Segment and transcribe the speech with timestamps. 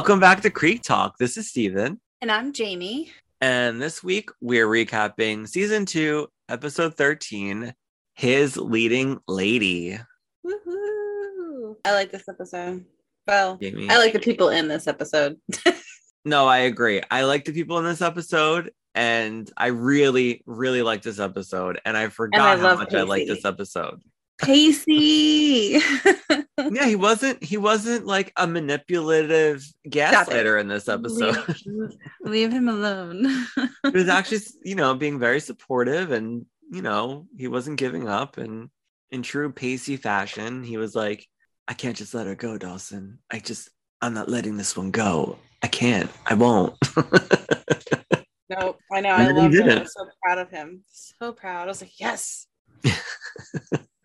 [0.00, 1.18] Welcome back to Creek Talk.
[1.18, 2.00] This is Steven.
[2.22, 3.12] And I'm Jamie.
[3.42, 7.74] And this week we're recapping season two, episode 13,
[8.14, 9.98] His Leading Lady.
[10.42, 11.76] Woohoo!
[11.84, 12.86] I like this episode.
[13.26, 13.90] Well, Jamie.
[13.90, 15.36] I like the people in this episode.
[16.24, 17.02] No, I agree.
[17.10, 21.80] I like the people in this episode, and I really, really like this episode.
[21.86, 24.02] And I forgot how love much I like this episode.
[24.42, 25.80] Pacey.
[26.72, 31.36] Yeah, he wasn't he wasn't like a manipulative gaslighter in this episode.
[31.66, 31.90] leave,
[32.20, 33.24] leave him alone.
[33.56, 38.36] he was actually, you know, being very supportive and, you know, he wasn't giving up.
[38.36, 38.68] And
[39.10, 41.26] in true Pacey fashion, he was like,
[41.66, 43.18] I can't just let her go, Dawson.
[43.30, 45.38] I just, I'm not letting this one go.
[45.62, 46.10] I can't.
[46.26, 46.76] I won't.
[46.96, 49.14] no, I know.
[49.14, 49.68] And I love him.
[49.68, 50.82] I'm so proud of him.
[50.88, 51.64] So proud.
[51.64, 52.46] I was like, yes.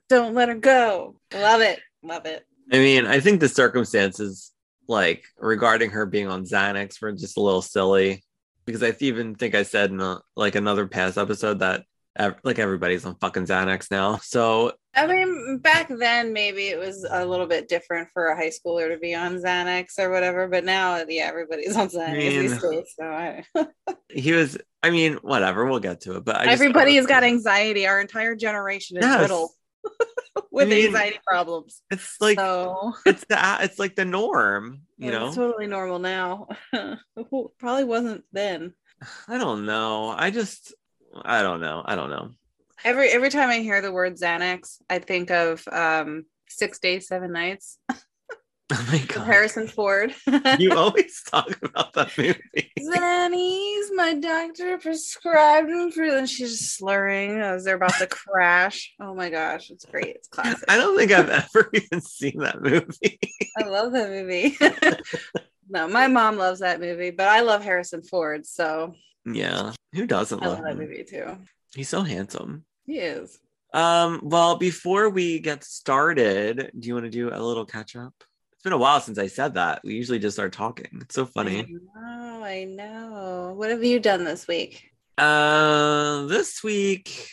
[0.09, 1.15] Don't let her go.
[1.33, 1.79] Love it.
[2.03, 2.45] Love it.
[2.71, 4.51] I mean, I think the circumstances,
[4.87, 8.23] like regarding her being on Xanax, were just a little silly
[8.65, 11.83] because I even think I said in a, like another past episode that
[12.15, 14.19] ev- like everybody's on fucking Xanax now.
[14.23, 18.49] So I mean, back then maybe it was a little bit different for a high
[18.49, 22.71] schooler to be on Xanax or whatever, but now, yeah, everybody's on Xanax these mean,
[22.71, 22.93] days.
[22.97, 23.43] So I,
[24.09, 24.57] he was.
[24.81, 25.65] I mean, whatever.
[25.65, 26.25] We'll get to it.
[26.25, 27.87] But I just everybody has got anxiety.
[27.87, 29.21] Our entire generation is Yes.
[29.21, 29.49] riddled
[30.51, 31.81] with I mean, anxiety problems.
[31.91, 34.81] It's like so it's the it's like the norm.
[34.97, 35.27] You yeah, know.
[35.27, 36.47] it's totally normal now.
[37.59, 38.73] Probably wasn't then.
[39.27, 40.09] I don't know.
[40.09, 40.73] I just.
[41.23, 41.81] I don't know.
[41.85, 42.31] I don't know.
[42.83, 47.31] Every every time I hear the word Xanax, I think of um Six Days, Seven
[47.31, 47.79] Nights
[48.73, 49.25] Oh my god.
[49.25, 50.15] Harrison Ford.
[50.59, 52.71] You always talk about that movie.
[52.79, 58.93] Xannies, my doctor prescribed them for and she's slurring as they're about to crash.
[58.99, 60.15] Oh my gosh, it's great.
[60.15, 60.65] It's classic.
[60.67, 63.19] I don't think I've ever even seen that movie.
[63.57, 64.57] I love that movie.
[65.69, 68.95] no, my mom loves that movie, but I love Harrison Ford, so
[69.25, 69.73] Yeah.
[69.93, 71.37] Who doesn't I love love that movie too.
[71.75, 72.65] He's so handsome.
[72.85, 73.37] He is.
[73.75, 78.13] Um, well, before we get started, do you want to do a little catch up?
[78.65, 79.81] Been a while since I said that.
[79.83, 80.87] We usually just start talking.
[81.01, 81.67] It's so I funny.
[81.69, 83.53] know, I know.
[83.55, 84.89] What have you done this week?
[85.19, 87.29] Uh this week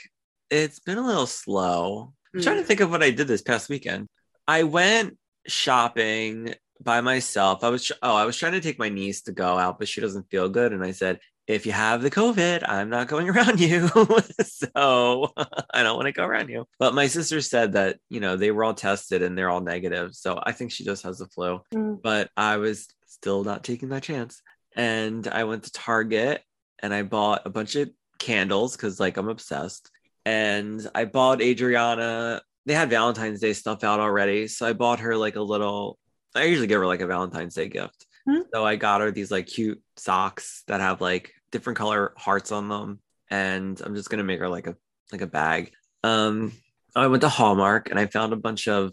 [0.50, 2.12] it's been a little slow.
[2.34, 4.08] I'm trying to think of what I did this past weekend.
[4.46, 5.16] I went
[5.46, 7.64] shopping by myself.
[7.64, 10.02] I was oh, I was trying to take my niece to go out, but she
[10.02, 10.74] doesn't feel good.
[10.74, 11.18] And I said,
[11.54, 13.88] if you have the COVID, I'm not going around you.
[14.44, 15.32] so
[15.74, 16.66] I don't want to go around you.
[16.78, 20.14] But my sister said that, you know, they were all tested and they're all negative.
[20.14, 21.60] So I think she just has the flu.
[21.74, 22.00] Mm.
[22.02, 24.42] But I was still not taking that chance.
[24.74, 26.42] And I went to Target
[26.82, 29.90] and I bought a bunch of candles because like I'm obsessed.
[30.24, 34.46] And I bought Adriana, they had Valentine's Day stuff out already.
[34.48, 35.98] So I bought her like a little,
[36.34, 38.06] I usually give her like a Valentine's Day gift.
[38.28, 38.42] Hmm.
[38.54, 42.68] So I got her these like cute socks that have like different color hearts on
[42.68, 43.00] them.
[43.30, 44.76] And I'm just gonna make her like a
[45.12, 45.72] like a bag.
[46.02, 46.52] Um
[46.96, 48.92] I went to Hallmark and I found a bunch of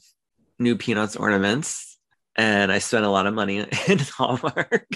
[0.60, 1.98] new peanuts ornaments
[2.36, 4.88] and I spent a lot of money in Hallmark.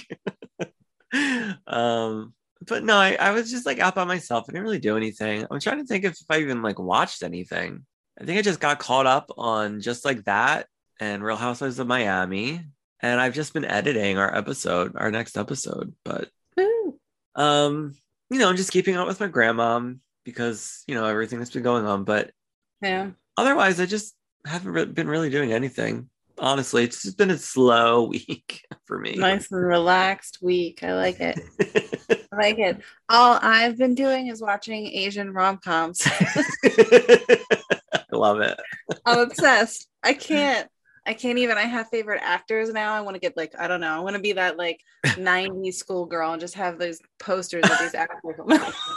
[1.68, 2.34] um
[2.66, 4.46] but no, I, I was just like out by myself.
[4.48, 5.46] I didn't really do anything.
[5.50, 7.86] I'm trying to think if, if I even like watched anything.
[8.20, 10.68] I think I just got caught up on just like that
[11.00, 12.62] and Real Housewives of Miami.
[13.02, 15.94] And I've just been editing our episode, our next episode.
[16.06, 17.00] But Woo.
[17.36, 17.96] Um,
[18.30, 19.92] you know, just keeping up with my grandma
[20.26, 22.04] because you know everything that's been going on.
[22.04, 22.32] But
[22.82, 23.12] Yeah.
[23.38, 26.10] otherwise, I just haven't re- been really doing anything.
[26.40, 29.16] Honestly, it's just been a slow week for me.
[29.16, 30.84] Nice and relaxed week.
[30.84, 31.40] I like it.
[32.32, 32.82] I like it.
[33.10, 36.02] All I've been doing is watching Asian rom coms.
[36.66, 37.38] I
[38.12, 38.60] love it.
[39.06, 39.88] I'm obsessed.
[40.04, 40.68] I can't.
[41.06, 41.58] I can't even.
[41.58, 42.94] I have favorite actors now.
[42.94, 43.94] I want to get like I don't know.
[43.94, 47.94] I want to be that like '90s schoolgirl and just have those posters of these
[47.94, 48.36] actors.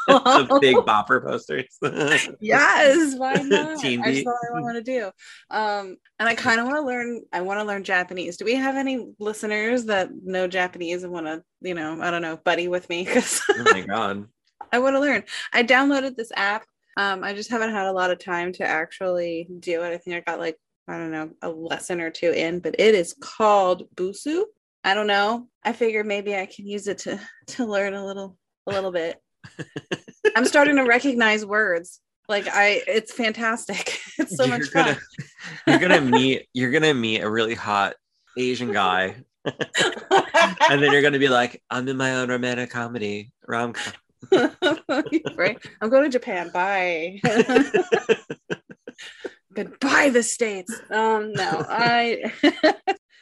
[0.09, 1.65] the big bopper posters.
[2.41, 3.81] yes, why not?
[3.81, 4.25] Teen beat.
[4.25, 5.11] what I want to do.
[5.51, 7.23] Um, and I kind of want to learn.
[7.33, 8.37] I want to learn Japanese.
[8.37, 12.23] Do we have any listeners that know Japanese and want to, you know, I don't
[12.23, 13.09] know, buddy with me?
[13.09, 14.27] Oh my god.
[14.73, 15.25] I want to learn.
[15.53, 16.65] I downloaded this app.
[16.97, 19.93] Um, I just haven't had a lot of time to actually do it.
[19.93, 20.57] I think I got like,
[20.89, 24.45] I don't know, a lesson or two in, but it is called Busuu.
[24.85, 25.49] I don't know.
[25.65, 28.37] I figured maybe I can use it to to learn a little
[28.67, 29.21] a little bit.
[30.37, 32.01] I'm starting to recognize words.
[32.29, 34.01] Like I it's fantastic.
[34.19, 35.03] It's so you're much gonna fun.
[35.67, 37.97] you're gonna meet you're gonna meet a really hot
[38.39, 43.75] Asian guy and then you're gonna be like, I'm in my own romantic comedy rom
[43.75, 43.93] com.
[45.37, 45.59] right.
[45.81, 46.51] I'm going to Japan.
[46.53, 47.21] Bye.
[49.57, 50.73] Goodbye, the states.
[50.91, 52.31] Um, no, I.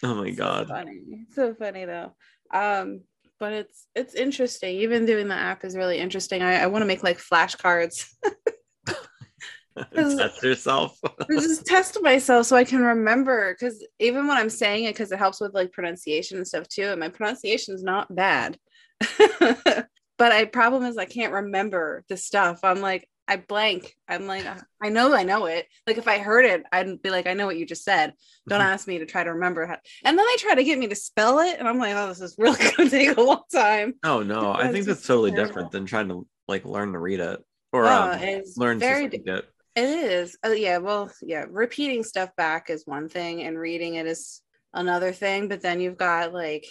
[0.02, 0.69] oh my so god.
[0.69, 1.00] funny.
[1.31, 2.12] So funny though.
[2.52, 3.02] Um,
[3.38, 4.78] but it's it's interesting.
[4.78, 6.42] Even doing the app is really interesting.
[6.42, 8.06] I, I want to make like flashcards.
[9.94, 10.98] Test yourself.
[11.31, 15.19] Just test myself so I can remember because even when I'm saying it, because it
[15.19, 18.58] helps with like pronunciation and stuff too, and my pronunciation is not bad.
[19.19, 22.60] but I problem is I can't remember the stuff.
[22.62, 23.97] I'm like, I blank.
[24.09, 24.47] I'm like,
[24.82, 25.67] I know I know it.
[25.87, 28.12] Like if I heard it, I'd be like, I know what you just said.
[28.49, 28.65] Don't Mhm.
[28.65, 29.79] ask me to try to remember how.
[30.05, 32.21] And then they try to get me to spell it, and I'm like, oh, this
[32.21, 33.94] is really gonna take a long time.
[34.05, 35.49] Oh no, I think that's totally terrible.
[35.49, 37.43] different than trying to like learn to read it
[37.73, 39.44] or Oh, um, learn very to speak it.
[39.77, 40.37] It is.
[40.44, 40.79] Oh, yeah.
[40.79, 41.47] Well, yeah.
[41.49, 44.43] Repeating stuff back is one thing, and reading it is
[44.73, 45.49] another thing.
[45.49, 46.65] But then you've got like,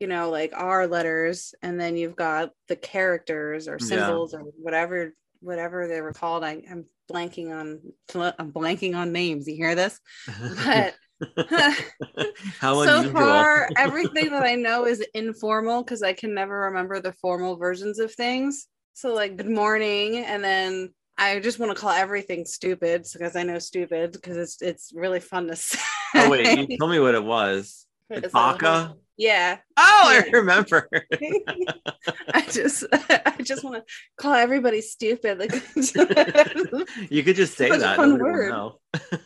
[0.00, 3.86] you know, like R letters, and then you've got the characters or Yeah.
[3.88, 6.44] symbols or whatever, whatever they were called.
[6.44, 7.80] I, I'm blanking on.
[8.38, 9.46] I'm blanking on names.
[9.46, 10.00] You hear this?
[10.64, 10.94] But
[12.60, 17.12] How so far, everything that I know is informal because I can never remember the
[17.12, 18.66] formal versions of things.
[18.92, 23.42] So, like, good morning, and then I just want to call everything stupid because I
[23.42, 25.78] know stupid because it's it's really fun to say.
[26.14, 27.86] oh wait, you told me what it was.
[28.10, 28.94] It's Baka?
[29.18, 30.88] Yeah, Oh, I remember.
[32.34, 35.38] I just I just want to call everybody stupid.
[35.38, 35.52] Like
[37.10, 37.98] you could just say that.
[37.98, 38.50] Nobody would word.
[38.50, 38.78] know.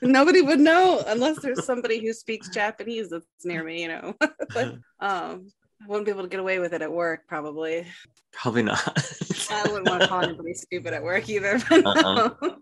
[0.03, 3.83] nobody would know unless there's somebody who speaks Japanese that's near me.
[3.83, 5.49] You know, but um,
[5.83, 7.87] I wouldn't be able to get away with it at work probably.
[8.33, 8.81] Probably not.
[9.51, 11.61] I wouldn't want to call anybody stupid at work either.
[11.71, 12.31] Uh-uh.
[12.41, 12.57] no.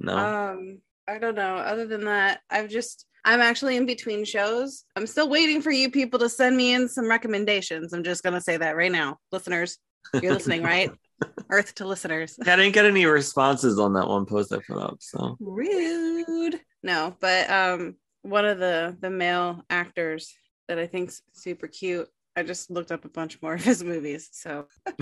[0.00, 0.16] no.
[0.16, 1.56] Um, I don't know.
[1.56, 4.84] Other than that, I've just I'm actually in between shows.
[4.96, 7.92] I'm still waiting for you people to send me in some recommendations.
[7.92, 9.78] I'm just gonna say that right now, listeners.
[10.22, 10.90] You're listening, right?
[11.50, 12.38] Earth to listeners.
[12.40, 14.96] I didn't get any responses on that one post I put up.
[15.00, 16.60] So Rude.
[16.82, 20.32] No, but um, one of the the male actors
[20.68, 22.08] that I think's super cute.
[22.36, 24.66] I just looked up a bunch more of his movies, so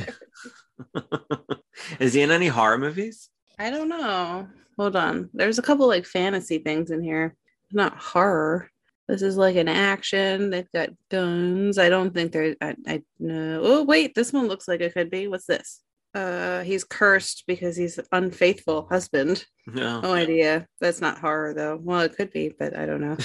[2.01, 3.29] is he in any horror movies?
[3.59, 4.49] I don't know.
[4.79, 5.29] Hold on.
[5.35, 7.37] There's a couple like fantasy things in here.
[7.73, 8.71] Not horror.
[9.09, 10.51] This is like an action.
[10.51, 11.79] They've got guns.
[11.79, 12.57] I don't think they're.
[12.61, 13.61] I, I no.
[13.63, 15.29] Oh wait, this one looks like it could be.
[15.29, 15.81] What's this?
[16.15, 19.45] Uh, he's cursed because he's unfaithful husband.
[19.67, 20.01] No.
[20.01, 20.67] No idea.
[20.81, 21.79] That's not horror though.
[21.83, 23.17] Well, it could be, but I don't know.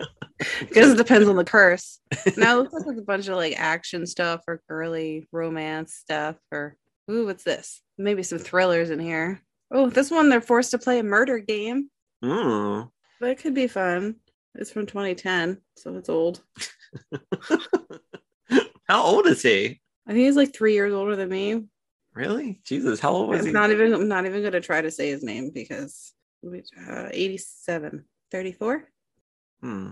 [0.60, 2.00] Because it depends on the curse.
[2.36, 6.76] Now it looks like a bunch of like action stuff or girly romance stuff or
[7.10, 7.82] ooh, what's this?
[7.96, 9.42] Maybe some thrillers in here.
[9.70, 11.90] Oh, this one they're forced to play a murder game.
[12.24, 12.90] Ooh.
[13.20, 14.16] That could be fun.
[14.54, 16.42] It's from 2010, so it's old.
[18.88, 19.80] How old is he?
[20.06, 21.64] I think he's like three years older than me.
[22.14, 22.60] Really?
[22.64, 23.52] Jesus, how old was I'm he?
[23.52, 28.88] not even I'm not even gonna try to say his name because uh, 87, 34.
[29.60, 29.90] Hmm.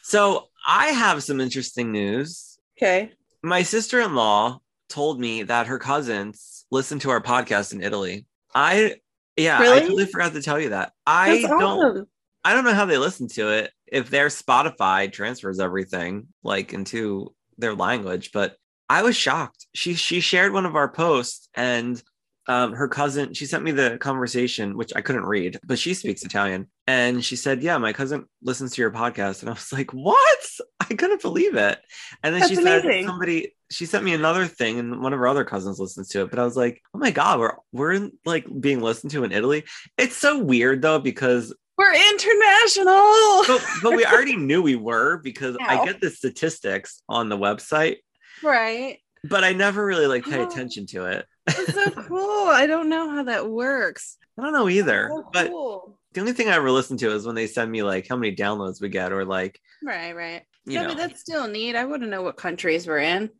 [0.00, 2.58] So I have some interesting news.
[2.76, 3.12] Okay.
[3.42, 8.26] My sister in law told me that her cousins listen to our podcast in Italy.
[8.54, 8.96] I,
[9.36, 10.92] yeah, I totally forgot to tell you that.
[11.06, 12.06] I That's don't, awesome.
[12.44, 13.72] I don't know how they listen to it.
[13.86, 18.56] If their Spotify transfers everything like into their language, but
[18.88, 19.66] I was shocked.
[19.74, 22.02] She she shared one of our posts and
[22.46, 26.22] um, her cousin she sent me the conversation which I couldn't read, but she speaks
[26.22, 29.92] Italian and she said, "Yeah, my cousin listens to your podcast." And I was like,
[29.92, 30.38] "What?"
[30.80, 31.78] I couldn't believe it.
[32.22, 33.06] And then she That's said amazing.
[33.06, 36.30] somebody she sent me another thing and one of her other cousins listens to it,
[36.30, 39.32] but I was like, "Oh my god, we're we're in, like being listened to in
[39.32, 39.64] Italy."
[39.96, 43.44] It's so weird though because We're international.
[43.46, 47.96] but, but we already knew we were because I get the statistics on the website,
[48.42, 48.98] right.
[49.24, 51.26] but I never really like pay attention to it.
[51.46, 52.48] That's so cool.
[52.48, 54.16] I don't know how that works.
[54.38, 55.10] I don't know either.
[55.12, 55.98] Oh, But cool.
[56.12, 58.34] the only thing I ever listen to is when they send me like how many
[58.34, 60.42] downloads we get or like Right, right.
[60.64, 61.76] yeah, know but that's still neat.
[61.76, 63.30] I want to know what countries we're in.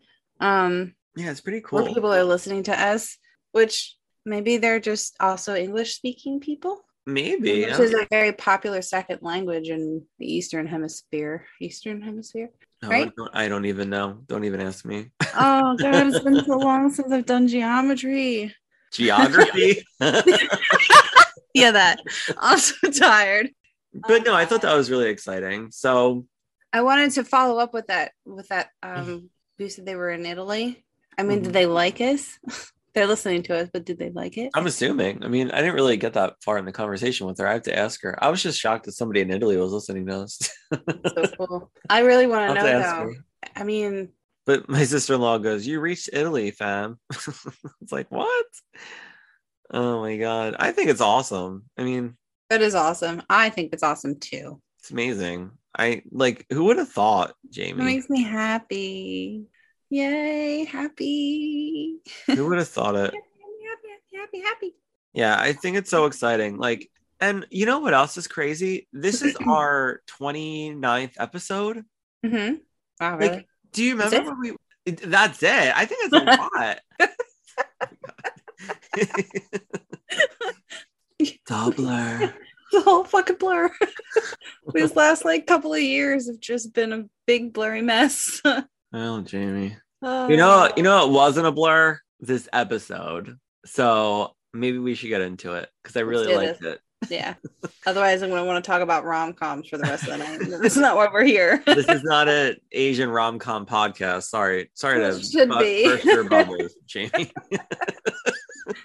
[0.40, 1.86] Um, yeah, it's pretty cool.
[1.86, 3.16] people are listening to us,
[3.52, 3.96] which
[4.26, 6.84] maybe they're just also English speaking people.
[7.06, 7.64] Maybe.
[7.66, 11.46] Which is a very popular second language in the Eastern Hemisphere.
[11.60, 12.50] Eastern Hemisphere.
[12.82, 13.12] Oh, right?
[13.16, 14.20] don't- I don't even know.
[14.26, 15.10] Don't even ask me.
[15.34, 18.54] Oh god, it's been so long since I've done geometry.
[18.92, 19.84] Geography.
[21.56, 22.00] Yeah, that.
[22.36, 23.50] I'm so tired.
[23.92, 25.70] But no, I thought that was really exciting.
[25.70, 26.26] So
[26.72, 30.26] I wanted to follow up with that with that um you said they were in
[30.26, 30.84] Italy.
[31.16, 31.44] I mean, Mhm.
[31.44, 32.40] did they like us?
[32.94, 34.50] They're listening to us, but did they like it?
[34.54, 35.24] I'm assuming.
[35.24, 37.46] I mean, I didn't really get that far in the conversation with her.
[37.48, 38.22] I have to ask her.
[38.22, 40.38] I was just shocked that somebody in Italy was listening to us.
[40.72, 41.70] so cool.
[41.90, 42.80] I really want to know though.
[42.80, 43.10] her.
[43.56, 44.10] I mean,
[44.46, 46.98] But my sister in law goes, You reached Italy, fam.
[47.10, 48.46] it's like, What?
[49.72, 50.54] Oh my God.
[50.58, 51.64] I think it's awesome.
[51.76, 52.16] I mean,
[52.50, 53.22] that is awesome.
[53.28, 54.60] I think it's awesome too.
[54.78, 55.50] it's amazing.
[55.76, 57.80] I like, who would have thought, Jamie?
[57.82, 59.46] It makes me happy.
[59.94, 62.00] Yay, happy.
[62.26, 63.14] who would have thought it?
[63.14, 63.20] happy,
[63.70, 64.74] happy, happy, happy.
[65.12, 66.58] Yeah, I think it's so exciting.
[66.58, 68.88] Like, and you know what else is crazy?
[68.92, 71.84] This is our 29th episode.
[72.26, 72.54] Mm-hmm.
[73.00, 73.46] Wow, Like.
[73.70, 74.92] Do you remember when we?
[74.96, 75.72] That's it.
[75.76, 76.18] I think it's a
[76.58, 76.80] lot.
[81.48, 82.34] Doubler.
[82.72, 83.70] the whole fucking blur.
[84.72, 88.40] These last like couple of years have just been a big blurry mess.
[88.92, 89.76] Oh, Jamie.
[90.04, 90.72] You know, uh.
[90.76, 93.38] you know, it wasn't a blur this episode.
[93.66, 96.80] So maybe we should get into it because I really liked it.
[97.10, 97.34] yeah.
[97.86, 100.38] Otherwise, I'm gonna want to talk about rom coms for the rest of the night.
[100.40, 101.62] This is not why we're here.
[101.66, 104.24] This is not an Asian rom com podcast.
[104.24, 105.84] Sorry, sorry to should bu- be.
[105.84, 107.30] burst your bubbles, Jamie.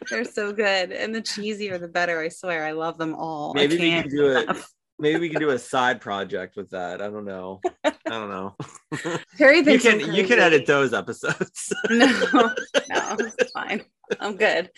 [0.09, 2.19] They're so good, and the cheesier the better.
[2.19, 3.51] I swear, I love them all.
[3.51, 4.57] I Maybe we can't can do it.
[4.99, 7.01] Maybe we can do a side project with that.
[7.01, 7.61] I don't know.
[7.85, 8.55] I don't know.
[9.37, 11.73] Terry you can you can edit those episodes.
[11.89, 12.07] No,
[12.89, 13.83] no, it's fine.
[14.19, 14.69] I'm good.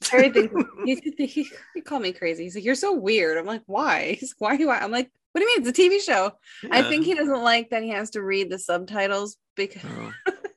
[0.00, 2.44] Terry thinks he, he, he, called me crazy.
[2.44, 5.40] He's like, "You're so weird." I'm like, "Why?" He's like, "Why you?" I'm like, "What
[5.40, 5.66] do you mean?
[5.66, 6.32] It's a TV show."
[6.70, 10.12] I think he doesn't like that he has to read the subtitles because Oh,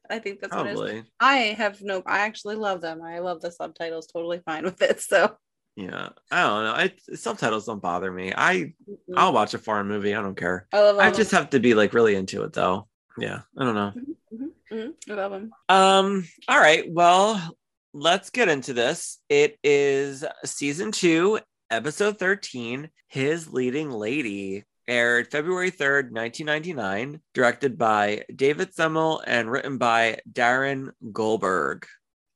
[0.09, 0.79] I think that's what it is.
[0.79, 1.03] probably.
[1.19, 2.03] I have no.
[2.05, 3.01] I actually love them.
[3.01, 4.07] I love the subtitles.
[4.07, 5.01] Totally fine with it.
[5.01, 5.37] So
[5.79, 6.73] Yeah, I don't know.
[6.73, 8.33] I, subtitles don't bother me.
[8.35, 8.73] I
[9.15, 10.13] I'll watch a foreign movie.
[10.13, 10.67] I don't care.
[10.73, 10.97] I love.
[10.97, 12.89] I just have to be like really into it though.
[13.17, 13.93] Yeah, I don't know.
[14.33, 14.93] Mhm, mhm.
[15.09, 15.51] I love them.
[15.69, 16.27] Um.
[16.49, 16.83] All right.
[16.91, 17.55] Well,
[17.93, 19.19] let's get into this.
[19.29, 21.39] It is season two,
[21.71, 22.89] episode thirteen.
[23.07, 27.21] His leading lady aired February third, nineteen ninety nine.
[27.33, 31.85] Directed by David Semel and written by Darren Goldberg.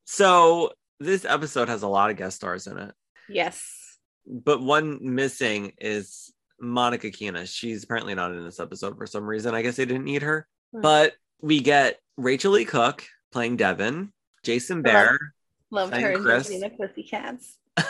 [0.06, 2.94] So this episode has a lot of guest stars in it.
[3.28, 3.98] Yes.
[4.26, 7.46] but one missing is Monica Keena.
[7.46, 9.54] She's apparently not in this episode for some reason.
[9.54, 10.46] I guess they didn't need her.
[10.72, 10.80] Hmm.
[10.80, 14.12] But we get Rachael Leigh Cook playing Devin,
[14.44, 15.18] Jason Bear.
[15.70, 16.48] Loved her in Chris.
[16.48, 17.58] the Pussycats.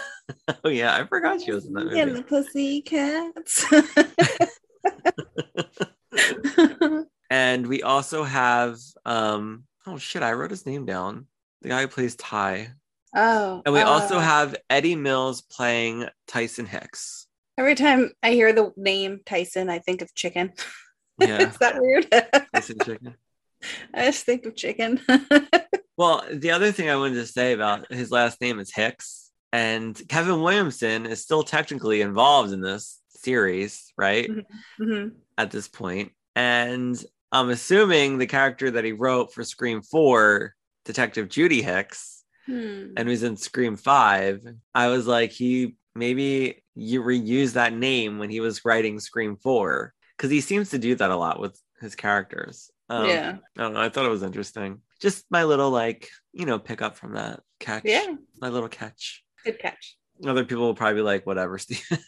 [0.64, 2.22] Oh yeah, I forgot she was in that And movie.
[2.22, 3.64] the Pussycats.
[7.30, 11.26] And we also have um oh shit, I wrote his name down.
[11.62, 12.72] The guy who plays Ty.
[13.14, 13.62] Oh.
[13.64, 17.26] And we also uh, have Eddie Mills playing Tyson Hicks.
[17.56, 20.52] Every time I hear the name Tyson, I think of chicken.
[21.20, 21.48] Yeah.
[21.48, 22.10] Is that weird?
[22.52, 23.14] Tyson Chicken.
[23.94, 25.00] I just think of chicken.
[25.96, 29.96] Well, the other thing I wanted to say about his last name is Hicks, and
[30.08, 34.28] Kevin Williamson is still technically involved in this series, right?
[34.80, 35.12] Mhm.
[35.38, 36.12] At this point.
[36.34, 40.54] And I'm assuming the character that he wrote for Scream 4,
[40.84, 42.13] Detective Judy Hicks,
[42.46, 42.92] Hmm.
[42.96, 48.30] and who's in Scream 5, I was like, he maybe you reuse that name when
[48.30, 51.94] he was writing Scream 4, because he seems to do that a lot with his
[51.94, 52.70] characters.
[52.88, 53.36] Um, yeah.
[53.56, 53.80] I don't know.
[53.80, 54.80] I thought it was interesting.
[55.00, 57.82] Just my little like, you know, pick up from that catch.
[57.84, 58.14] Yeah.
[58.40, 59.24] My little catch.
[59.44, 59.96] Good catch.
[60.24, 61.86] Other people will probably be like, whatever, Steve.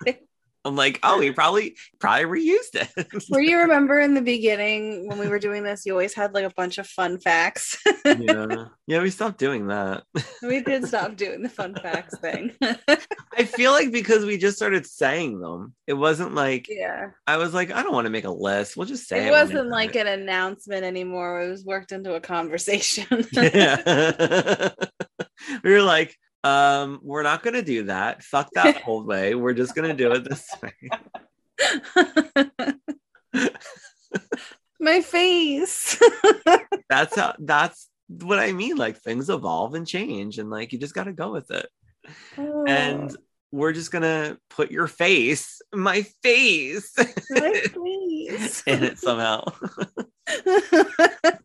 [0.64, 3.24] I'm like, oh, he probably probably reused it.
[3.30, 6.44] Were you remember in the beginning when we were doing this, you always had like
[6.44, 7.78] a bunch of fun facts.
[8.04, 8.66] yeah.
[8.88, 10.02] Yeah, we stopped doing that.
[10.42, 12.52] we did stop doing the fun facts thing.
[12.60, 17.10] I feel like because we just started saying them, it wasn't like yeah.
[17.26, 18.76] I was like, I don't want to make a list.
[18.76, 19.30] We'll just say It it.
[19.30, 21.42] wasn't like an announcement anymore.
[21.42, 23.06] It was worked into a conversation.
[23.32, 24.70] Yeah.
[25.64, 28.22] we were like, um, we're not gonna do that.
[28.22, 29.34] Fuck that old way.
[29.34, 30.72] We're just gonna do it this way.
[34.80, 36.00] My face.
[36.88, 38.76] that's how that's what I mean.
[38.76, 41.68] Like things evolve and change, and like you just got to go with it.
[42.36, 43.16] And
[43.52, 46.92] we're just gonna put your face, my face,
[47.30, 48.62] my face.
[48.66, 49.44] in it somehow.
[50.26, 51.38] it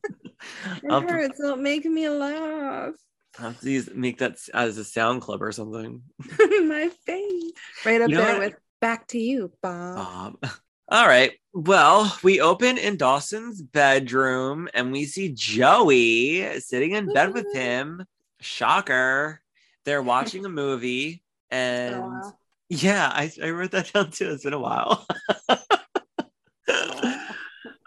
[0.89, 1.39] to- hurts.
[1.39, 2.93] Don't make me laugh.
[3.37, 6.01] Have to use, make that as a sound clip or something.
[6.39, 7.51] my face.
[7.85, 8.39] Right up You know there what?
[8.53, 10.39] with back to you, Bob.
[10.41, 10.51] Bob.
[10.89, 11.33] All right.
[11.53, 18.05] Well, we open in Dawson's bedroom and we see Joey sitting in bed with him.
[18.39, 19.41] Shocker.
[19.85, 21.23] They're watching a movie.
[21.51, 22.23] A And
[22.69, 24.31] yeah, I, I wrote that down too.
[24.31, 25.05] It's been a while.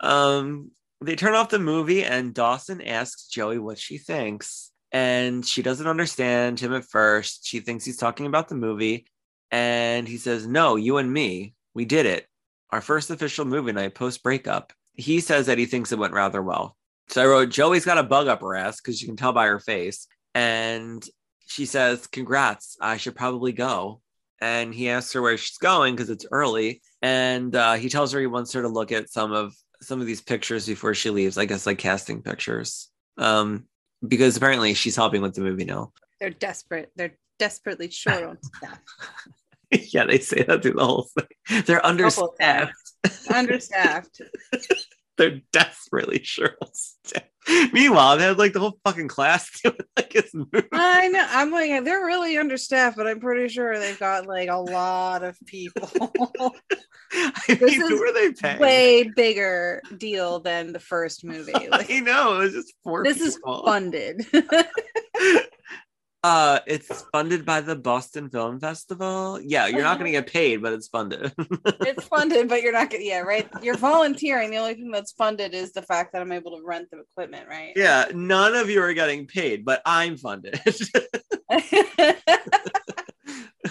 [0.00, 4.69] um, they turn off the movie and Dawson asks Joey what she thinks.
[4.92, 7.46] And she doesn't understand him at first.
[7.46, 9.06] She thinks he's talking about the movie.
[9.50, 12.26] And he says, No, you and me, we did it.
[12.70, 14.72] Our first official movie night post breakup.
[14.94, 16.76] He says that he thinks it went rather well.
[17.08, 19.46] So I wrote, Joey's got a bug up her ass because you can tell by
[19.46, 20.06] her face.
[20.34, 21.04] And
[21.46, 24.00] she says, Congrats, I should probably go.
[24.40, 26.82] And he asks her where she's going because it's early.
[27.02, 30.06] And uh, he tells her he wants her to look at some of some of
[30.06, 31.38] these pictures before she leaves.
[31.38, 32.88] I guess like casting pictures.
[33.16, 33.66] Um,
[34.06, 35.92] because apparently she's helping with the movie now.
[36.20, 36.90] They're desperate.
[36.96, 38.80] They're desperately short on staff.
[39.92, 41.64] yeah, they say that through the whole thing.
[41.64, 42.72] They're understaffed.
[43.34, 44.20] Understaffed.
[45.16, 47.22] They're desperately short on staff.
[47.72, 50.68] Meanwhile, they had like the whole fucking class doing like this movie.
[50.72, 51.26] I know.
[51.28, 55.38] I'm like, they're really understaffed, but I'm pretty sure they've got like a lot of
[55.46, 55.90] people.
[57.12, 58.58] I This mean, is who are they paying?
[58.60, 61.68] Way bigger deal than the first movie.
[61.68, 62.36] Like, I know.
[62.36, 64.26] It was just four this is funded.
[66.22, 69.40] Uh, it's funded by the Boston Film Festival.
[69.42, 71.32] Yeah, you're not going to get paid, but it's funded.
[71.38, 73.48] it's funded, but you're not getting, yeah, right?
[73.62, 74.50] You're volunteering.
[74.50, 77.48] The only thing that's funded is the fact that I'm able to rent the equipment,
[77.48, 77.72] right?
[77.74, 80.60] yeah, none of you are getting paid, but I'm funded.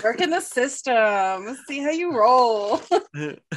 [0.04, 1.56] Work in the system.
[1.68, 2.82] See how you roll.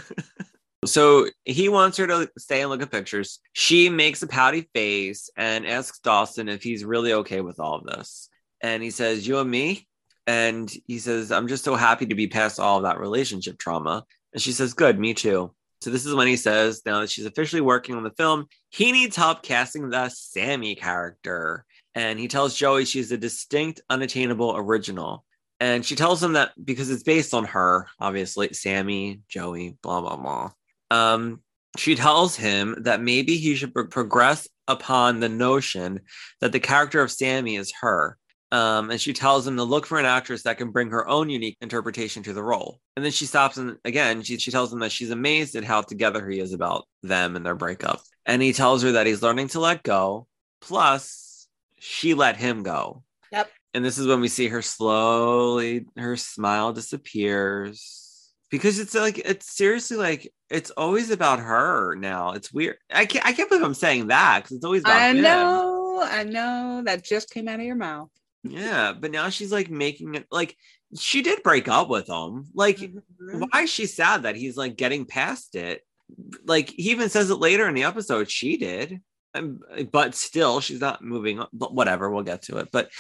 [0.84, 3.38] so he wants her to stay and look at pictures.
[3.54, 7.84] She makes a pouty face and asks Dawson if he's really okay with all of
[7.84, 8.28] this.
[8.62, 9.86] And he says, You and me?
[10.26, 14.04] And he says, I'm just so happy to be past all of that relationship trauma.
[14.32, 15.52] And she says, Good, me too.
[15.82, 18.92] So this is when he says, now that she's officially working on the film, he
[18.92, 21.64] needs help casting the Sammy character.
[21.96, 25.24] And he tells Joey she's a distinct, unattainable original.
[25.58, 30.16] And she tells him that because it's based on her, obviously, Sammy, Joey, blah, blah,
[30.16, 30.50] blah.
[30.92, 31.40] Um,
[31.76, 36.00] she tells him that maybe he should pro- progress upon the notion
[36.40, 38.18] that the character of Sammy is her.
[38.52, 41.30] Um, and she tells him to look for an actress that can bring her own
[41.30, 42.80] unique interpretation to the role.
[42.96, 45.80] And then she stops and again, she, she tells him that she's amazed at how
[45.80, 48.02] together he is about them and their breakup.
[48.26, 50.26] And he tells her that he's learning to let go.
[50.60, 53.02] Plus, she let him go.
[53.32, 53.50] Yep.
[53.72, 58.02] And this is when we see her slowly, her smile disappears
[58.50, 62.32] because it's like it's seriously like it's always about her now.
[62.32, 62.76] It's weird.
[62.90, 65.22] I can't I can't believe I'm saying that because it's always about I him.
[65.22, 66.02] know.
[66.04, 66.82] I know.
[66.84, 68.10] That just came out of your mouth.
[68.44, 70.56] Yeah, but now she's like making it like
[70.98, 72.46] she did break up with him.
[72.54, 73.02] Like, Mhm.
[73.50, 75.82] why is she sad that he's like getting past it?
[76.44, 78.30] Like he even says it later in the episode.
[78.30, 79.00] She did,
[79.34, 81.38] Um, but still, she's not moving.
[81.40, 81.46] on.
[81.52, 82.68] But whatever, we'll get to it.
[82.72, 82.90] But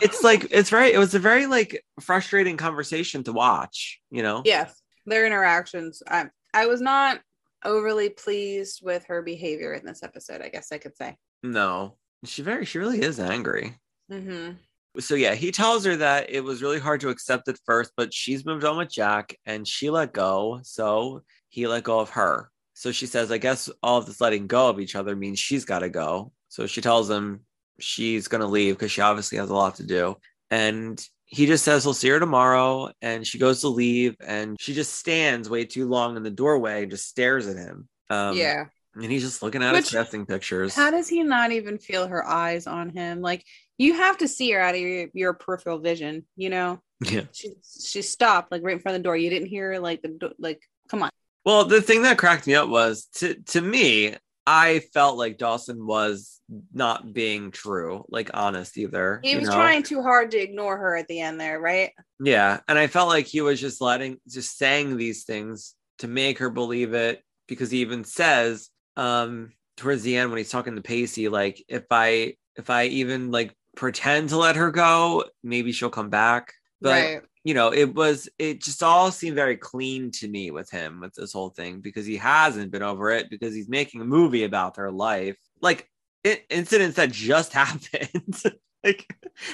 [0.00, 0.92] it's like it's very.
[0.92, 4.00] It was a very like frustrating conversation to watch.
[4.10, 4.42] You know.
[4.44, 6.02] Yes, their interactions.
[6.06, 7.20] I I was not
[7.64, 10.40] overly pleased with her behavior in this episode.
[10.42, 11.16] I guess I could say.
[11.42, 12.64] No, she very.
[12.66, 13.76] She really is angry.
[14.10, 14.50] hmm
[14.98, 18.12] so yeah, he tells her that it was really hard to accept at first, but
[18.12, 20.60] she's moved on with Jack and she let go.
[20.62, 22.50] So he let go of her.
[22.74, 25.64] So she says, I guess all of this letting go of each other means she's
[25.64, 26.32] got to go.
[26.48, 27.40] So she tells him
[27.78, 30.16] she's going to leave because she obviously has a lot to do.
[30.50, 32.90] And he just says he'll see her tomorrow.
[33.02, 36.82] And she goes to leave and she just stands way too long in the doorway
[36.82, 37.88] and just stares at him.
[38.08, 38.64] Um, yeah.
[38.94, 40.74] And he's just looking at Which- his casting pictures.
[40.74, 43.20] How does he not even feel her eyes on him?
[43.20, 43.44] Like
[43.80, 46.26] you have to see her out of your, your peripheral vision.
[46.36, 47.22] You know, yeah.
[47.32, 49.16] she she stopped like right in front of the door.
[49.16, 50.60] You didn't hear like the like.
[50.88, 51.10] Come on.
[51.46, 54.14] Well, the thing that cracked me up was to to me,
[54.46, 56.40] I felt like Dawson was
[56.74, 59.20] not being true, like honest either.
[59.22, 59.54] He was know?
[59.54, 61.92] trying too hard to ignore her at the end there, right?
[62.22, 66.38] Yeah, and I felt like he was just letting, just saying these things to make
[66.38, 70.82] her believe it, because he even says um towards the end when he's talking to
[70.82, 75.88] Pacey, like if I if I even like pretend to let her go, maybe she'll
[75.88, 76.52] come back.
[76.82, 77.22] But right.
[77.44, 81.14] you know, it was it just all seemed very clean to me with him with
[81.14, 84.74] this whole thing because he hasn't been over it because he's making a movie about
[84.74, 85.88] their life, like
[86.26, 88.42] i- incidents that just happened.
[88.84, 89.06] like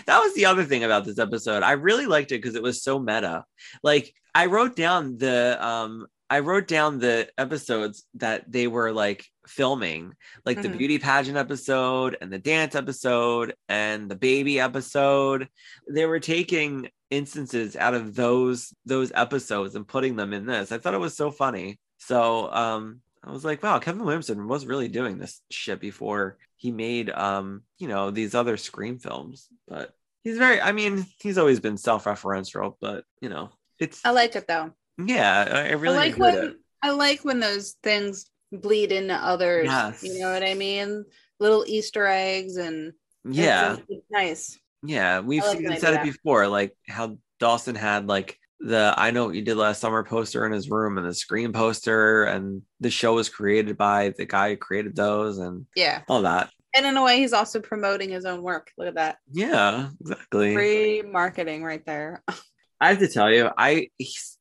[0.06, 1.62] that was the other thing about this episode.
[1.62, 3.44] I really liked it because it was so meta.
[3.84, 9.24] Like I wrote down the um I wrote down the episodes that they were like
[9.48, 10.78] filming, like the Mhm.
[10.78, 15.48] beauty pageant episode and the dance episode and the baby episode.
[15.88, 20.72] They were taking instances out of those those episodes and putting them in this.
[20.72, 21.78] I thought it was so funny.
[21.98, 26.70] So um I was like, wow, Kevin Williamson was really doing this shit before he
[26.70, 29.48] made um, you know, these other Scream films.
[29.66, 34.36] But he's very I mean, he's always been self-referential, but you know, it's I like
[34.36, 34.72] it though.
[34.98, 36.56] yeah, I I really I like when it.
[36.82, 39.66] I like when those things bleed into others.
[39.66, 40.02] Yes.
[40.02, 41.04] You know what I mean?
[41.40, 42.92] Little Easter eggs and
[43.24, 44.58] Yeah, It's, it's nice.
[44.82, 45.20] yeah.
[45.20, 49.34] We've like seen said it before, like how Dawson had like the I know what
[49.34, 53.14] you did last summer poster in his room and the Scream poster, and the show
[53.14, 56.02] was created by the guy who created those and Yeah.
[56.08, 56.50] all that.
[56.74, 58.70] And in a way, he's also promoting his own work.
[58.78, 59.16] Look at that.
[59.30, 60.54] Yeah, exactly.
[60.54, 62.22] Free marketing right there.
[62.80, 63.88] I have to tell you, I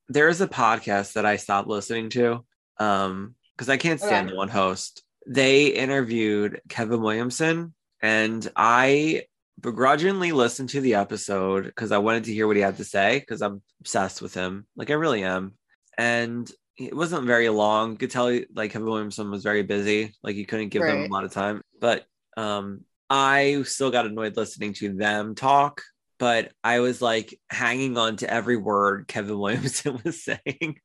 [0.09, 2.45] there is a podcast that I stopped listening to
[2.79, 4.31] um because I can't stand Okay.
[4.31, 5.03] the one host.
[5.27, 9.23] They interviewed Kevin Williamson, and I
[9.59, 13.19] begrudgingly listened to the episode because I wanted to hear what he had to say
[13.19, 15.53] because I'm obsessed with him, like I really am.
[15.97, 17.91] And it wasn't very long.
[17.91, 21.13] You could tell like Kevin Williamson was very busy, like you couldn't give them a
[21.13, 21.61] lot of time.
[21.79, 25.81] But um, I still got annoyed listening to them talk
[26.17, 30.79] but I was like hanging on to every word Kevin Williamson was saying.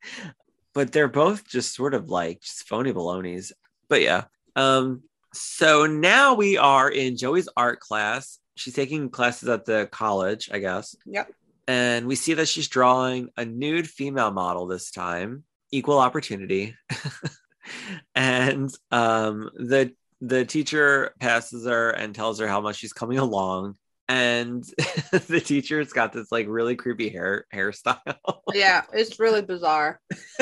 [0.75, 3.53] But they're both just sort of like just phony balonies.
[3.89, 4.25] But yeah.
[4.57, 5.03] Um,
[5.33, 8.39] so now we are in Joey's art class.
[8.57, 10.95] She's taking classes at the college, I guess.
[11.07, 11.33] Yep.
[11.67, 16.75] And we see that she's drawing a nude female model this time, equal opportunity.
[18.15, 23.77] and um the the teacher passes her and tells her how much she's coming along
[24.11, 24.65] and
[25.29, 28.17] the teacher's got this like really creepy hair hairstyle.
[28.53, 30.01] yeah, it's really bizarre.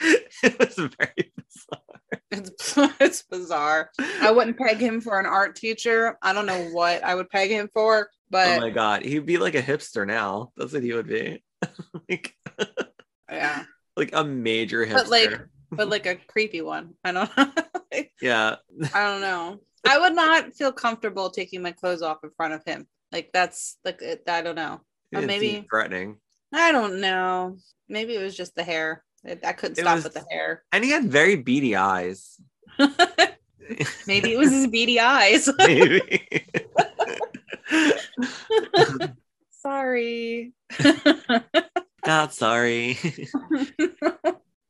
[0.00, 2.22] it was very bizarre.
[2.30, 3.90] It's it's bizarre.
[4.22, 6.16] I wouldn't peg him for an art teacher.
[6.22, 9.26] I don't know what I would peg him for, oh but Oh my god, he'd
[9.26, 10.50] be like a hipster now.
[10.56, 11.42] That's what he would be.
[12.08, 12.34] like,
[13.30, 13.64] yeah,
[13.94, 14.94] like a major hipster.
[14.94, 15.40] But, like-
[15.72, 16.94] but like a creepy one.
[17.04, 17.30] I don't
[17.92, 18.56] Like, yeah,
[18.94, 19.60] I don't know.
[19.86, 22.86] I would not feel comfortable taking my clothes off in front of him.
[23.12, 24.80] Like that's like I don't know.
[25.14, 26.18] Or maybe- threatening.
[26.54, 27.56] I don't know.
[27.88, 29.04] Maybe it was just the hair.
[29.26, 30.64] I couldn't It stop was- with the hair.
[30.72, 32.40] And he had very beady eyes.
[34.06, 35.48] Maybe it was his beady eyes.
[35.58, 36.28] Maybe.
[39.50, 40.52] Sorry.
[42.06, 42.98] Not sorry.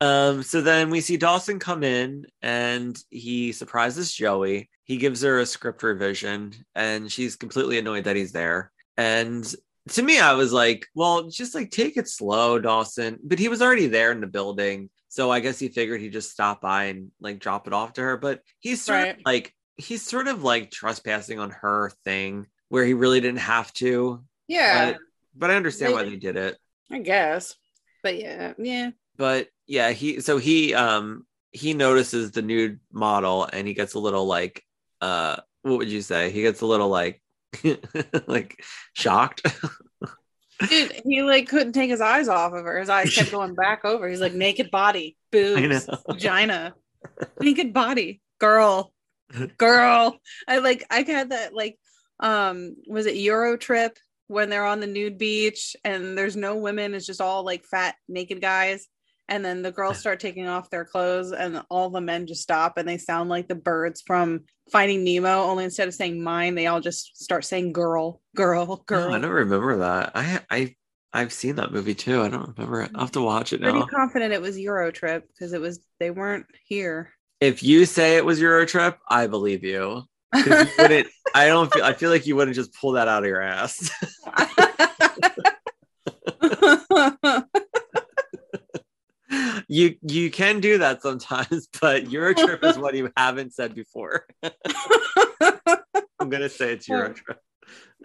[0.00, 4.70] Um, so then we see Dawson come in and he surprises Joey.
[4.84, 8.72] He gives her a script revision and she's completely annoyed that he's there.
[8.96, 9.44] And
[9.90, 13.18] to me, I was like, well, just like take it slow, Dawson.
[13.22, 14.88] But he was already there in the building.
[15.08, 18.02] So I guess he figured he'd just stop by and like drop it off to
[18.02, 18.16] her.
[18.16, 22.94] But he's sort of like, he's sort of like trespassing on her thing where he
[22.94, 24.24] really didn't have to.
[24.48, 25.00] yeah, But,
[25.34, 26.56] but I understand why they did it.
[26.90, 27.54] I guess.
[28.02, 28.90] But yeah, yeah.
[29.20, 33.98] But yeah he so he um he notices the nude model and he gets a
[33.98, 34.64] little like
[35.02, 37.22] uh what would you say he gets a little like
[38.26, 39.42] like shocked
[40.68, 42.78] Dude, he like couldn't take his eyes off of her.
[42.78, 44.06] His eyes kept going back over.
[44.06, 46.74] He's like naked body, boobs, vagina,
[47.40, 48.92] naked body, girl,
[49.56, 50.18] girl.
[50.46, 51.78] I like I had that like
[52.20, 56.94] um was it Euro trip when they're on the nude beach and there's no women,
[56.94, 58.87] it's just all like fat naked guys.
[59.30, 62.76] And then the girls start taking off their clothes, and all the men just stop
[62.76, 64.40] and they sound like the birds from
[64.70, 65.44] Finding Nemo.
[65.44, 69.10] Only instead of saying mine, they all just start saying girl, girl, girl.
[69.10, 70.74] Oh, i don't remember that i i
[71.12, 73.70] i've seen that movie too i don't remember it i'll have to watch it now.
[73.72, 77.10] pretty confident it was Euro trip because it was they weren't here.
[77.40, 80.02] if you say it was euro trip i believe you
[80.34, 83.28] you wouldn't i don't feel i feel like you wouldn't just pull that out of
[83.28, 83.90] your ass
[89.68, 94.26] you you can do that sometimes but euro trip is what you haven't said before.
[94.42, 97.38] I'm gonna say it's euro trip.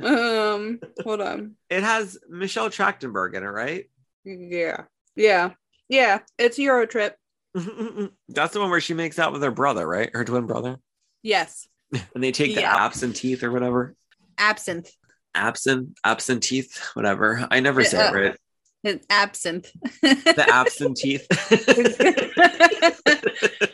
[0.03, 1.55] um, hold on.
[1.69, 3.85] it has michelle trachtenberg in it right?
[4.25, 4.83] Yeah,
[5.15, 5.51] yeah,
[5.89, 6.19] yeah.
[6.37, 7.15] It's Euro trip.
[7.53, 10.09] that's the one where she makes out with her brother right?
[10.13, 10.77] Her twin brother?
[11.23, 11.67] Yes,
[12.13, 12.75] and they take the Yeah.
[12.75, 13.95] absent teeth or whatever.
[14.37, 14.89] Absinthe.
[15.33, 17.47] absent absent teeth whatever.
[17.51, 18.37] I never say it Uh, right
[18.85, 19.71] It's absinthe.
[20.01, 21.27] the absent teeth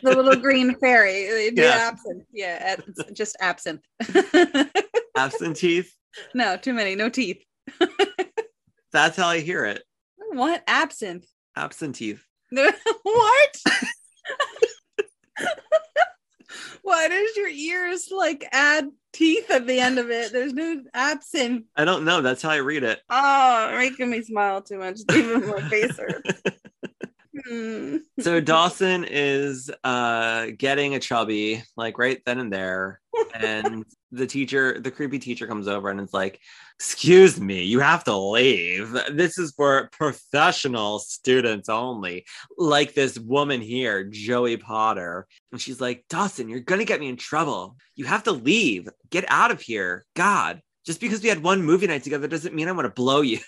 [0.02, 1.28] little green fairy.
[1.28, 1.90] Uh, they do Yeah.
[1.92, 2.24] absinthe.
[2.32, 2.76] Yeah,
[3.12, 3.82] just absinthe.
[5.16, 5.92] absent teeth
[6.34, 6.94] no, too many.
[6.94, 7.42] No teeth.
[8.92, 9.82] that's how i hear it
[10.32, 11.26] What absinthe?
[11.56, 12.24] absent teeth
[13.02, 13.56] what?
[16.82, 20.32] Why does your ears like add teeth at the end of it?
[20.32, 21.64] There's no absinthe.
[21.76, 25.00] i don't know that's how i read it Oh, making me smile too much.
[25.14, 26.42] Even my face hurts.
[27.48, 27.96] Hmm.
[28.20, 33.00] so Dawson is uh getting a chubby like right then and there
[33.34, 36.38] and the teacher the creepy teacher comes over and it's like
[36.78, 38.92] excuse me you have to leave.
[39.10, 42.26] This is for professional students only.
[42.56, 45.26] Like this woman here Joey Potter.
[45.50, 47.76] And she's like Dawson you're going to get me in trouble.
[47.96, 48.88] You have to leave.
[49.10, 50.04] Get out of here.
[50.14, 53.20] God just because we had one movie night together doesn't mean I want to blow
[53.20, 53.38] you.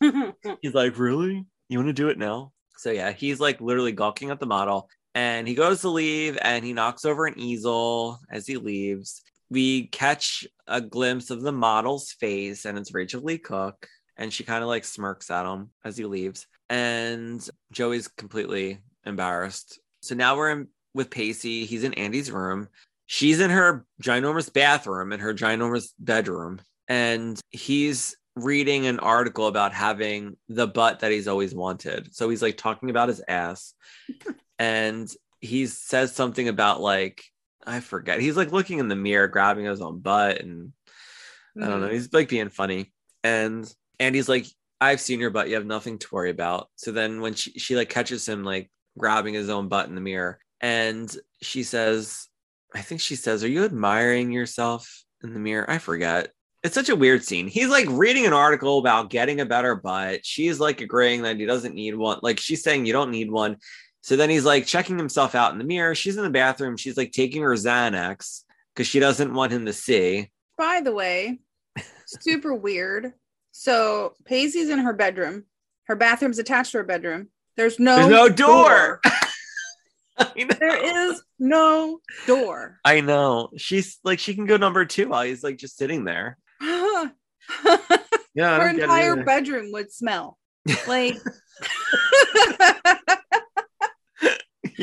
[0.62, 1.44] He's like, really?
[1.68, 2.52] You want to do it now?
[2.76, 6.64] So yeah, he's like literally gawking at the model and he goes to leave and
[6.64, 9.22] he knocks over an easel as he leaves.
[9.50, 14.44] We catch a glimpse of the model's face and it's Rachael Leigh Cook and she
[14.44, 19.78] kind of like smirks at him as he leaves and Joey's completely embarrassed.
[20.00, 21.66] So now we're in with Pacey.
[21.66, 22.68] He's in Andy's room.
[23.06, 29.72] She's in her ginormous bathroom in her ginormous bedroom and he's reading an article about
[29.74, 32.14] having the butt that he's always wanted.
[32.14, 33.74] So he's like talking about his ass
[34.62, 37.24] and he says something about like
[37.66, 38.20] I forget.
[38.20, 40.72] He's like looking in the mirror, grabbing his own butt and
[41.60, 41.88] I don't know.
[41.88, 41.92] Mm.
[41.92, 42.92] He's like being funny.
[43.24, 44.46] And Andy's like,
[44.80, 45.48] I've seen your butt.
[45.48, 46.68] You have nothing to worry about.
[46.76, 50.00] So then when she, she like catches him like grabbing his own butt in the
[50.00, 52.28] mirror and she says,
[52.72, 55.68] I think she says, Are you admiring yourself in the mirror?
[55.68, 56.30] I forget.
[56.62, 57.48] It's such a weird scene.
[57.48, 60.24] He's like reading an article about getting a better butt.
[60.24, 62.20] She's like agreeing that he doesn't need one.
[62.22, 63.56] Like she's saying you don't need one.
[64.02, 65.94] So then he's like checking himself out in the mirror.
[65.94, 66.76] She's in the bathroom.
[66.76, 68.42] She's like taking her Xanax
[68.74, 70.30] because she doesn't want him to see.
[70.58, 71.40] By the way,
[72.06, 73.12] super weird.
[73.52, 75.44] So Pacey's in her bedroom.
[75.84, 77.28] Her bathroom's attached to her bedroom.
[77.56, 79.00] There's no There's no door.
[80.18, 80.46] Know.
[80.60, 82.78] There is no door.
[82.84, 83.48] I know.
[83.56, 86.36] She's like she can go number two while he's like just sitting there.
[86.60, 87.12] her
[88.34, 90.38] Yeah, I don't get it entire bedroom would smell.
[90.86, 91.16] Like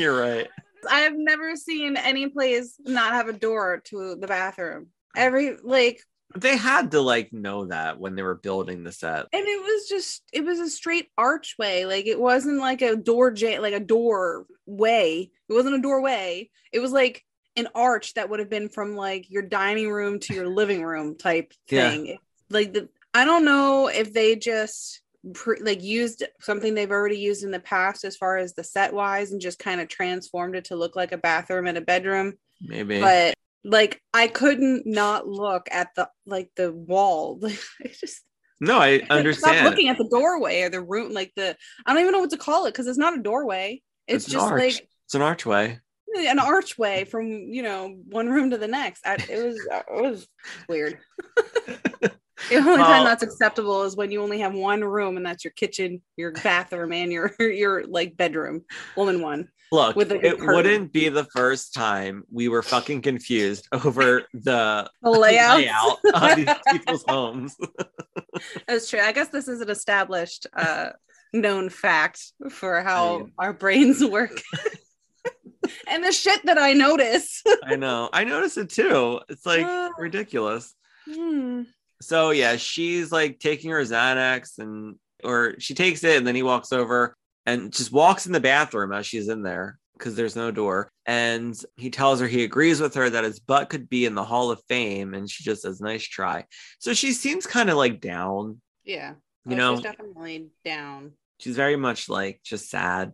[0.00, 0.48] You're right.
[0.90, 4.88] I have never seen any place not have a door to the bathroom.
[5.14, 6.00] Every like
[6.34, 9.26] They had to like know that when they were building the set.
[9.32, 13.30] and it was just it was a straight archway like it wasn't like a door
[13.30, 17.24] j like a doorway it wasn't a doorway it was like
[17.56, 21.16] an arch that would have been from like your dining room to your living room
[21.16, 21.90] type Yeah.
[21.90, 24.99] thing like the i don't know if they just
[25.34, 28.92] pre- like used something they've already used in the past as far as the set
[28.92, 32.34] wise and just kind of transformed it to look like a bathroom and a bedroom
[32.62, 33.00] Maybe.
[33.00, 37.38] but like i couldn't not look at the like the wall
[37.80, 38.22] it just
[38.60, 39.56] no, I understand.
[39.56, 41.56] Stop looking at the doorway or the room, like the
[41.86, 43.80] I don't even know what to call it because it's not a doorway.
[44.06, 45.78] It's, an just like it's an archway.
[46.14, 49.06] an archway from you know one room to the next.
[49.06, 50.28] I, it was it was
[50.68, 50.98] weird.
[52.48, 55.52] the only time that's acceptable is when you only have one room and that's your
[55.52, 58.62] kitchen, your bathroom, and your your like bedroom,
[58.96, 59.48] woman one.
[59.72, 60.46] Look, With it curtain.
[60.46, 65.58] wouldn't be the first time we were fucking confused over the The layout.
[65.58, 67.56] layout of these people's homes.
[68.66, 68.98] That's true.
[69.00, 70.90] I guess this is an established uh
[71.32, 74.40] known fact for how mean- our brains work.
[75.86, 77.40] and the shit that I notice.
[77.64, 78.08] I know.
[78.12, 79.20] I notice it too.
[79.28, 79.90] It's like Uh.
[79.98, 80.74] ridiculous.
[81.08, 81.62] Hmm.
[82.00, 86.42] So yeah, she's like taking her Xanax and or she takes it and then he
[86.42, 87.14] walks over
[87.46, 90.90] and just walks in the bathroom as she's in there because there's no door.
[91.04, 94.24] And he tells her he agrees with her that his butt could be in the
[94.24, 96.44] Hall of Fame and she just says, nice try.
[96.78, 99.14] So she seems kind of like down, Yeah.
[99.44, 101.12] you Oh, know, she's definitely down.
[101.38, 103.12] she's very much like just sad.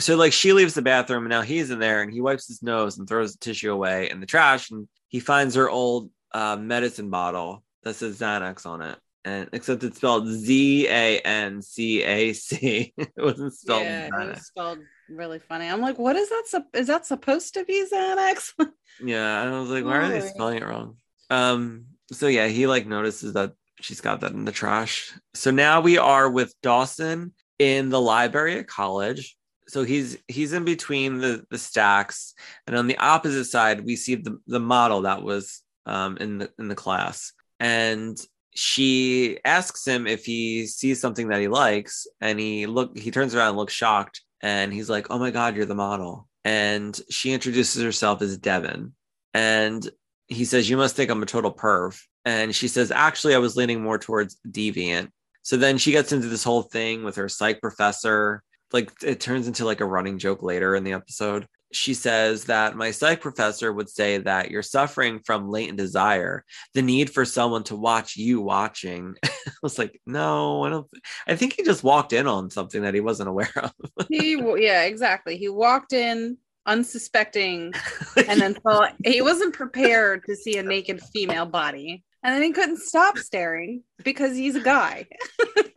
[0.00, 2.64] So like she leaves the bathroom and now he's in there and he wipes his
[2.64, 6.56] nose and throws the tissue away in the trash and he finds her old uh,
[6.56, 8.98] medicine bottle that says Xanax on it.
[9.26, 12.92] And except it's spelled Z A N C A C.
[12.98, 15.66] It wasn't spelled yeah, it was spelled really funny.
[15.66, 16.44] I'm like, what is that?
[16.46, 18.52] Sup- is that supposed to be Xanax?
[19.02, 20.98] Yeah, I was like, why are they spelling it wrong?
[21.28, 25.12] Um, so yeah, he like notices that she's got that in the trash.
[25.34, 29.36] So now we are with Dawson in the library at college.
[29.66, 32.34] So he's he's in between the the stacks,
[32.66, 36.50] and on the opposite side, we see the the model that was um in the
[36.58, 37.32] in the class.
[37.60, 38.18] And
[38.54, 43.34] she asks him if he sees something that he likes, and he look he turns
[43.34, 47.32] around and looks shocked, and he's like, "Oh my god, you're the model." And she
[47.32, 48.94] introduces herself as Devin,
[49.32, 49.88] and
[50.28, 53.56] he says, "You must think I'm a total perv." And she says, "Actually, I was
[53.56, 55.10] leaning more towards deviant."
[55.42, 58.42] So then she gets into this whole thing with her psych professor.
[58.72, 61.46] Like it turns into like a running joke later in the episode.
[61.74, 66.82] She says that my psych professor would say that you're suffering from latent desire, the
[66.82, 69.14] need for someone to watch you watching.
[69.24, 69.30] I
[69.62, 70.86] was like, no, I don't.
[71.26, 73.72] I think he just walked in on something that he wasn't aware of.
[74.08, 77.72] he yeah exactly he walked in unsuspecting
[78.28, 82.52] and then thought he wasn't prepared to see a naked female body and then he
[82.52, 85.06] couldn't stop staring because he's a guy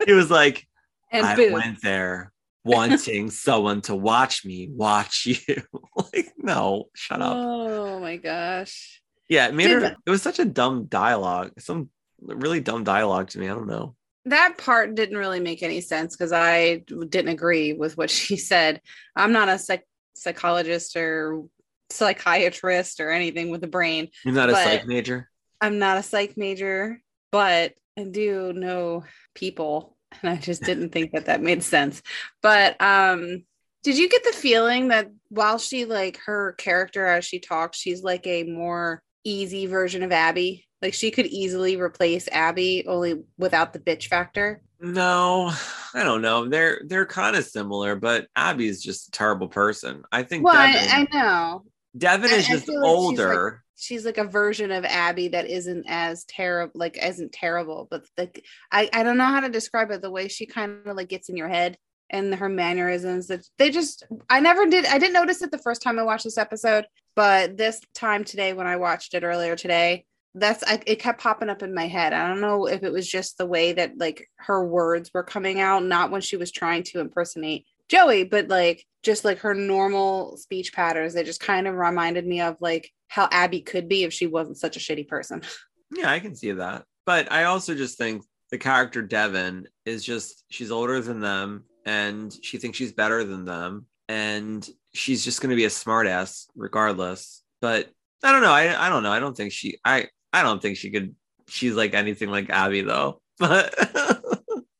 [0.06, 0.66] he was like,
[1.12, 2.32] and I boom went there
[2.68, 5.62] wanting someone to watch me watch you.
[5.96, 7.34] like, no, shut up.
[7.36, 9.96] oh my gosh Yeah, it made Did- her.
[10.06, 11.52] It was such a dumb dialogue.
[11.58, 13.46] Some really dumb dialogue to me.
[13.48, 13.94] I don't know.
[14.26, 18.80] that part didn't really make any sense because I didn't agree with what she said.
[19.16, 21.44] I'm not a psych- psychologist or
[21.90, 24.08] psychiatrist or anything with a brain.
[24.24, 25.28] You're not a psych major.
[25.60, 27.00] I'm not a psych major,
[27.32, 29.04] but I do know
[29.34, 32.02] people, and I just didn't think that that made sense.
[32.42, 33.44] But um,
[33.82, 38.02] did you get the feeling that while she like her character as she talks, she's
[38.02, 40.66] like a more easy version of Abby?
[40.80, 44.62] Like she could easily replace Abby, only without the bitch factor.
[44.80, 45.52] No,
[45.92, 46.48] I don't know.
[46.48, 50.04] They're they're kind of similar, but Abby is just a terrible person.
[50.12, 51.64] I think Well, Devin, I, I know
[51.96, 53.64] Devin is I just like older.
[53.78, 58.44] She's like a version of Abby that isn't as terrible, like isn't terrible, but like
[58.70, 60.02] I I don't know how to describe it.
[60.02, 61.78] The way she kind of like gets in your head
[62.10, 65.82] and her mannerisms that they just I never did I didn't notice it the first
[65.82, 70.04] time I watched this episode, but this time today when I watched it earlier today,
[70.34, 72.12] that's I, it kept popping up in my head.
[72.12, 75.60] I don't know if it was just the way that like her words were coming
[75.60, 80.36] out, not when she was trying to impersonate Joey, but like just like her normal
[80.36, 81.14] speech patterns.
[81.14, 84.58] They just kind of reminded me of like how Abby could be if she wasn't
[84.58, 85.42] such a shitty person.
[85.90, 86.84] Yeah, I can see that.
[87.06, 92.30] But I also just think the character Devin is just she's older than them and
[92.42, 97.42] she thinks she's better than them and she's just going to be a smartass regardless.
[97.62, 97.88] But
[98.22, 98.52] I don't know.
[98.52, 99.12] I I don't know.
[99.12, 101.14] I don't think she I I don't think she could
[101.48, 103.22] she's like anything like Abby though.
[103.38, 103.74] But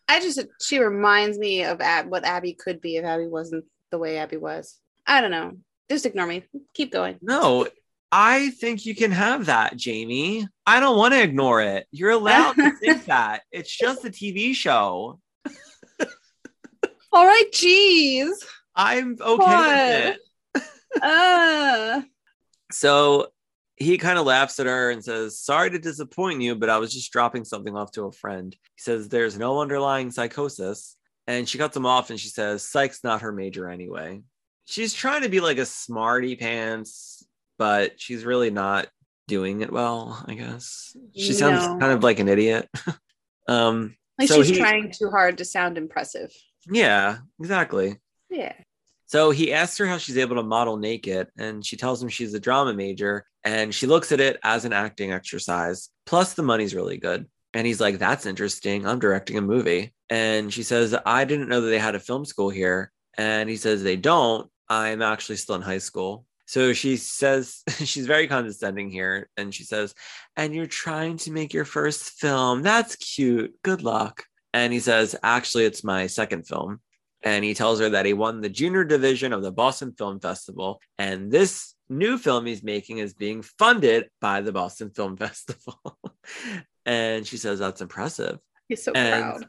[0.08, 3.98] I just she reminds me of Ab- what Abby could be if Abby wasn't the
[3.98, 4.78] way Abby was.
[5.06, 5.58] I don't know.
[5.90, 6.44] Just ignore me.
[6.74, 7.18] Keep going.
[7.22, 7.66] no,
[8.10, 10.48] I think you can have that, Jamie.
[10.66, 11.86] I don't want to ignore it.
[11.90, 13.42] You're allowed to think that.
[13.52, 15.20] It's just a TV show.
[17.12, 18.30] All right, jeez.
[18.74, 20.16] I'm okay with
[20.54, 20.64] it.
[21.02, 22.00] Uh,
[22.72, 23.28] So
[23.80, 26.92] he kind of laughs at her and says, Sorry to disappoint you, but I was
[26.92, 28.52] just dropping something off to a friend.
[28.76, 30.96] He says, There's no underlying psychosis.
[31.26, 34.22] And she cuts him off and she says, Psych's not her major anyway.
[34.64, 37.24] She's trying to be like a smarty pants,
[37.58, 38.88] but she's really not
[39.26, 40.96] doing it well, I guess.
[41.14, 41.78] She sounds No.
[41.78, 42.68] kind of like an idiot.
[43.48, 46.32] um, like So she's he- trying too hard to sound impressive.
[46.70, 47.96] yeah, exactly.
[48.30, 48.52] Yeah.
[49.08, 52.34] So he asks her how she's able to model naked, and she tells him she's
[52.34, 55.88] a drama major, and she looks at it as an acting exercise.
[56.04, 57.26] Plus, the money's really good.
[57.54, 58.86] And he's like, That's interesting.
[58.86, 59.94] I'm directing a movie.
[60.10, 62.92] And she says, I didn't know that they had a film school here.
[63.16, 64.50] And he says, They don't.
[64.68, 66.26] I'm actually still in high school.
[66.44, 69.30] So she says, She's very condescending here.
[69.38, 69.94] And she says,
[70.36, 72.60] And you're trying to make your first film.
[72.60, 73.54] That's cute.
[73.62, 74.24] Good luck.
[74.52, 76.80] And he says, Actually, it's my second film
[77.22, 80.80] and he tells her that he won the junior division of the Boston Film Festival.
[80.98, 85.80] And this new film he's making is being funded by the Boston Film Festival.
[86.86, 88.38] and she says, That's impressive.
[88.68, 89.46] He's so And- proud.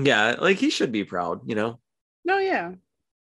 [0.00, 1.80] Yeah, like he should be proud, you know?
[2.24, 2.72] No, yeah.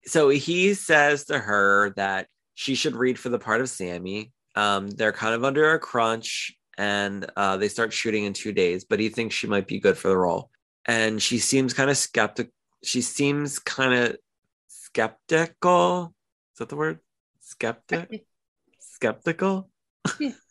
[0.06, 4.32] So he says to her that she should read for the part of Sammy.
[4.56, 8.86] Um, they're kind of under a crunch and uh, they start shooting in two days,
[8.86, 10.50] but he thinks she might be good for the role.
[10.86, 12.50] And she seems kind of skeptic.
[12.84, 14.18] She seems kind of
[14.68, 16.14] skeptical.
[16.54, 17.00] Is that the word?
[17.40, 18.26] Skeptic?
[18.80, 19.70] Skeptical?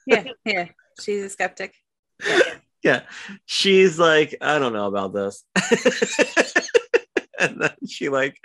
[0.07, 0.69] Yeah, yeah.
[1.01, 1.75] She's a skeptic.
[2.83, 3.03] yeah
[3.47, 5.45] she's like i don't know about this
[7.39, 8.37] and then she like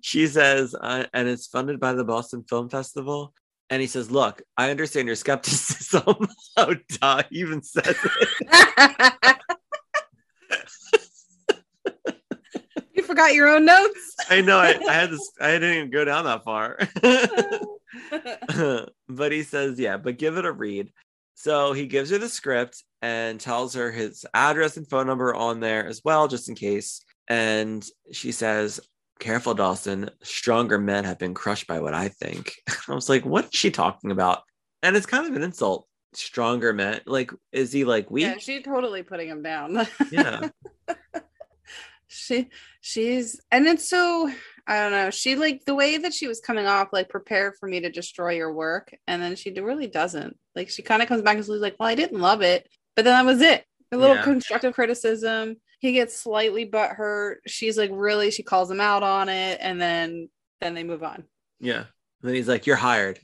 [0.00, 3.34] she says uh, and it's funded by the boston film festival
[3.70, 6.26] and he says look i understand your skepticism
[6.56, 9.36] oh duh he even says it
[12.94, 14.16] you forgot your own notes.
[14.30, 16.78] i know I, I had this i didn't even go down that far
[19.08, 20.92] but he says, yeah, but give it a read.
[21.34, 25.60] So he gives her the script and tells her his address and phone number on
[25.60, 27.04] there as well, just in case.
[27.28, 28.80] And she says,
[29.18, 30.10] Careful, Dawson.
[30.22, 32.54] Stronger men have been crushed by what I think.
[32.88, 34.42] I was like, What is she talking about?
[34.82, 35.86] And it's kind of an insult.
[36.12, 37.00] Stronger men.
[37.06, 38.24] Like, is he like weak?
[38.24, 39.86] yeah, she's totally putting him down.
[40.10, 40.48] Yeah.
[42.12, 42.48] She
[42.80, 44.30] she's and it's so
[44.66, 45.10] I don't know.
[45.10, 48.32] She like the way that she was coming off, like prepared for me to destroy
[48.34, 50.36] your work, and then she really doesn't.
[50.54, 53.04] Like she kind of comes back and she's like, "Well, I didn't love it," but
[53.04, 53.64] then that was it.
[53.90, 54.22] A little Yeah.
[54.22, 55.56] constructive criticism.
[55.80, 57.36] He gets slightly butthurt.
[57.46, 60.28] She's like, really, she calls him out on it, and then
[60.60, 61.24] then they move on.
[61.58, 61.78] Yeah.
[62.20, 63.18] And then he's like, You're hired.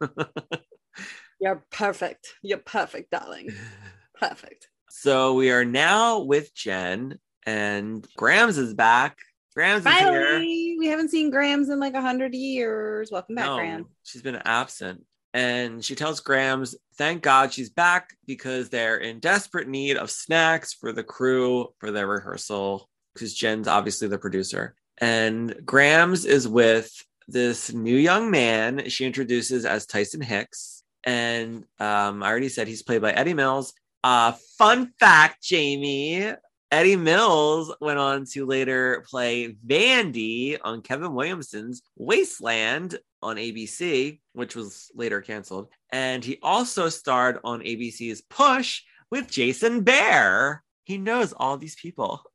[1.40, 2.34] You're perfect.
[2.42, 3.50] You're perfect, darling.
[4.18, 4.68] Perfect.
[4.88, 9.16] so we are now with Jen, and Grams is back.
[9.54, 10.26] Grams is here.
[10.26, 13.10] Finally, we haven't seen Grams in like a hundred years.
[13.10, 13.86] Welcome back, No, Graham.
[14.02, 15.04] she's been absent.
[15.32, 20.72] And she tells Grams, thank God she's back because they're in desperate need of snacks
[20.72, 22.88] for the crew for their rehearsal.
[23.14, 24.74] Because Jen's obviously the producer.
[24.98, 26.90] And Grams is with
[27.28, 30.82] this new young man she introduces as Tyson Hicks.
[31.04, 33.72] And um, I already said he's played by Eddie Mills.
[34.04, 36.32] Uh, fun fact, Jamie.
[36.70, 44.56] Eddie Mills went on to later play Vandy on Kevin Williamson's Wasteland on ABC, which
[44.56, 45.68] was later canceled.
[45.90, 50.58] And he also starred on ABC's Push with Jason Behr.
[50.84, 52.22] He knows all these people.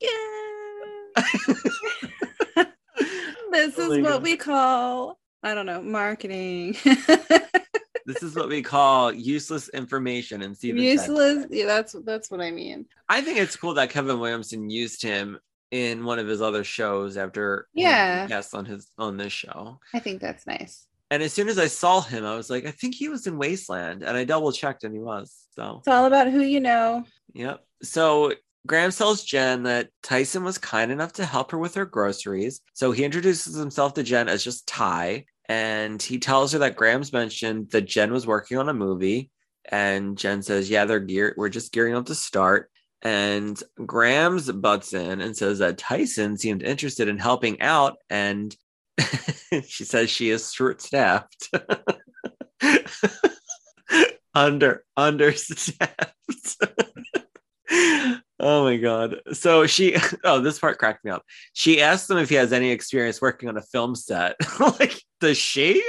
[0.00, 1.24] Yeah.
[3.52, 6.76] this is what we call, I don't know, marketing.
[8.06, 10.84] This is what we call useless information and Steven said.
[10.84, 11.46] Useless.
[11.50, 12.86] Yeah, that's that's what I mean.
[13.08, 15.38] I think it's cool that Kevin Williamson used him
[15.70, 18.26] in one of his other shows after Yeah.
[18.26, 19.80] guest on his on this show.
[19.94, 20.86] I think that's nice.
[21.10, 23.38] And as soon as I saw him, I was like, I think he was in
[23.38, 25.34] Wasteland, and I double checked, and he was.
[25.54, 27.04] So It's all about who you know.
[27.34, 27.64] Yep.
[27.82, 28.32] So
[28.66, 32.60] Graham tells Jen that Tyson was kind enough to help her with her groceries.
[32.72, 35.26] So he introduces himself to Jen as just Ty.
[35.48, 39.30] And he tells her that Grams mentioned that Jen was working on a movie.
[39.70, 42.70] And Jen says, Yeah, they're gear we're just gearing up to start.
[43.02, 47.98] And Grams butts in and says that Tyson seemed interested in helping out.
[48.08, 48.56] And
[49.66, 51.50] she says she is short staffed.
[54.34, 56.12] Under understaffed.
[58.40, 59.20] oh my god.
[59.32, 61.22] So she oh this part cracked me up.
[61.52, 64.36] She asked him if he has any experience working on a film set.
[64.60, 65.82] like, does she?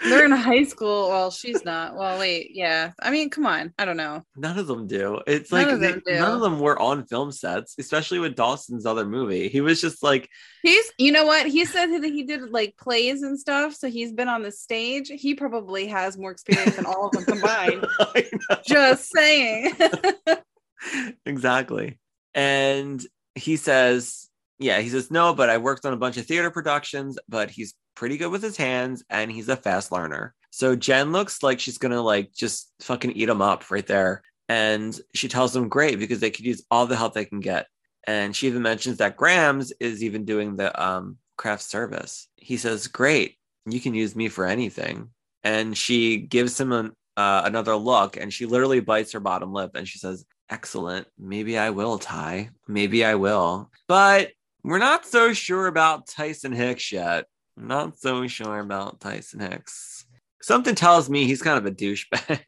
[0.00, 1.08] They're in high school.
[1.08, 1.96] Well, she's not.
[1.96, 2.50] Well, wait.
[2.54, 2.92] Yeah.
[3.02, 3.74] I mean, come on.
[3.78, 4.22] I don't know.
[4.36, 5.20] None of them do.
[5.26, 6.18] It's None like of they- do.
[6.20, 9.48] none of them were on film sets, especially with Dawson's other movie.
[9.48, 10.28] He was just like,
[10.62, 11.46] He's, you know what?
[11.46, 13.74] He said that he did like plays and stuff.
[13.74, 15.08] So he's been on the stage.
[15.08, 17.84] He probably has more experience than all of them combined.
[18.66, 19.72] Just saying.
[21.26, 21.98] exactly.
[22.34, 24.28] And he says,
[24.58, 27.74] yeah, he says, no, but I worked on a bunch of theater productions, but he's
[27.98, 30.32] pretty good with his hands and he's a fast learner.
[30.50, 34.22] So Jen looks like she's gonna like just fucking eat him up right there.
[34.48, 37.66] And she tells him great because they could use all the help they can get.
[38.06, 42.28] And she even mentions that Grams is even doing the um, craft service.
[42.36, 43.36] He says, great,
[43.66, 45.10] you can use me for anything.
[45.42, 49.72] And she gives him an, uh, another look and she literally bites her bottom lip
[49.74, 51.08] and she says, excellent.
[51.18, 52.50] Maybe I will, Ty.
[52.68, 53.72] Maybe I will.
[53.88, 54.30] But
[54.62, 57.24] we're not so sure about Tyson Hicks yet.
[57.60, 60.06] Not so sure about Tyson Hicks.
[60.42, 62.40] Something tells me he's kind of a douchebag.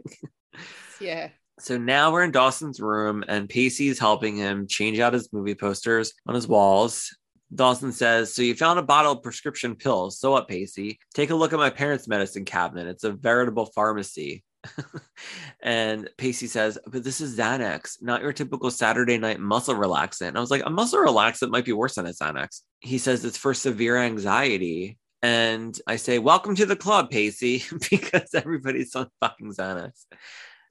[1.01, 1.29] yeah.
[1.59, 6.13] so now we're in Dawson's room and Pacey's helping him change out his movie posters
[6.27, 7.15] on his walls.
[7.53, 10.21] Dawson says, So you found a bottle of prescription pills.
[10.21, 11.01] So what, Pacey?
[11.15, 12.87] Take a look at my parents' medicine cabinet.
[12.87, 14.45] It's a veritable pharmacy.
[15.63, 20.29] and Pacey says, But this is Xanax, not your typical Saturday night muscle relaxant.
[20.29, 22.61] And I was like, A muscle relaxant might be worse than a Xanax.
[22.81, 24.99] He says it's for severe anxiety.
[25.23, 30.05] And I say, Welcome to the club, Pacey, because everybody's on fucking Xanax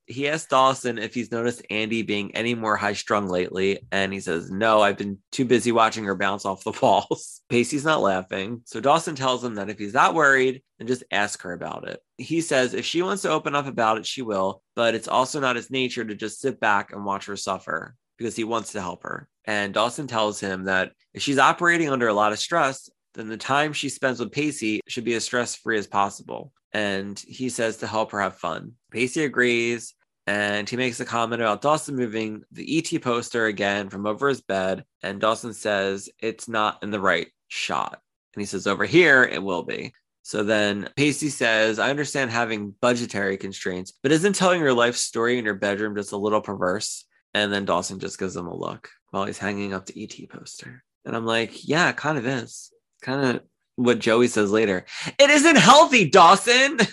[0.10, 4.20] he asked Dawson if he's noticed Andy being any more high strung lately, and he
[4.20, 7.41] says, No, I've been too busy watching her bounce off the walls.
[7.47, 8.62] Pacey's not laughing.
[8.66, 12.01] So Dawson tells him that if he's that worried, then just ask her about it.
[12.18, 15.39] He says if she wants to open up about it, she will, but it's also
[15.39, 18.82] not his nature to just sit back and watch her suffer because he wants to
[18.82, 19.30] help her.
[19.45, 23.38] And Dawson tells him that if she's operating under a lot of stress, then the
[23.38, 26.51] time she spends with Pacey should be as stress free as possible.
[26.72, 28.74] And he says to help her have fun.
[28.91, 29.95] Pacey agrees
[30.30, 34.41] and he makes a comment about Dawson moving the ET poster again from over his
[34.41, 34.86] bed.
[35.01, 37.99] And Dawson says it's not in the right shot.
[38.36, 39.91] And he says, over here, it will be.
[40.21, 45.39] So then Pacey says, I understand having budgetary constraints, but isn't telling your life story
[45.39, 47.05] in your bedroom just a little perverse?
[47.34, 50.84] And then Dawson just gives him a look while he's hanging up the ET poster.
[51.05, 52.71] And I'm like, yeah, it kind of is.
[53.01, 53.43] Kind of
[53.77, 54.86] what Joey says later.
[55.17, 56.82] It isn't healthy, Dawson.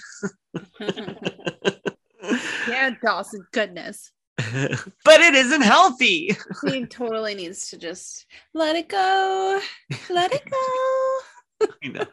[2.68, 4.10] yeah, Dawson, goodness.
[4.38, 6.36] but it isn't healthy.
[6.66, 9.60] He totally needs to just let it go.
[10.10, 11.66] Let it go.
[11.82, 12.04] you know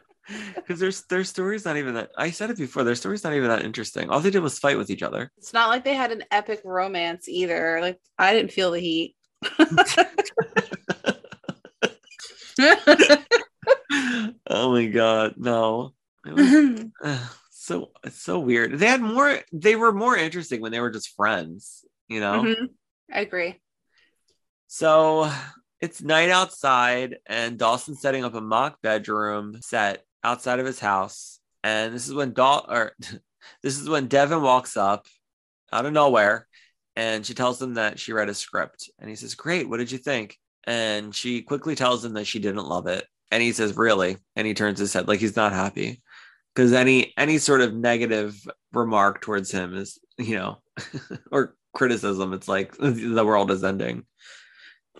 [0.56, 3.50] because there's their story's not even that i said it before their story's not even
[3.50, 6.12] that interesting all they did was fight with each other It's not like they had
[6.12, 7.78] an epic romance either.
[7.82, 9.16] Like I didn't feel the heat.
[14.48, 15.92] oh my god no
[16.26, 17.20] It was- ugh,
[17.64, 18.78] so it's so weird.
[18.78, 22.42] They had more they were more interesting when they were just friends you know?
[22.42, 22.68] Mhm.
[23.12, 23.60] I agree.
[24.66, 25.30] so
[25.80, 31.38] it's night outside and dawson's setting up a mock bedroom set outside of his house.
[31.62, 32.92] And this is when Daw or
[33.62, 35.06] this is when devin walks up
[35.72, 36.46] out of nowhere
[36.96, 38.90] and she tells him that she read a script.
[38.98, 40.38] And he says great what did you think?
[40.64, 43.06] And she quickly tells him that she didn't love it.
[43.30, 44.16] And he says really?
[44.36, 46.02] And he turns his head like he's not happy
[46.54, 50.58] because any any sort of negative remark towards him is you know
[51.30, 54.04] or criticism it's like the world is ending.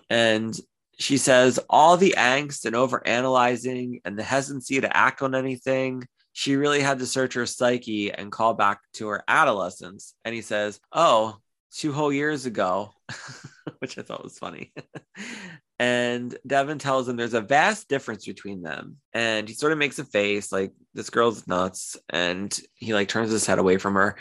[0.09, 0.57] And
[0.97, 6.03] she says all the angst and over analyzing and the hesitancy to act on anything.
[6.33, 10.13] She really had to search her psyche and call back to her adolescence.
[10.25, 11.37] And he says oh
[11.75, 12.91] two whole years ago
[13.79, 14.71] which i thought was funny
[15.77, 18.97] and devin tells him there's a vast difference between them.
[19.13, 21.97] And he sort of makes a face like this girl's nuts.
[22.09, 24.15] And he like turns his head away from her.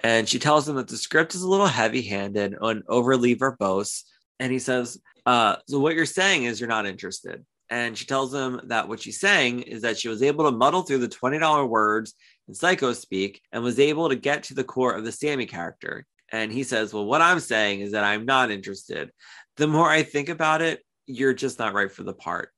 [0.00, 4.02] And she tells him that the script is a little heavy-handed and overly verbose.
[4.38, 7.44] And he says uh, so what you're saying is you're not interested.
[7.68, 10.82] And she tells him that what she's saying is that she was able to muddle
[10.82, 12.14] through the $20 words
[12.48, 16.06] in psycho speak and was able to get to the core of the sammy character.
[16.32, 19.10] And he says well what i'm saying is that i'm not interested.
[19.58, 22.50] The more i think about it you're just not right for the part.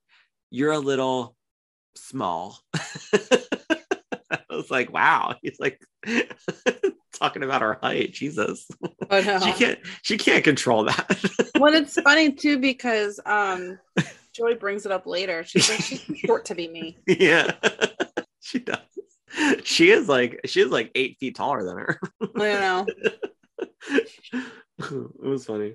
[0.51, 1.37] You're a little
[1.95, 2.59] small.
[2.75, 5.37] I was like wow.
[5.41, 5.81] He's like
[7.19, 8.13] talking about her height.
[8.13, 8.69] Jesus.
[9.11, 9.39] Oh, no.
[9.39, 11.47] she can't she can't control that.
[11.61, 13.79] Well, it's funny too because um,
[14.33, 15.45] Joey brings it up later.
[15.45, 16.97] She's like, she's short to be me.
[17.07, 17.53] yeah.
[18.41, 18.79] She does.
[19.63, 22.01] She is like she is like eight feet taller than her.
[22.23, 22.87] I don't know.
[24.79, 25.75] it was funny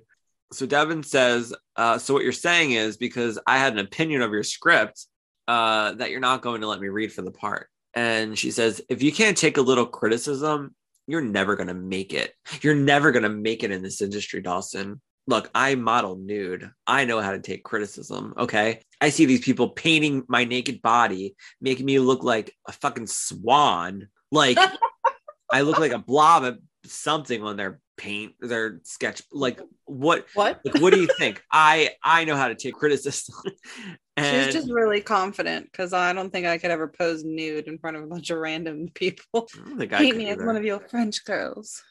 [0.52, 4.32] so devin says uh, so what you're saying is because i had an opinion of
[4.32, 5.08] your script
[5.48, 7.70] uh, that you're not going to let me read for the part.
[7.94, 10.76] And she says if you can't take a little criticism
[11.08, 12.34] you're never going to make it.
[12.62, 15.02] You're never going to make it in this industry dawson.
[15.28, 16.72] Look i model nude.
[16.88, 18.82] I know how to take criticism okay?
[19.02, 24.08] I see these people painting my naked body making me look like a fucking swan.
[24.32, 24.58] Like
[25.52, 30.60] i look like a blob of something on their paint their sketch like what What?
[30.66, 33.36] like what do you think i i know how to take criticism
[34.18, 37.78] and She's just really confident because I don't think I could ever pose nude in
[37.80, 39.48] front of a bunch of random people.
[39.54, 41.84] I don't I Paint me as one of your French girls.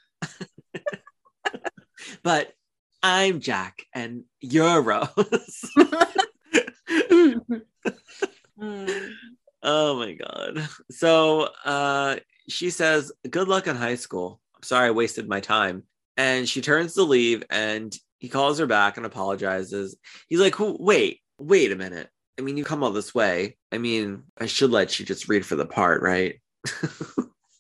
[2.23, 2.53] but
[3.03, 5.71] i'm jack and you're rose
[8.61, 9.11] Mm.
[9.63, 12.17] oh my god so uh
[12.49, 15.83] she says good luck in high school i'm sorry i wasted my time
[16.17, 19.97] and she turns to leave and he calls her back and apologizes.
[20.29, 22.09] He's like wait wait a minute.
[22.39, 23.57] I mean you come all this way.
[23.73, 26.41] I mean i should let you just read for the part right?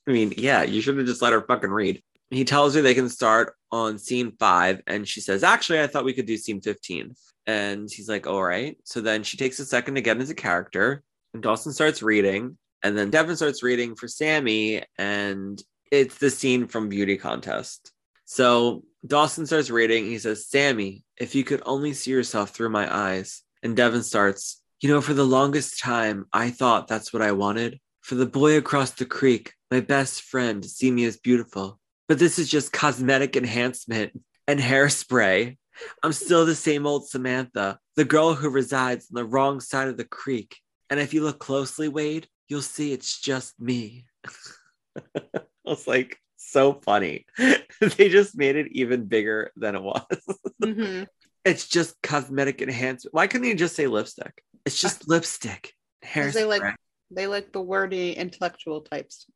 [0.07, 2.03] I mean yeah you should have just let her fucking read.
[2.31, 6.05] He tells her they can start on scene five and she says actually i thought
[6.05, 7.15] we could do scene 15
[7.47, 8.77] and he's like all right.
[8.85, 11.03] So then she takes a second to get into character
[11.35, 16.67] and dawson starts reading and then devin starts reading for sammy and it's the scene
[16.67, 17.94] from beauty contest
[18.25, 20.07] so dawson starts reading.
[20.07, 23.43] He says sammy if you could only see yourself through my eyes.
[23.62, 27.81] And devin starts you know for the longest time i thought that's what i wanted.
[28.03, 31.81] For the boy across the creek my best friend to see me as beautiful.
[32.07, 34.12] But this is just cosmetic enhancement
[34.47, 35.57] and hairspray.
[36.03, 39.97] I'm still the same old Samantha, the girl who resides on the wrong side of
[39.97, 40.57] the creek.
[40.91, 44.05] And if you look closely, Wade, you'll see it's just me.
[45.16, 45.20] I
[45.64, 46.20] was like,
[46.55, 47.27] so funny.
[47.81, 50.05] they just made it even bigger than it was.
[50.63, 51.07] Mhm.
[51.45, 53.13] it's just cosmetic enhancement.
[53.13, 54.43] Why couldn't you just say lipstick?
[54.65, 55.73] It's just lipstick.
[56.03, 56.63] 'Cause they like
[57.11, 59.27] they like the wordy intellectual types.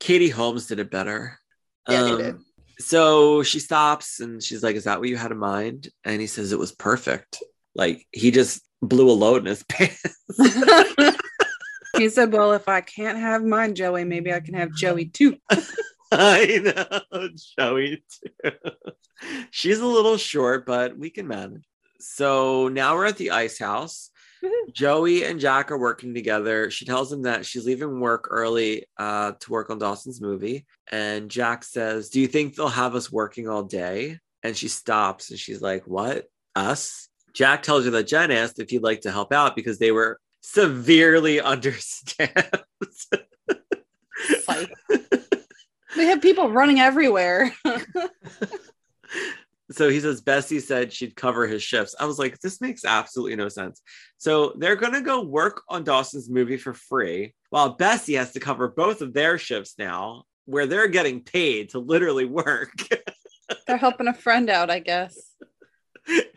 [0.00, 1.38] Katie Holmes did it better.
[1.88, 2.36] Yeah, they Um, did.
[2.78, 5.88] So she stops and she's like, Is that what you had in mind?
[6.04, 7.38] And he says it was perfect.
[7.74, 10.02] Like he just blew a load in his pants.
[11.96, 15.36] He said, "Well, if I can't have mine, Joey, maybe I can have Joey too."
[16.12, 17.28] I know,
[17.58, 18.04] Joey
[18.42, 18.50] too.
[19.50, 21.64] She's a little short, but we can manage.
[22.00, 24.10] So now we're at the ice house.
[24.72, 26.70] Joey and Jack are working together.
[26.70, 30.66] She tells him that she's leaving work early uh, to work on Dawson's movie.
[30.90, 34.18] And Jack says, Do you think they'll have us working all day?
[34.42, 36.26] And she stops and she's like, What?
[36.56, 37.08] Us?
[37.32, 40.18] Jack tells her that Jen asked if he'd like to help out because they were
[40.42, 42.64] severely understaffed.
[44.42, 44.70] Psych.
[45.96, 47.52] we have people running everywhere.
[49.70, 51.94] so he says Bessie said she'd cover his shifts.
[51.98, 53.80] I was like, this makes absolutely no sense.
[54.18, 58.68] So they're gonna go work on Dawson's movie for free, while Bessie has to cover
[58.68, 62.72] both of their shifts now, where they're getting paid to literally work.
[63.66, 65.34] They're helping a friend out, I guess.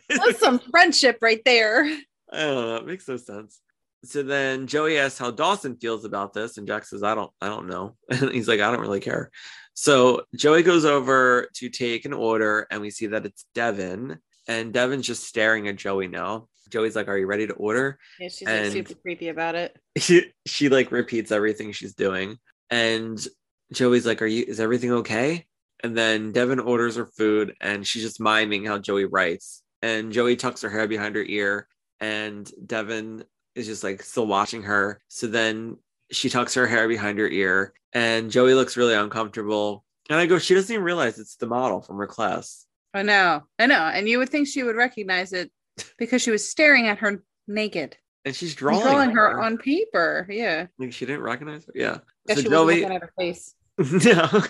[0.10, 1.86] That's some friendship right there.
[2.30, 2.76] I don't know.
[2.76, 3.62] It makes no sense.
[4.06, 7.48] So then Joey asks how Dawson feels about this, and Jack says, "I don't, I
[7.48, 9.32] don't know." And he's like, "I don't really care."
[9.74, 14.74] So Joey goes over to take an order, and we see that it's Devin, and
[14.74, 16.48] Devin's just staring at Joey now.
[16.70, 19.78] Joey's like, "Are you ready to order?" Yeah, she's And- like super creepy about it.
[19.98, 22.38] She, she like repeats everything she's doing,
[22.70, 23.18] and
[23.74, 24.46] Joey's like, "Are you?
[24.48, 25.46] Is everything okay?"
[25.84, 29.62] And then Devin orders her food, and she's just miming how Joey writes.
[29.82, 31.68] And Joey tucks her hair behind her ear,
[32.00, 33.24] and Devin
[33.56, 35.02] is just like still watching her.
[35.08, 35.78] So then
[36.12, 39.84] she tucks her hair behind her ear, and Joey looks really uncomfortable.
[40.10, 42.66] And I go, she doesn't even realize it's the model from her class.
[42.94, 43.82] I know, I know.
[43.82, 45.52] And you would think she would recognize it
[45.98, 49.42] because she was staring at her naked, And she's drawing, drawing her her.
[49.42, 50.28] on paper.
[50.30, 51.72] Yeah, Like she didn't recognize her.
[51.76, 51.98] Yeah.
[52.30, 53.56] So she Joey, was at her face.
[54.06, 54.44] no.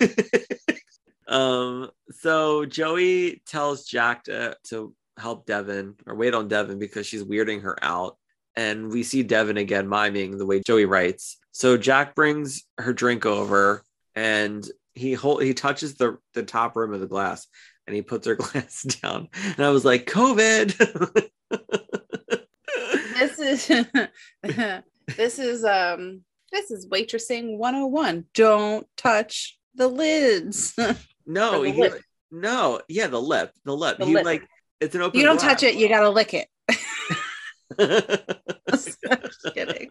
[1.36, 7.24] um, so Joey tells Jack to, to help Devin or wait on Devin because she's
[7.24, 8.18] weirding her out.
[8.56, 11.38] And we see Devin again miming the way Joey writes.
[11.52, 13.84] So Jack brings her drink over
[14.16, 17.48] and he hold, he touches the, the top rim of the glass
[17.86, 19.30] and he puts her glass down.
[19.58, 21.30] And I was like, COVID.
[23.18, 23.68] This is
[25.18, 28.26] this is um this is waitressing 101.
[28.34, 30.74] Don't touch the lids.
[31.26, 31.90] no, the he,
[32.32, 33.98] no, yeah, the lip, the lip.
[33.98, 34.26] The he lip.
[34.26, 34.48] like
[34.80, 35.20] it's an open.
[35.20, 36.48] you don't touch it, you gotta lick it.
[38.70, 39.00] Just
[39.54, 39.90] kidding.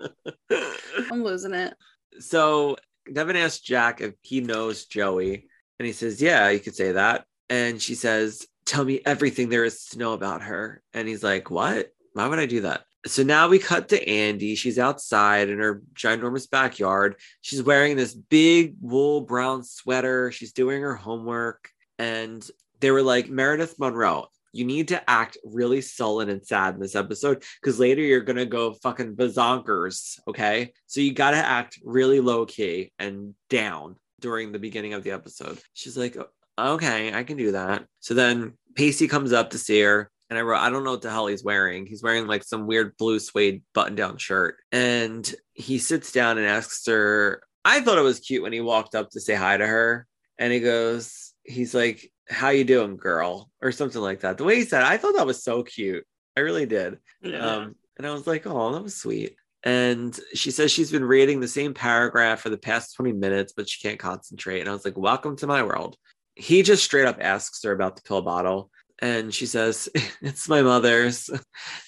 [1.11, 1.75] I'm losing it.
[2.20, 2.77] So
[3.12, 5.47] Devin asks Jack if he knows Joey,
[5.79, 7.25] and he says, Yeah, you could say that.
[7.51, 10.83] And she says, Tell me everything there is to know about her.
[10.93, 11.93] And he's like, What?
[12.12, 12.85] Why would I do that?
[13.07, 14.55] So now we cut to Andy.
[14.55, 17.16] She's outside in her ginormous backyard.
[17.43, 20.33] She's wearing this big wool brown sweater.
[20.33, 21.68] She's doing her homework.
[21.99, 22.49] And
[22.81, 26.95] they were like, Meredith Monroe, you need to act really sullen and sad in this
[26.95, 30.19] episode because later you're gonna go fucking bazonkers.
[30.29, 30.73] Okay.
[30.87, 35.59] So you gotta act really low key and down during the beginning of the episode.
[35.73, 36.17] She's like,
[36.59, 37.85] okay, I can do that.
[38.01, 40.11] So then Pacey comes up to see her.
[40.31, 41.85] And I wrote, I don't know what the hell he's wearing.
[41.87, 44.57] He's wearing like some weird blue suede button down shirt.
[44.73, 48.95] And he sits down and asks her, I thought it was cute when he walked
[48.95, 50.07] up to say hi to her.
[50.39, 53.51] And he goes, he's like, how you doing, girl?
[53.61, 54.39] Or something like that.
[54.39, 56.05] The way he said, it, I thought that was so cute.
[56.37, 56.99] I really did.
[57.25, 59.37] Um, and I was like, oh, that was sweet.
[59.62, 63.68] And she says she's been reading the same paragraph for the past 20 minutes, but
[63.68, 64.61] she can't concentrate.
[64.61, 65.97] And I was like, welcome to my world.
[66.35, 68.70] He just straight up asks her about the pill bottle.
[69.01, 69.89] And she says,
[70.20, 71.31] it's my mother's.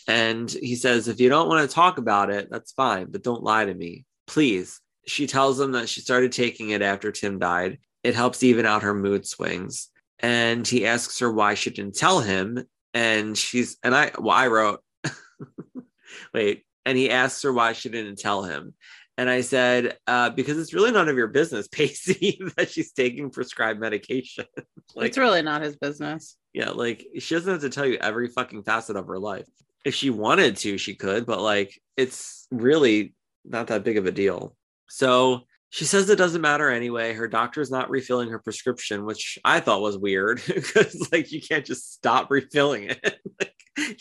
[0.08, 3.42] And he says, if you don't want to talk about it, that's fine, but don't
[3.42, 4.80] lie to me, please.
[5.06, 7.78] She tells him that she started taking it after Tim died.
[8.02, 9.88] It helps even out her mood swings.
[10.20, 12.64] And he asks her why she didn't tell him.
[12.94, 14.80] And she's, and I, well, I wrote,
[16.34, 18.74] wait, and he asks her why she didn't tell him.
[19.18, 23.30] And I said, uh, because it's really none of your business, Pacey, that she's taking
[23.30, 24.44] prescribed medication.
[24.94, 26.36] like, it's really not his business.
[26.52, 29.46] yeah, like she doesn't have to tell you every fucking facet of her life.
[29.84, 33.14] If she wanted to, she could, but like it's really
[33.44, 34.56] not that big of a deal.
[34.88, 35.42] So
[35.76, 37.12] she says it doesn't matter anyway.
[37.12, 41.66] Her doctor's not refilling her prescription, which I thought was weird because like you can't
[41.66, 43.20] just stop refilling it.
[43.38, 43.54] like,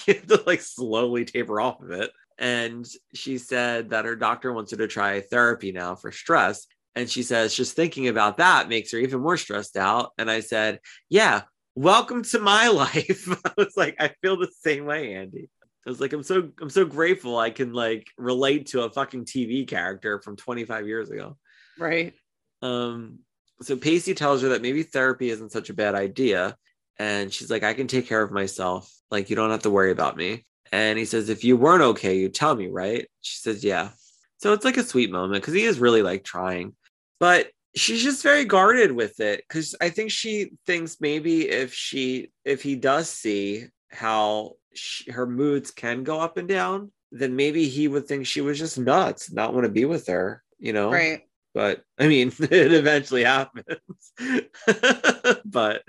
[0.08, 2.12] you have to like slowly taper off of it.
[2.40, 6.66] And she said that her doctor wants her to try therapy now for stress.
[6.96, 10.14] And she says, just thinking about that makes her even more stressed out.
[10.18, 11.42] And I said, yeah,
[11.76, 13.28] welcome to my life.
[13.44, 15.50] I was like, I feel the same way, Andy.
[15.86, 19.26] I was like, I'm so I'm so grateful I can like relate to a fucking
[19.26, 21.36] TV character from 25 years ago.
[21.80, 22.14] Right.
[22.62, 23.20] Um,
[23.62, 26.56] so Pacey tells her that maybe therapy isn't such a bad idea.
[26.98, 28.92] And she's like, I can take care of myself.
[29.12, 30.44] Like, you don't have to worry about me.
[30.72, 33.08] And he says, If you weren't okay, you'd tell me, right?
[33.22, 33.90] She says, Yeah.
[34.38, 36.74] So it's like a sweet moment because he is really like trying.
[37.20, 42.32] But she's just very guarded with it because I think she thinks maybe if she,
[42.44, 47.68] if he does see how she, her moods can go up and down, then maybe
[47.68, 50.92] he would think she was just nuts, not want to be with her, you know?
[50.92, 51.22] Right.
[51.56, 53.66] But I mean, it eventually happens.
[55.46, 55.84] but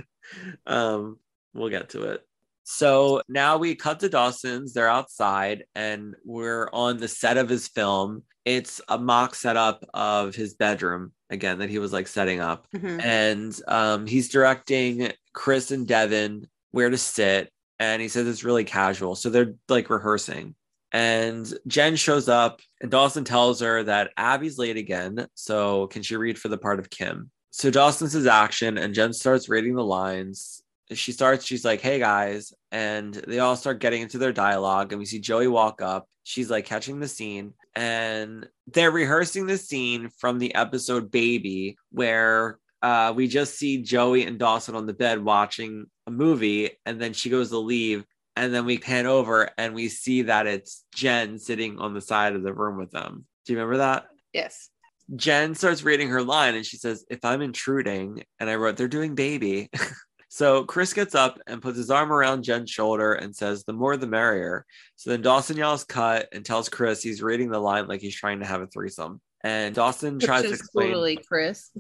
[0.65, 1.19] um,
[1.53, 2.23] we'll get to it.
[2.63, 4.73] So now we cut to Dawson's.
[4.73, 8.23] They're outside and we're on the set of his film.
[8.45, 12.67] It's a mock setup of his bedroom again that he was like setting up.
[12.75, 13.05] Mhm.
[13.05, 17.53] And um, he's directing Chris and Devin where to sit.
[17.79, 19.17] And he says it's really casual.
[19.17, 20.55] So they're like rehearsing.
[20.93, 25.27] And Jen shows up and Dawson tells her that Abby's late again.
[25.35, 27.31] So can she read for the part of Kim?
[27.51, 30.63] So Dawson says action and Jen starts reading the lines.
[30.93, 32.53] She starts, she's like, hey guys.
[32.71, 34.93] And they all start getting into their dialogue.
[34.93, 36.09] And we see Joey walk up.
[36.23, 37.55] She's like catching the scene.
[37.75, 44.25] And they're rehearsing the scene from the episode Baby, where uh, we just see Joey
[44.25, 46.71] and Dawson on the bed watching a movie.
[46.85, 48.05] And then she goes to leave.
[48.37, 52.35] And then we pan over and we see that it's Jen sitting on the side
[52.35, 53.25] of the room with them.
[53.47, 54.07] Do you remember that?
[54.33, 54.69] Yes.
[55.15, 58.89] Jen starts reading her line and she says, If I'm intruding, and I wrote, They're
[58.89, 59.71] doing baby.
[60.29, 63.97] so Chris gets up and puts his arm around Jen's shoulder and says, The more
[63.97, 64.67] the merrier.
[64.97, 68.41] So then Dawson yells cut and tells Chris he's reading the line like he's trying
[68.41, 69.21] to have a threesome.
[69.43, 70.89] And Dawson tries to explain.
[70.89, 71.71] totally Chris.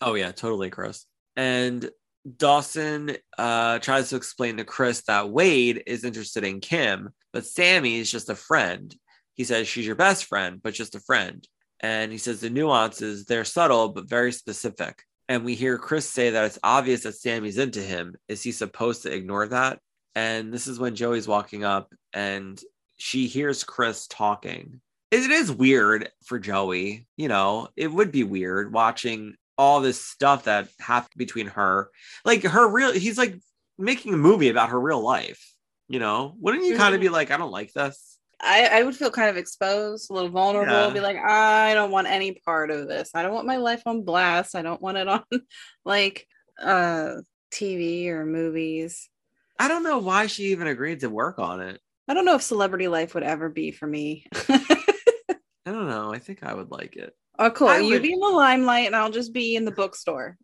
[0.00, 1.04] Oh yeah, totally, Chris.
[1.36, 1.90] And
[2.36, 7.98] Dawson uh, tries to explain to Chris that Wade is interested in Kim, but Sammy
[7.98, 8.94] is just a friend.
[9.34, 11.46] He says she's your best friend, but just a friend.
[11.80, 15.02] And he says the nuances, they're subtle, but very specific.
[15.28, 18.16] And we hear Chris say that it's obvious that Sammy's into him.
[18.28, 19.78] Is he supposed to ignore that?
[20.14, 22.60] And this is when Joey's walking up and
[22.98, 24.80] she hears Chris talking.
[25.10, 27.06] It is weird for Joey.
[27.16, 31.90] You know, it would be weird watching all this stuff that happened between her.
[32.24, 33.34] Like her real, he's like
[33.78, 35.54] making a movie about her real life.
[35.86, 38.18] You know, wouldn't you kind of be like, I don't like this?
[38.40, 40.90] I, I would feel kind of exposed, a little vulnerable, Yeah.
[40.94, 43.10] be like, I don't want any part of this.
[43.14, 44.54] I don't want my life on blast.
[44.54, 45.24] I don't want it on
[45.84, 46.26] like
[46.62, 47.16] uh
[47.52, 49.10] TV or movies.
[49.58, 51.80] I don't know why she even agreed to work on it.
[52.08, 54.24] I don't know if celebrity life would ever be for me.
[54.48, 56.12] I don't know.
[56.12, 57.14] I think I would like it.
[57.38, 57.68] Oh, cool.
[57.68, 60.36] I You would- be in the limelight and I'll just be in the bookstore.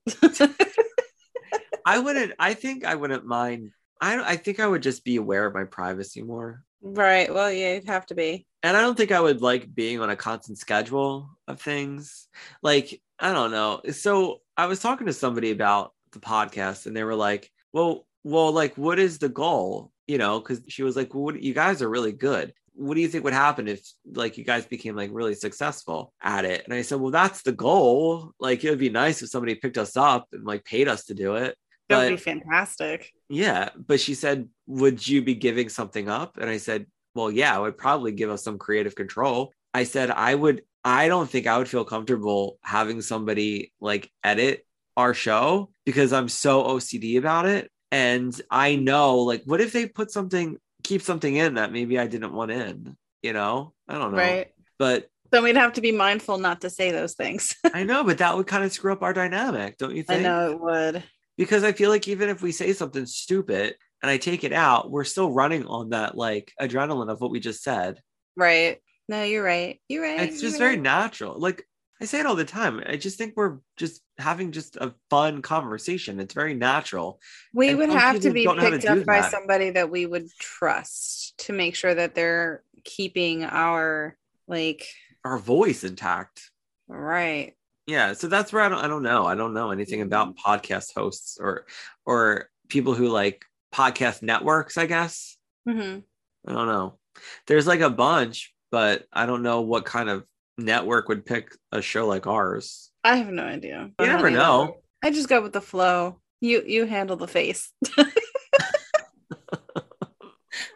[1.85, 2.33] I wouldn't.
[2.39, 3.71] I think I wouldn't mind.
[4.01, 6.63] I I think I would just be aware of my privacy more.
[6.83, 7.33] right.
[7.33, 8.47] Well, yeah, you'd have to be.
[8.63, 12.29] and I don't think I would like being on a constant schedule of things.
[12.63, 13.81] Like, I don't know.
[13.93, 18.51] So I was talking to somebody about the podcast, and they were like, "Well, well,
[18.53, 21.83] like, what is the goal?" You know, because she was like, "Well, what, you guys
[21.83, 22.53] are really good.
[22.77, 26.45] What do you think would happen if like you guys became like really successful at
[26.45, 28.33] it?" And I said, "Well, that's the goal.
[28.39, 31.15] Like, it would be nice if somebody picked us up and like paid us to
[31.15, 31.57] do it."
[31.89, 33.13] That would be fantastic.
[33.29, 37.57] yeah, but she said, "Would you be giving something up?" And I said, "Well, yeah,
[37.57, 41.49] I would probably give us some creative control." I said, "I would I don't think
[41.49, 44.65] I would feel comfortable having somebody like edit
[44.97, 49.87] our show because I'm so OCD about it and I know like what if they
[49.87, 53.75] put something keep something in that maybe I didn't want in, you know?
[53.89, 54.19] I don't know.
[54.19, 54.53] Right.
[54.79, 57.55] But then we'd have to be mindful not to say those things.
[57.75, 60.23] I know, but that would kind of screw up our dynamic, don't you I think?
[60.23, 61.05] know it would.
[61.37, 64.91] because I feel like even if we say something stupid and I take it out,
[64.91, 68.01] we're still running on that like adrenaline of what we just said.
[68.37, 68.79] Right.
[69.09, 69.81] No, you're right.
[69.89, 70.21] You're right.
[70.21, 70.83] It's just you're very right.
[70.83, 71.39] natural.
[71.39, 71.65] Like
[72.01, 72.83] I say it all the time.
[72.87, 76.21] I just think we're just having just a fun conversation.
[76.21, 77.21] It's very natural.
[77.55, 79.31] We and would have to be how to picked up by that.
[79.31, 84.17] somebody that we would trust to make sure that they're keeping our
[84.47, 84.85] like
[85.25, 86.51] Our voice intact.
[86.89, 87.55] right.
[87.87, 88.15] Yeah.
[88.15, 89.27] So that's where I don't I don't know.
[89.27, 90.51] I don't know anything about Mm-hmm.
[90.51, 91.67] podcast hosts or
[92.05, 95.37] or people who like podcast networks, I guess.
[95.69, 96.03] Mhm.
[96.47, 96.99] I don't know.
[97.47, 100.25] There's like a bunch, but I don't know what kind of
[100.59, 102.91] network would pick a show like ours.
[103.05, 103.91] I have no idea.
[104.01, 104.79] You never know.
[105.03, 106.21] I just go with the flow.
[106.41, 107.73] You you handle the face.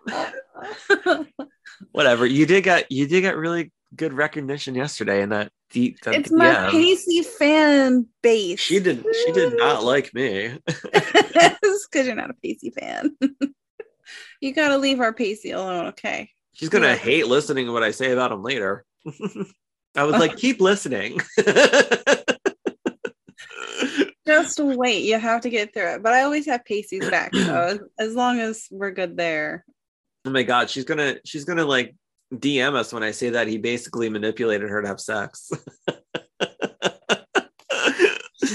[1.92, 2.26] Whatever.
[2.26, 6.46] You did get you did get really good recognition yesterday in that deep it's my
[6.46, 6.70] DM.
[6.70, 8.60] Pacey fan base.
[8.60, 10.56] She did she did not like me.
[10.66, 13.16] it's because you're not a Pacey fan.
[14.40, 16.30] you gotta leave our Pacey alone, okay?
[16.52, 16.96] She's gonna Yeah.
[16.96, 18.84] hate listening to what I say about him later.
[19.96, 21.20] I was like, keep listening.
[24.26, 25.04] Just wait.
[25.04, 26.02] You have to get through it.
[26.02, 27.34] But I always have Pacey's back.
[27.34, 29.64] So as, as long as we're good there.
[30.24, 31.96] oh my god, she's gonna she's gonna like
[32.32, 35.50] DM us when I say that he basically manipulated her to have sex.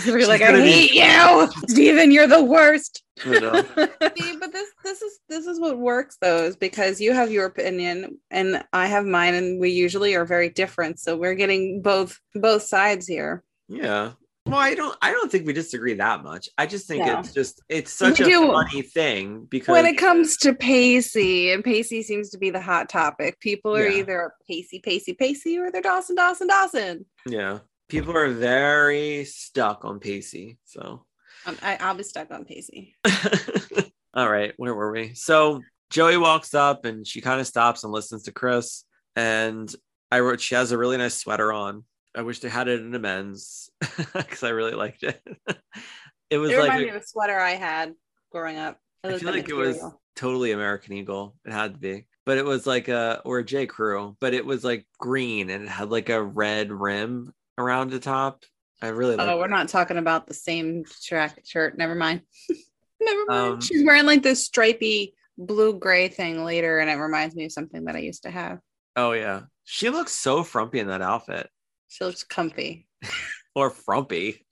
[0.13, 2.11] We're like, I gonna be- hate you, Steven.
[2.11, 3.03] You're the worst.
[3.25, 3.53] You know?
[4.17, 7.45] See, but this this is this is what works though, is because you have your
[7.45, 10.99] opinion and I have mine, and we usually are very different.
[10.99, 13.43] So we're getting both both sides here.
[13.67, 14.11] Yeah.
[14.47, 14.95] Well, I don't.
[15.01, 16.49] I don't think we disagree that much.
[16.59, 17.19] I just think No.
[17.19, 21.51] it's just it's such We a do- funny thing because When it comes to Pacey,
[21.51, 23.97] and Pacey seems to be the hot topic, people are Yeah.
[23.99, 27.05] either Pacey, Pacey, Pacey, or they're Dawson, Dawson, Dawson.
[27.25, 27.59] yeah,
[27.89, 30.57] people are very stuck on Pacey.
[30.65, 31.05] So,
[31.45, 32.95] Um, I, I'll be stuck on Pacey.
[34.13, 35.13] all right, where were we?
[35.13, 38.83] So Joey walks up and she kind of stops and listens to Chris.
[39.15, 39.73] And
[40.11, 41.83] I wrote she has a really nice sweater on.
[42.15, 43.69] I wish they had it in a men's
[44.13, 45.21] because I really liked it.
[46.29, 47.93] it was It like reminded a- me of a sweater I had
[48.31, 48.79] growing up.
[49.03, 49.79] I feel like it was
[50.15, 51.35] totally American Eagle.
[51.45, 52.07] It had to be.
[52.25, 53.67] But it was like a or a J.
[53.67, 57.99] Crew, but it was like green and it had like a red rim around the
[57.99, 58.43] top.
[58.81, 61.77] I really like Oh, we're not talking about the same track shirt.
[61.77, 62.21] Never mind.
[63.01, 63.53] Never mind.
[63.53, 67.51] Um, She's wearing like this stripy blue gray thing later, and it reminds me of
[67.51, 68.59] something that I used to have.
[68.95, 69.41] Oh yeah.
[69.63, 71.49] She looks so frumpy in that outfit.
[71.87, 72.87] She looks comfy.
[73.57, 74.45] Or frumpy.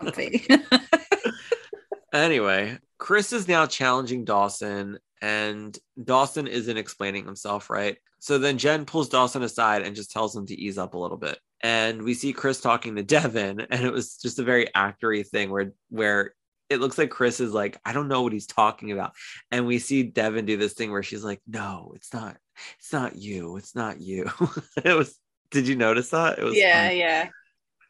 [0.00, 0.44] comfy.
[2.14, 7.96] Anyway, Chris is now challenging Dawson, and Dawson isn't explaining himself right.
[8.20, 11.16] So then Jen pulls Dawson aside and just tells him to ease up a little
[11.16, 11.36] bit.
[11.62, 15.50] And we see Chris talking to Devin, and it was just a very actory thing
[15.50, 16.34] where where
[16.70, 19.12] it looks like Chris is like, I don't know what he's talking about.
[19.50, 22.36] And we see Devin do this thing where she's like, No, it's not,
[22.78, 24.30] it's not you, it's not you.
[24.84, 25.18] it was
[25.50, 26.38] did you notice that?
[26.38, 26.96] It was yeah, fun.
[26.96, 27.28] yeah.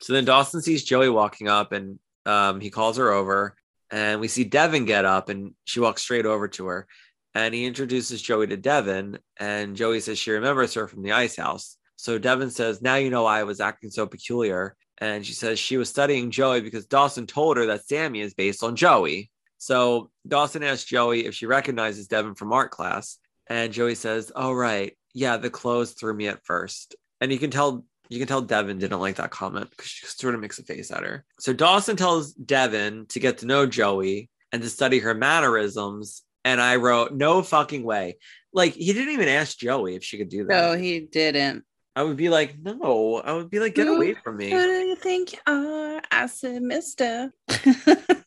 [0.01, 3.57] So then Dawson sees Joey walking up and um, he calls her over.
[3.91, 6.87] And we see Devin get up and she walks straight over to her.
[7.35, 9.19] And he introduces Joey to Devin.
[9.39, 11.79] And Joey says she remembers her from the ice house.
[12.05, 14.77] So Devin says, Now you know why I was acting so peculiar.
[14.99, 18.63] And she says she was studying Joey because Dawson told her that Sammy is based
[18.63, 19.31] on Joey.
[19.57, 23.17] So Dawson asks Joey if she recognizes Devin from art class.
[23.47, 24.95] And Joey says, Oh, right.
[25.15, 26.95] Yeah, the clothes threw me at first.
[27.23, 30.35] And you can tell you can tell Devin didn't like that comment because she sort
[30.35, 31.25] of makes a face at her.
[31.41, 36.23] So Dawson tells Devin to get to know Joey and to study her mannerisms.
[36.45, 38.19] And I wrote, no fucking way.
[38.53, 40.53] Like he didn't even ask Joey if she could do that.
[40.53, 41.65] No, he didn't.
[41.97, 43.23] I would be like, no.
[43.25, 44.51] I would be like, get Who- away from me.
[44.51, 46.03] Who do you think you are?
[46.11, 47.33] I said, Mister.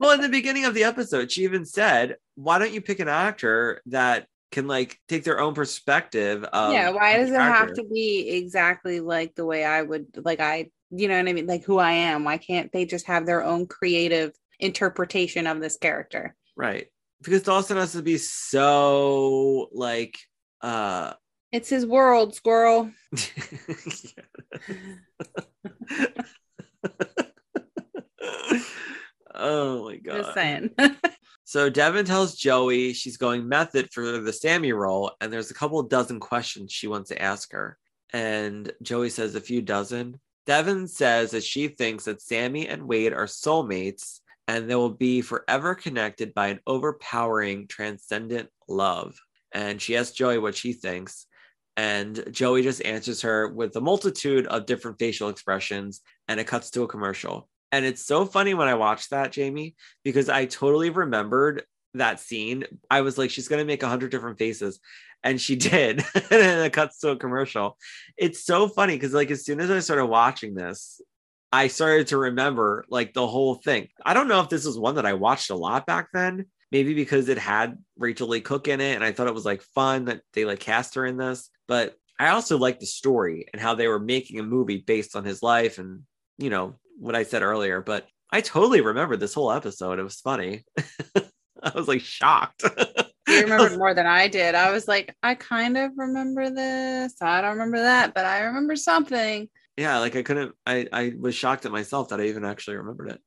[0.00, 3.08] Well, in the beginning of the episode, she even said, why don't you pick an
[3.08, 6.90] actor that can like take their own perspective of yeah.
[6.90, 10.40] Why of does the it have to be exactly like the way I would like?
[10.40, 11.46] I, you know what I mean?
[11.46, 12.24] Like who I am.
[12.24, 16.34] Why can't they just have their own creative interpretation of this character?
[16.56, 16.86] Right.
[17.22, 20.18] Because Dawson has to be so like
[20.62, 21.12] uh
[21.52, 22.90] It's his world, squirrel.
[29.34, 30.16] oh my god.
[30.16, 30.70] Just saying.
[31.44, 35.82] So Devin tells Joey she's going method for the Sammy role, and there's a couple
[35.82, 37.76] dozen questions she wants to ask her.
[38.12, 40.20] And Joey says a few dozen.
[40.46, 45.20] Devin says that she thinks that Sammy and Wade are soulmates and they will be
[45.20, 49.14] forever connected by an overpowering, transcendent love.
[49.52, 51.26] And she asks Joey what she thinks.
[51.76, 56.70] And Joey just answers her with a multitude of different facial expressions, and it cuts
[56.72, 57.48] to a commercial.
[57.72, 61.62] And it's so funny when I watched that, Jamie, because I totally remembered
[61.94, 62.64] that scene.
[62.90, 64.80] I was like, she's going to make a hundred different faces.
[65.22, 66.04] And she did.
[66.14, 67.76] and it cuts to a commercial.
[68.16, 71.00] It's so funny because, like, as soon as I started watching this,
[71.52, 73.88] I started to remember like the whole thing.
[74.04, 76.46] I don't know if this was one that I watched a lot back then.
[76.72, 79.62] Maybe because it had Rachael Leigh Cook in it, and I thought it was like
[79.62, 81.50] fun that they like cast her in this.
[81.66, 85.24] But I also like the story and how they were making a movie based on
[85.24, 86.02] his life and
[86.38, 87.80] you know what I said earlier.
[87.80, 89.98] But I totally remember this whole episode.
[89.98, 90.64] It was funny.
[91.62, 92.62] I was like shocked.
[93.28, 94.54] you remembered more than I did.
[94.54, 97.14] I was like, I kind of remember this.
[97.20, 99.48] I don't remember that, but I remember something.
[99.76, 103.10] yeah like i couldn't i i was shocked at myself that i even actually remembered
[103.12, 103.20] it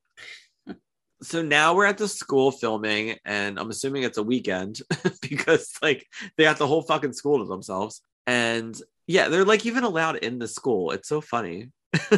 [1.24, 4.82] so now we're at the school filming and i'm assuming it's a weekend
[5.22, 6.06] because like
[6.38, 8.02] they got the whole fucking school to themselves.
[8.26, 10.92] And yeah they're like even allowed in the school.
[10.92, 11.70] It's so funny.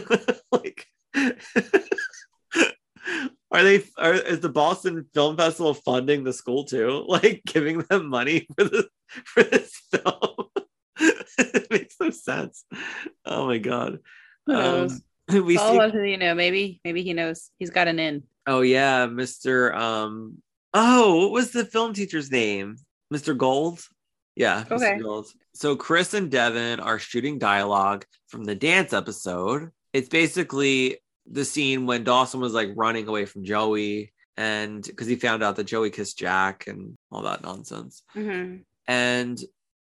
[0.51, 0.85] Like
[3.51, 7.05] are they are is the boston film festival funding the school too?
[7.07, 8.87] Like giving them money for the
[9.25, 10.49] for this film?
[11.37, 12.65] It makes no sense.
[13.25, 13.99] Oh my god.
[14.45, 15.01] Who knows?
[15.29, 17.51] um, we All see of you know, maybe maybe he knows.
[17.57, 18.23] He's got an in.
[18.47, 20.37] Oh yeah mr um
[20.73, 22.75] oh what was the film teacher's name
[23.13, 23.79] mr gold
[24.35, 24.71] yeah Mr.
[24.73, 24.99] Okay.
[24.99, 30.97] gold so chris and devin are shooting dialogue from the dance episode it's basically
[31.29, 35.55] the scene when dawson was like running away from joey and because he found out
[35.55, 38.03] that Joey kissed Jack and all that nonsense.
[38.13, 39.39] hmm And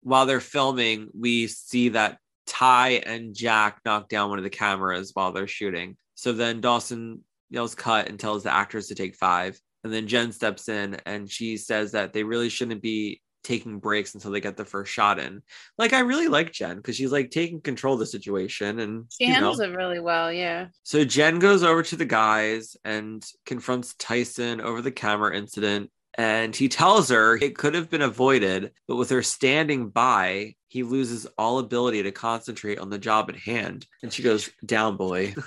[0.01, 5.11] while they're filming, we see that Ty and Jack knock down one of the cameras
[5.13, 5.97] while they're shooting.
[6.15, 9.59] So then Dawson yells cut and tells the actors to take five.
[9.83, 14.13] And then Jen steps in and she says that they really shouldn't be taking breaks
[14.13, 15.41] until they get the first shot in.
[15.77, 18.79] Like, I really like Jen because she's like taking control of the situation.
[18.79, 19.35] And She you know.
[19.35, 20.31] handles it really well.
[20.33, 20.67] Yeah.
[20.83, 25.89] So Jen goes over to the guys and confronts Tyson over the camera incident.
[26.15, 30.81] And he tells her it could have been avoided, but with her standing by, he
[30.83, 33.85] loses all ability to concentrate on the job at hand.
[34.03, 35.35] And she goes, Down, boy.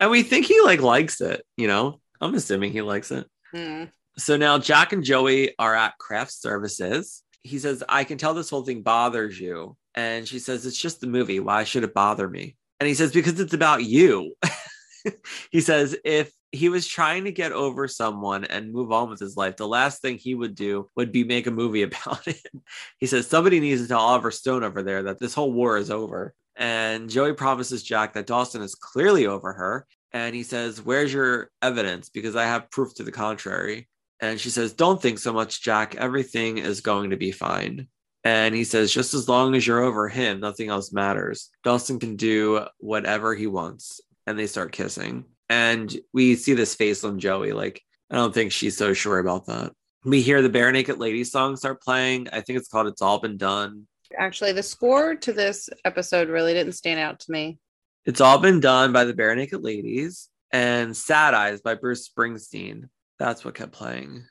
[0.00, 2.00] and we think he like likes it, you know?
[2.20, 3.26] I'm assuming he likes it.
[3.54, 3.90] Mm.
[4.18, 7.22] So now Jack and Joey are at craft services.
[7.42, 9.76] He says, I can tell this whole thing bothers you.
[9.94, 11.40] And she says, It's just the movie.
[11.40, 12.56] Why should it bother me?
[12.80, 14.34] And he says, Because it's about you.
[15.50, 19.36] he says, If he was trying to get over someone and move on with his
[19.36, 22.46] life, the last thing he would do would be make a movie about it.
[22.98, 25.90] he says, Somebody needs to tell Oliver Stone over there that this whole war is
[25.90, 26.34] over.
[26.56, 29.86] And Joey promises Jack that Dawson is clearly over her.
[30.12, 32.08] And he says, Where's your evidence?
[32.08, 33.88] Because I have proof to the contrary.
[34.20, 35.94] And she says, Don't think so much, Jack.
[35.96, 37.88] Everything is going to be fine.
[38.24, 41.50] And he says, Just as long as you're over him, nothing else matters.
[41.62, 44.00] Dawson can do whatever he wants.
[44.26, 45.24] And they start kissing.
[45.48, 47.52] And we see this face on Joey.
[47.52, 49.72] Like, I don't think she's so sure about that.
[50.04, 52.28] We hear the Barenaked Ladies song start playing.
[52.32, 53.86] I think it's called It's All Been Done.
[54.16, 57.58] Actually, the score to this episode really didn't stand out to me.
[58.04, 62.88] It's All Been Done by the Barenaked Ladies and Sad Eyes by Bruce Springsteen.
[63.18, 64.24] That's what kept playing.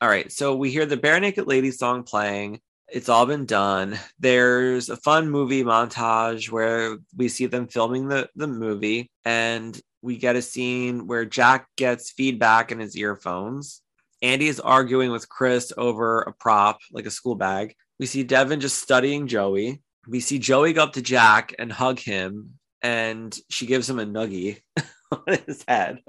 [0.00, 0.30] All right.
[0.30, 2.60] So we hear the Barenaked Ladies song playing.
[2.88, 3.98] It's all been done.
[4.18, 10.18] There's a fun movie montage where we see them filming the, the movie, and we
[10.18, 13.80] get a scene where Jack gets feedback in his earphones.
[14.20, 17.74] Andy is arguing with Chris over a prop, like a school bag.
[17.98, 19.80] We see Devin just studying Joey.
[20.08, 24.04] We see Joey go up to Jack and hug him, and she gives him a
[24.06, 24.60] nuggie
[25.12, 26.00] on his head.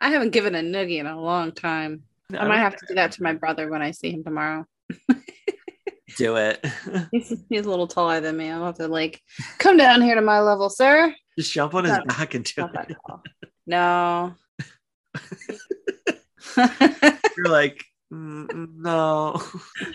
[0.00, 2.02] I haven't given a noogie in a long time.
[2.36, 4.66] I might have to do that to my brother when I see him tomorrow.
[6.16, 6.64] do it.
[7.12, 8.50] He's, he's a little taller than me.
[8.50, 9.20] I'll have to like
[9.58, 11.14] come down here to my level, sir.
[11.38, 12.96] Just jump on his Not- back and do it.
[13.66, 14.34] No.
[16.56, 19.42] You're like, "Mm, no.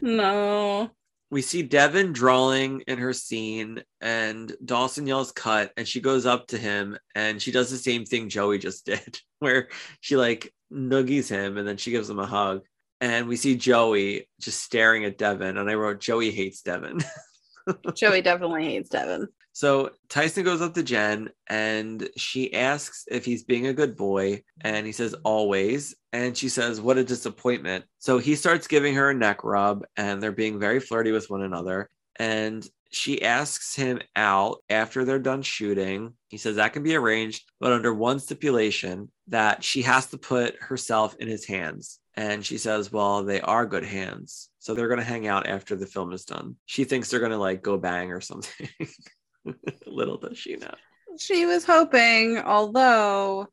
[0.01, 0.91] no.
[1.31, 6.47] We see Devin drawing in her scene, and Dawson yells cut, and she goes up
[6.47, 9.69] to him and she does the same thing Joey just did, where
[10.01, 12.61] she like noogies him and then she gives him a hug.
[13.01, 16.99] And we see Joey just staring at Devin, and I wrote, Joey hates Devin.
[17.95, 19.27] Joey definitely hates Devin.
[19.53, 24.43] So Tyson goes up to Jen and she asks if he's being a good boy.
[24.61, 25.95] And he says, always.
[26.13, 27.85] And she says, what a disappointment.
[27.97, 31.41] So he starts giving her a neck rub and they're being very flirty with one
[31.41, 31.89] another.
[32.17, 36.13] And she asks him out after they're done shooting.
[36.27, 40.55] He says that can be arranged, but under one stipulation that she has to put
[40.61, 41.99] herself in his hands.
[42.15, 44.49] And she says, Well, they are good hands.
[44.59, 46.55] So they're going to hang out after the film is done.
[46.65, 48.67] She thinks they're going to like go bang or something.
[49.87, 50.73] Little does she know.
[51.17, 53.47] She was hoping, although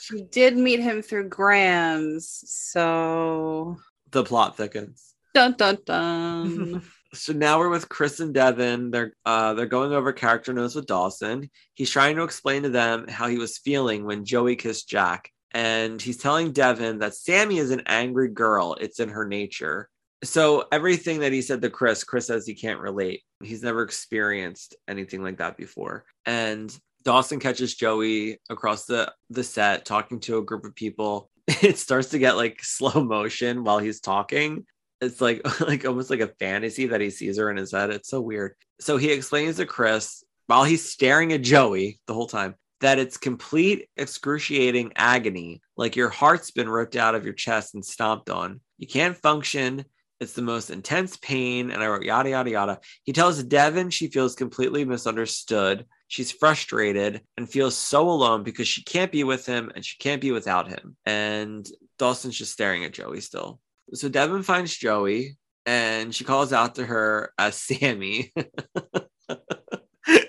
[0.00, 2.42] she did meet him through Grams.
[2.46, 3.76] So
[4.10, 5.14] The plot thickens.
[5.34, 6.82] dun dun dun.
[7.14, 8.90] So now we're with Chris and Devin.
[8.90, 11.48] They're uh, they're going over character notes with Dawson.
[11.74, 16.02] He's trying to explain to them how he was feeling when Joey kissed Jack, and
[16.02, 18.76] he's telling Devin that Sammy is an angry girl.
[18.80, 19.88] It's in her nature.
[20.24, 23.22] So everything that he said to Chris, Chris says he can't relate.
[23.42, 26.04] He's never experienced anything like that before.
[26.26, 31.30] And Dawson catches Joey across the the set talking to a group of people.
[31.62, 34.64] It starts to get like slow motion while he's talking
[35.04, 37.90] it's like like almost like a fantasy that he sees her in his head.
[37.90, 38.54] It's so weird.
[38.80, 43.16] So he explains to Chris while he's staring at Joey the whole time that it's
[43.16, 48.60] complete excruciating agony, like your heart's been ripped out of your chest and stomped on.
[48.78, 49.84] You can't function.
[50.20, 51.70] It's the most intense pain.
[51.70, 52.80] And I wrote yada yada yada.
[53.02, 55.86] He tells Devin she feels completely misunderstood.
[56.08, 60.20] She's frustrated and feels so alone because she can't be with him and she can't
[60.20, 60.96] be without him.
[61.04, 61.66] And
[61.98, 63.60] Dawson's just staring at Joey still.
[63.92, 65.36] So Devin finds Joey
[65.66, 68.32] and she calls out to her as Sammy.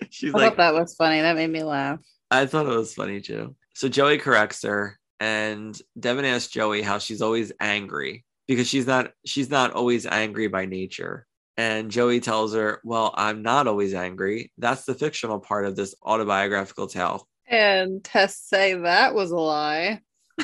[0.09, 1.21] She's I like, thought that was funny.
[1.21, 1.99] That made me laugh.
[2.31, 3.55] I thought it was funny too.
[3.75, 9.11] So Joey corrects her and Devin asks Joey how she's always angry because she's not
[9.25, 11.25] she's not always angry by nature.
[11.57, 14.51] And Joey tells her, "Well, I'm not always angry.
[14.57, 20.01] That's the fictional part of this autobiographical tale." And Tess say that was a lie.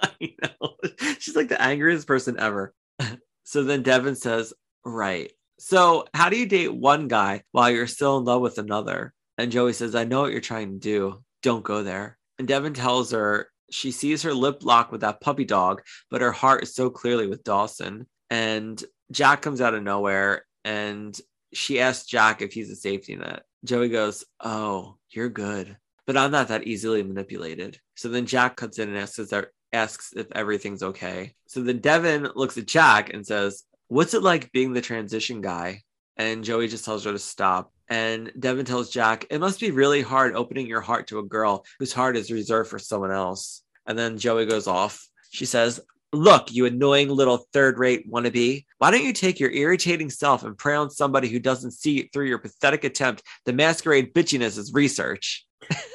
[0.00, 0.76] I know.
[1.18, 2.74] She's like the angriest person ever.
[3.44, 4.52] so then Devin says,
[4.84, 5.32] Right.
[5.58, 9.14] So, how do you date one guy while you're still in love with another?
[9.38, 11.24] And Joey says, I know what you're trying to do.
[11.42, 12.18] Don't go there.
[12.38, 16.32] And Devin tells her she sees her lip lock with that puppy dog, but her
[16.32, 18.06] heart is so clearly with Dawson.
[18.30, 21.18] And Jack comes out of nowhere and
[21.52, 23.42] she asks Jack if he's a safety net.
[23.64, 25.76] Joey goes, Oh, you're good.
[26.06, 27.80] But I'm not that easily manipulated.
[27.96, 29.32] So then Jack cuts in and asks
[29.72, 31.34] asks if everything's okay.
[31.48, 35.82] So then Devin looks at Jack and says, What's it like being the transition guy?
[36.16, 37.72] And Joey just tells her to stop.
[37.88, 41.64] And Devin tells Jack, It must be really hard opening your heart to a girl
[41.80, 43.63] whose heart is reserved for someone else.
[43.86, 45.06] And then Joey goes off.
[45.30, 45.80] She says,
[46.12, 48.64] Look, you annoying little third rate wannabe.
[48.78, 52.26] Why don't you take your irritating self and prey on somebody who doesn't see through
[52.26, 55.44] your pathetic attempt to masquerade bitchiness as research?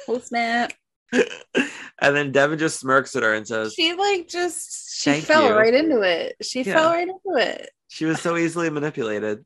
[0.06, 0.72] Oh snap!
[1.12, 5.48] and then Devin just smirks at her and says, She like just she Thank fell
[5.48, 5.54] you.
[5.56, 6.36] right into it.
[6.42, 6.74] She Yeah.
[6.74, 7.70] fell right into it.
[7.88, 9.44] She was so easily manipulated.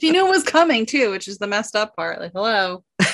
[0.00, 2.20] She knew it was coming too, which is the messed up part.
[2.20, 2.82] Like, hello.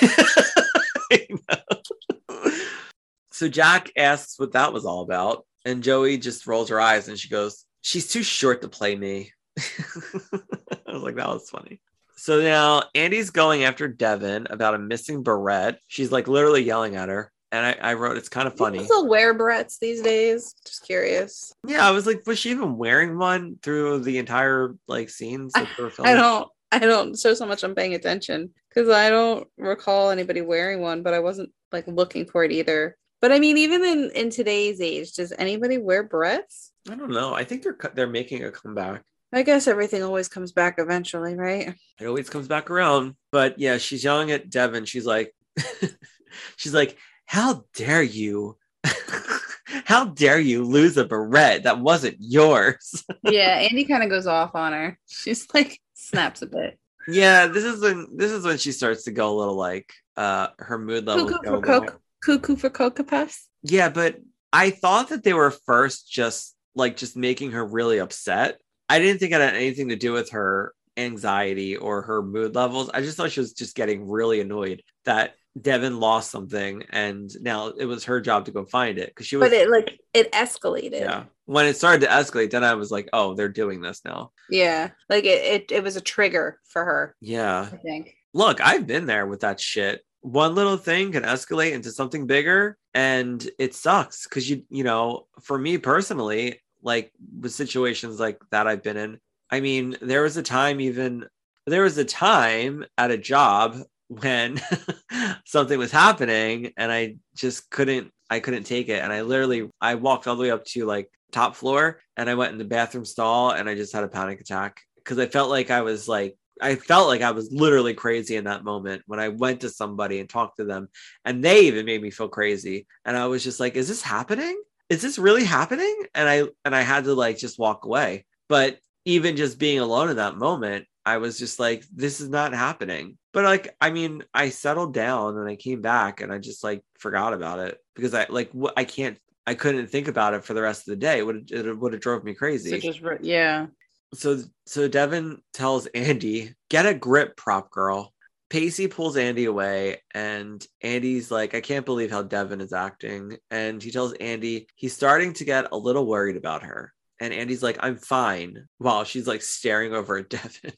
[3.41, 7.19] So Jack asks what that was all about, and Joey just rolls her eyes and
[7.19, 9.33] she goes, She's too short to play me.
[9.59, 11.81] I was like, That was funny.
[12.17, 15.79] So now Andy's going after Devin about a missing barrette.
[15.89, 17.33] She's like literally yelling at her.
[17.51, 18.81] And I, I wrote, It's kind of funny.
[18.81, 20.55] People still wear barrettes these days.
[20.67, 21.51] Just curious.
[21.67, 25.67] Yeah, I was like, Was she even wearing one through the entire like scenes that
[25.79, 29.49] they were I don't I don't show so much I'm paying attention because I don't
[29.57, 32.99] recall anybody wearing one, but I wasn't like looking for it either.
[33.21, 36.71] But I mean, even in in today's age, does anybody wear barrettes?
[36.89, 37.35] I don't know.
[37.35, 39.03] I think they're they're making a comeback.
[39.33, 41.75] I guess everything always comes back eventually, right?
[42.01, 43.15] It always comes back around.
[43.31, 44.87] But yeah, she's yelling at Devin.
[44.87, 45.33] She's like,
[46.57, 46.97] she's like,
[47.27, 48.57] how dare you?
[49.85, 53.05] how dare you lose a beret that wasn't yours?
[53.23, 54.99] Yeah, Andy kind of goes off on her.
[55.07, 56.79] She's like snaps a bit.
[57.07, 60.49] yeah, this is when this is when she starts to go a little like uh
[60.59, 61.29] her mood level.
[61.29, 63.49] Cuckoo for coke, cuckoo for cocoa puffs.
[63.63, 64.17] Yeah, but
[64.53, 68.59] I thought that they were first just like just making her really upset.
[68.89, 72.91] I didn't think it had anything to do with her anxiety or her mood levels.
[72.93, 77.69] I just thought she was just getting really annoyed that Devin lost something and now
[77.69, 80.31] it was her job to go find it because she was But it like it
[80.33, 81.01] escalated.
[81.01, 81.25] yeah.
[81.47, 84.31] When it started to escalate, then I was like, oh, they're doing this now.
[84.49, 87.17] Yeah, like it, it it was a trigger for her.
[87.21, 87.69] Yeah.
[87.73, 88.15] I think.
[88.33, 90.03] look, I've been there with that shit.
[90.23, 95.27] One little thing can escalate into something bigger and it sucks because you, you know,
[95.41, 99.19] for me personally, like with situations like that I've been in,
[99.51, 101.27] I mean, there was a time even
[101.67, 103.77] there was a time at a job
[104.09, 104.61] when
[105.47, 109.03] something was happening and I just couldn't I couldn't take it.
[109.03, 112.35] And I literally I walked all the way up to like top floor and I
[112.35, 115.51] went in the bathroom stall and I just had a panic attack because I felt
[115.51, 119.21] like I was like I felt like I was literally crazy in that moment when
[119.21, 120.89] I went to somebody and talked to them
[121.25, 124.61] and they even made me feel crazy and I was just like is this happening?
[124.89, 126.05] Is this really happening?
[126.15, 128.27] And I and I had to like just walk away.
[128.49, 132.53] But even just being alone in that moment, I was just like this is not
[132.53, 133.17] happening.
[133.33, 136.83] But like I mean, I settled down and I came back and I just like
[136.99, 140.55] forgot about it because I like wh- I can't I couldn't think about it for
[140.55, 141.19] the rest of the day.
[141.19, 143.67] It would it would have drove me crazy So just yeah.
[144.15, 148.13] So so Devin tells Andy, "Get a grip, prop girl."
[148.49, 153.83] Pacey pulls Andy away, and Andy's like, "I can't believe how Devin is acting." And
[153.83, 156.93] he tells Andy he's starting to get a little worried about her.
[157.21, 160.73] And Andy's like, "I'm fine," while she's like staring over at Devin,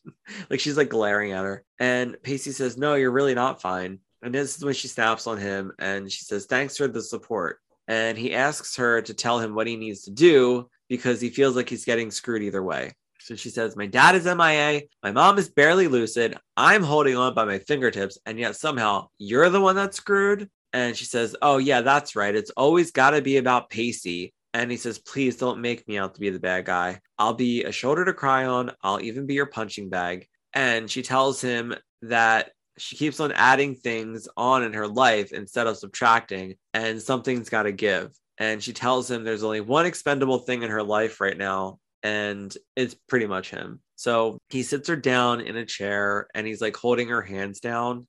[0.51, 1.65] like she's like glaring at her.
[1.79, 5.39] And Pacey says, "No, you're really not fine." And this is when she snaps on
[5.39, 7.59] him, and she says, "Thanks for the support."
[7.89, 11.57] And he asks her to tell him what he needs to do because he feels
[11.57, 12.93] like he's getting screwed either way.
[13.25, 14.83] So she says, My dad is MIA.
[15.03, 16.37] My mom is barely lucid.
[16.57, 18.19] I'm holding on by my fingertips.
[18.27, 20.51] And yet somehow you're the one that's screwed.
[20.73, 22.35] And she says, Oh, yeah, that's right.
[22.35, 24.35] It's always got to be about Pacey.
[24.55, 27.01] And he says, Please don't make me out to be the bad guy.
[27.19, 28.73] I'll be a shoulder to cry on.
[28.83, 30.27] I'll even be your punching bag.
[30.53, 35.67] And she tells him that she keeps on adding things on in her life instead
[35.67, 38.11] of subtracting, and something's got to give.
[38.39, 42.55] And she tells him there's only one expendable thing in her life right now, and
[42.77, 43.81] it's pretty much him.
[43.97, 48.07] So he sits her down in a chair and he's like holding her hands down.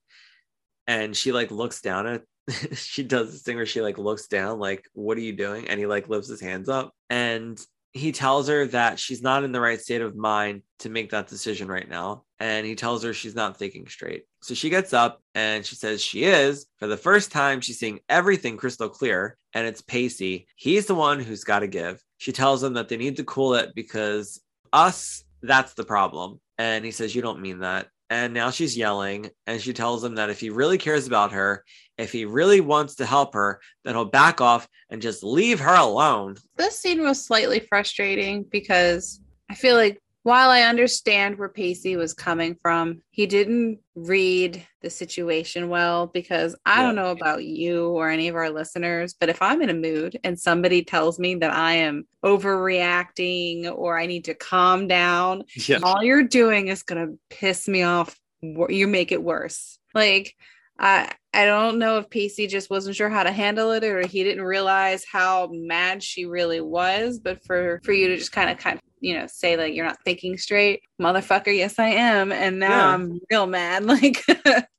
[0.86, 2.22] And she like looks down at
[2.74, 5.68] she does this thing where she like looks down, like, what are you doing?
[5.68, 7.58] And he like lifts his hands up and
[7.94, 11.28] he tells her that she's not in the right state of mind to make that
[11.28, 12.24] decision right now.
[12.40, 14.24] And he tells her she's not thinking straight.
[14.42, 16.66] So she gets up and she says she is.
[16.78, 19.38] For the first time, she's seeing everything crystal clear.
[19.54, 20.48] And it's Pacey.
[20.56, 22.02] He's the one who's got to give.
[22.24, 24.40] She tells him that they need to cool it because
[24.72, 26.40] us, that's the problem.
[26.56, 27.88] And he says, You don't mean that.
[28.08, 29.28] And now she's yelling.
[29.46, 31.62] And she tells him that if he really cares about her,
[31.98, 35.74] if he really wants to help her, then he'll back off and just leave her
[35.74, 36.36] alone.
[36.56, 39.20] This scene was slightly frustrating because
[39.50, 44.88] I feel like while I understand where Pacey was coming from, he didn't read the
[44.90, 46.86] situation well because I Yeah.
[46.86, 50.18] don't know about you or any of our listeners, but if I'm in a mood
[50.24, 55.80] and somebody tells me that I am overreacting or I need to calm down, Yeah.
[55.82, 58.18] all you're doing is going to piss me off.
[58.42, 59.78] You make it worse.
[59.94, 60.34] Like,
[60.78, 64.22] I I don't know if Pacey just wasn't sure how to handle it or he
[64.24, 67.18] didn't realize how mad she really was.
[67.18, 69.86] But for for you to just kind of kind of you know say like you're
[69.86, 72.94] not thinking straight, motherfucker, yes I am, and now Yeah.
[72.94, 73.84] I'm real mad.
[73.94, 74.24] Like,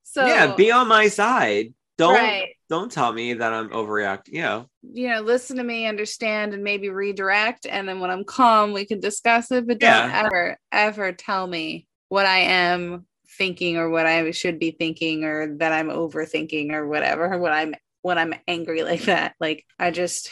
[0.04, 1.74] so yeah, be on my side.
[1.98, 2.56] Don't right.
[2.70, 4.34] don't tell me that I'm overreacting.
[4.34, 4.64] Yeah.
[4.82, 7.66] you know, listen to me, understand, and maybe redirect.
[7.66, 9.66] And then when I'm calm, we can discuss it.
[9.68, 13.06] But don't ever, ever tell me what I am
[13.38, 17.34] thinking or what I should be thinking or that I'm overthinking or whatever.
[17.34, 19.36] Or what I'm when I'm angry like that.
[19.40, 20.32] Like I just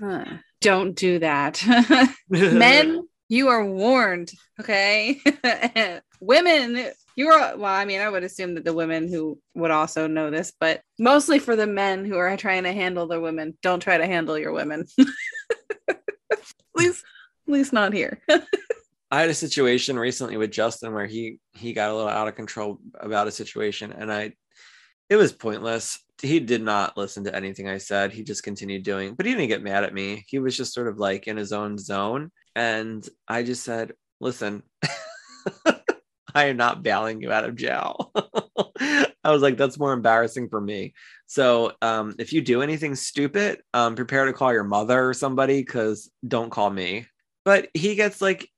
[0.00, 0.24] huh,
[0.60, 1.64] don't do that.
[2.28, 4.32] Men, you are warned.
[4.60, 5.20] Okay.
[6.20, 10.06] women, you are well, I mean, I would assume that the women who would also
[10.06, 13.80] know this, but mostly for the men who are trying to handle their women, don't
[13.80, 14.86] try to handle your women.
[15.90, 16.38] at
[16.76, 17.04] least
[17.46, 18.20] at least not here.
[19.10, 22.36] I had a situation recently with Justin where he he got a little out of
[22.36, 24.32] control about a situation and I
[25.10, 25.98] it was pointless.
[26.22, 28.12] He did not listen to anything I said.
[28.12, 30.24] He just continued doing, but he didn't get mad at me.
[30.28, 34.62] He was just sort of like in his own zone and I just said, "Listen,
[36.34, 38.12] I am not bailing you out of jail."
[39.24, 40.92] I was like, that's more embarrassing for me.
[41.26, 45.60] So um, if you do anything stupid, um, prepare to call your mother or somebody
[45.62, 47.06] because don't call me.
[47.44, 48.48] But he gets like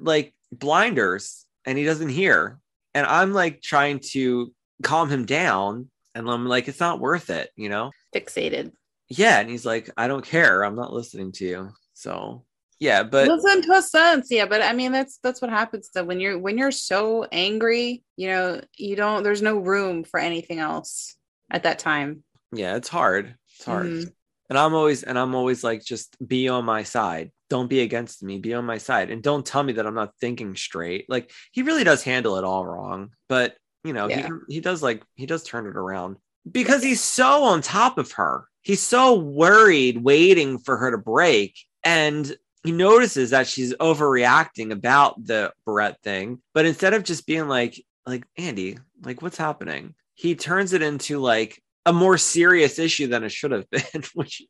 [0.00, 2.58] like blinders and he doesn't hear.
[2.94, 4.52] And I'm like trying to
[4.82, 5.90] calm him down.
[6.14, 7.90] And I'm like, it's not worth it, you know?
[8.14, 8.72] Fixated.
[9.08, 9.40] Yeah.
[9.40, 10.62] And he's like, I don't care.
[10.62, 11.70] I'm not listening to you.
[11.94, 12.44] So
[12.82, 16.04] yeah, but listen to a sense yeah but i mean that's that's what happens though
[16.04, 20.58] when you're when you're so angry you know you don't there's no room for anything
[20.58, 21.16] else
[21.50, 23.34] at that time yeah, it's hard.
[23.56, 23.86] It's hard.
[23.86, 24.12] Mhm.
[24.50, 27.32] And I'm always and I'm always like, just be on my side.
[27.48, 28.38] Don't be against me.
[28.38, 29.10] Be on my side.
[29.10, 31.06] And don't tell me that I'm not thinking straight.
[31.08, 33.10] Like he really does handle it all wrong.
[33.28, 34.28] But you know, Yeah.
[34.48, 36.16] he he does like he does turn it around
[36.50, 38.44] because he's so on top of her.
[38.60, 41.56] He's so worried, waiting for her to break.
[41.84, 46.40] And he notices that she's overreacting about the barrette thing.
[46.54, 49.94] But instead of just being like, like, Andy, like what's happening?
[50.14, 54.42] He turns it into like a more serious issue than it should have been, which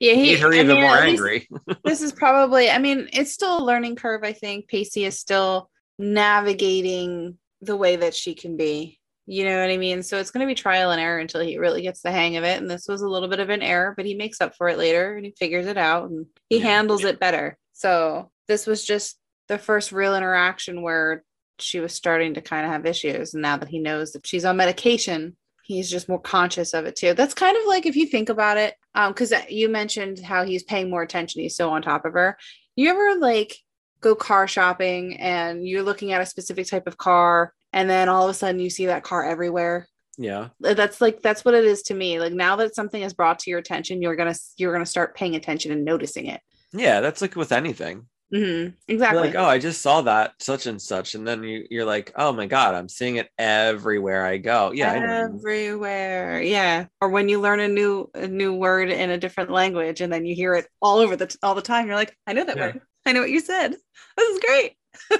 [0.00, 1.48] yeah he made her I even mean, more angry.
[1.84, 5.70] this is probably i mean it's still a learning curve i think pacey is still
[5.98, 10.02] navigating the way that she can be you know what i mean?
[10.02, 12.44] So it's going to be trial and error until he really gets the hang of
[12.44, 14.68] it and this was a little bit of an error but he makes up for
[14.68, 16.64] it later and he figures it out and he Yeah.
[16.64, 17.56] handles it better.
[17.72, 19.18] So this was just
[19.48, 21.24] the first real interaction where
[21.58, 24.44] she was starting to kind of have issues and now that he knows that she's
[24.44, 27.14] on medication he's just more conscious of it too.
[27.14, 30.62] That's kind of like if you think about it um because you mentioned how he's
[30.62, 32.36] paying more attention he's so on top of her.
[32.76, 33.56] You ever like
[34.02, 38.24] go car shopping and you're looking at a specific type of car and then all
[38.24, 39.86] of a sudden you see that car everywhere
[40.16, 40.48] yeah.
[40.60, 43.50] that's like that's what it is to me like now that something is brought to
[43.50, 46.40] your attention you're gonna you're gonna start paying attention and noticing it
[46.72, 47.00] Yeah.
[47.00, 48.06] That's like with anything.
[48.32, 51.14] hmm You're exactly like, oh, I just saw that such and such.
[51.14, 54.72] And then you, you're like, oh my God, I'm seeing it everywhere I go.
[54.72, 54.92] Yeah.
[55.34, 60.00] Everywhere yeah or when you learn a new a new word in a different language
[60.00, 62.44] and then you hear it all over the all the time you're like i know
[62.44, 62.66] that Yeah.
[62.66, 63.70] word i know what you said
[64.16, 64.72] this is great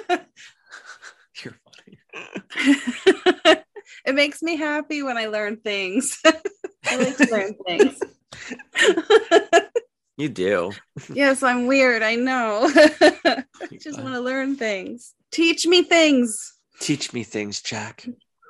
[0.08, 0.20] You're.
[4.06, 6.18] it makes me happy when i learn things.
[6.24, 7.98] I like to learn things.
[10.16, 10.70] You do.
[11.12, 12.70] yes i'm weird i know.
[12.76, 13.44] I
[13.80, 15.12] just want to learn things.
[15.32, 16.54] Teach me things.
[16.78, 18.06] Teach me things, Jack.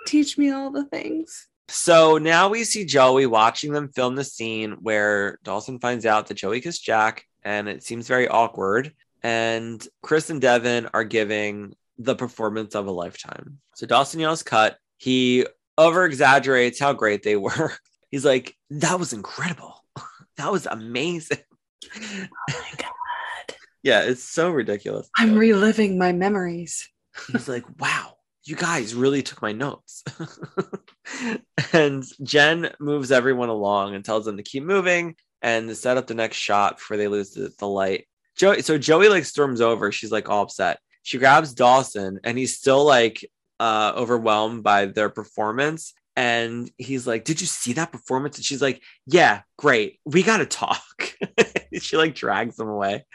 [0.07, 1.47] teach me all the things.
[1.69, 6.35] So now we see Joey watching them film the scene where Dawson finds out that
[6.35, 8.93] Joey kissed Jack, and it seems very awkward.
[9.23, 13.59] And Chris and Devin are giving the performance of a lifetime.
[13.77, 14.79] So Dawson yells cut.
[14.99, 15.47] He
[15.79, 17.73] over exaggerates how great they were.
[18.11, 19.81] He's like, that was incredible.
[20.37, 21.39] That was amazing.
[21.97, 25.09] oh my god Yeah, it's so ridiculous.
[25.17, 26.89] I'm reliving my memories.
[27.31, 30.03] He's like, wow, you guys really took my notes.
[31.73, 36.07] and Jen moves everyone along and tells them to keep moving and to set up
[36.09, 38.07] the next shot before they lose the, the light.
[38.37, 39.93] Joey, so Joey like storms over.
[39.93, 40.81] She's like all upset.
[41.05, 43.25] She grabs Dawson and he's still like
[43.61, 45.95] uh overwhelmed by their performance.
[46.17, 48.37] And he's like, Did you see that performance?
[48.37, 50.01] And she's like, Yeah, great.
[50.05, 50.83] We gotta talk.
[51.81, 53.05] she like drags him away.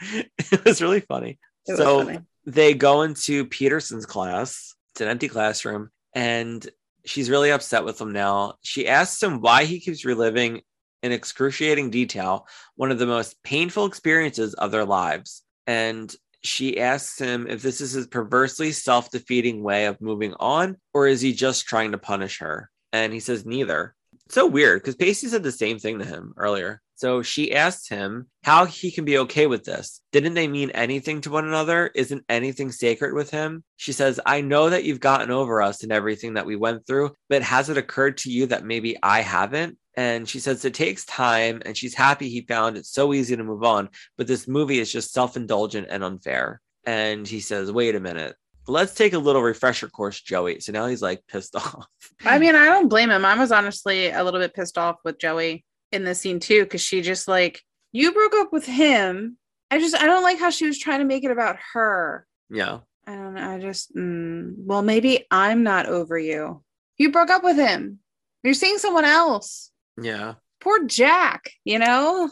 [0.52, 1.38] It was really funny.
[1.68, 2.20] Was so funny.
[2.46, 4.74] they go into Peterson's class.
[4.92, 6.66] It's an empty classroom, and
[7.04, 8.54] she's really upset with him now.
[8.62, 10.62] She asks him why he keeps reliving
[11.02, 12.46] in excruciating detail
[12.76, 15.42] one of the most painful experiences of their lives.
[15.66, 20.76] And she asks him if this is his perversely self defeating way of moving on,
[20.94, 22.70] or is he just trying to punish her?
[22.92, 23.94] And he says neither.
[24.28, 26.80] So weird because Pacey said the same thing to him earlier.
[26.94, 30.02] So she asks him how he can be okay with this.
[30.12, 31.90] Didn't they mean anything to one another?
[31.94, 33.64] Isn't anything sacred with him?
[33.76, 37.12] She says, I know that you've gotten over us and everything that we went through,
[37.30, 39.78] but has it occurred to you that maybe I haven't?
[40.00, 43.44] And she says it takes time, and she's happy he found it so easy to
[43.44, 43.90] move on.
[44.16, 46.62] But this movie is just self indulgent and unfair.
[46.86, 48.34] And he says, Wait a minute.
[48.66, 50.60] Let's take a little refresher course, Joey.
[50.60, 51.86] So now he's like pissed off.
[52.24, 53.26] I mean, I don't blame him.
[53.26, 56.80] I was honestly a little bit pissed off with Joey in this scene too, because
[56.80, 57.60] she just like,
[57.92, 59.36] you broke up with him.
[59.70, 62.26] I just, I don't like how she was trying to make it about her.
[62.48, 62.78] Yeah.
[63.06, 63.50] I don't know.
[63.50, 66.62] I just, mm, well, maybe I'm not over you.
[66.96, 67.98] You broke up with him.
[68.42, 69.69] You're seeing someone else.
[70.00, 70.34] Yeah.
[70.60, 72.30] Poor Jack, you know?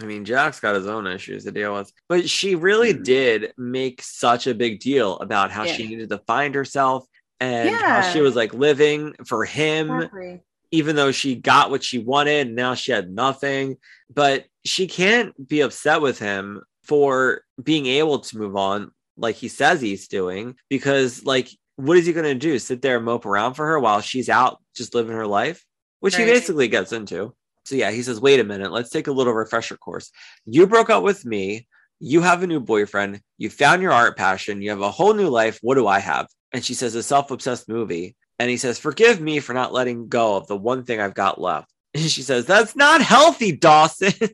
[0.00, 3.04] I mean, Jack's got his own issues to deal with, but she really Mhm.
[3.04, 7.06] did make such a big deal about how she needed to find herself
[7.40, 10.40] and how she was like living for him, Exactly.
[10.70, 13.76] even though she got what she wanted and now she had nothing.
[14.12, 19.48] But she can't be upset with him for being able to move on like he
[19.48, 22.58] says he's doing because, like, what is he going to do?
[22.58, 25.64] Sit there and mope around for her while she's out just living her life,
[26.02, 27.32] which he basically gets into.
[27.64, 30.10] So yeah, he says, "Wait a minute, let's take a little refresher course.
[30.44, 31.68] You broke up with me.
[32.00, 33.20] You have a new boyfriend.
[33.38, 34.62] You found your art passion.
[34.62, 35.60] You have a whole new life.
[35.62, 39.38] What do I have?" And she says, "A self-obsessed movie." And he says, "Forgive me
[39.38, 42.74] for not letting go of the one thing I've got left." And she says, "That's
[42.74, 44.12] not healthy, Dawson."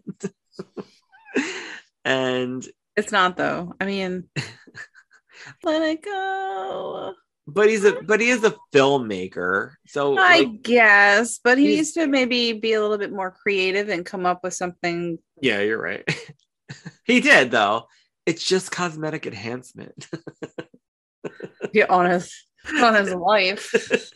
[2.05, 2.67] and
[2.97, 3.75] It's not though.
[3.79, 4.31] I mean,
[5.63, 7.13] let it go.
[7.49, 11.93] But he's a but he is a filmmaker, so I like, guess, but he needs
[11.93, 15.19] to maybe be a little bit more creative and come up with something.
[15.41, 16.05] yeah, you're right.
[17.05, 17.87] he did though.
[18.27, 20.07] It's just cosmetic enhancement.
[21.73, 22.33] Be honest
[22.83, 23.73] on his life.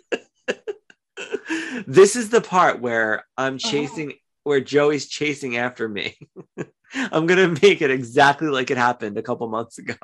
[1.86, 3.70] this is the part where I'm Uh-huh.
[3.70, 4.12] chasing,
[4.44, 6.16] where Joey's chasing after me.
[6.94, 9.96] I'm gonna make it exactly like it happened a couple months ago.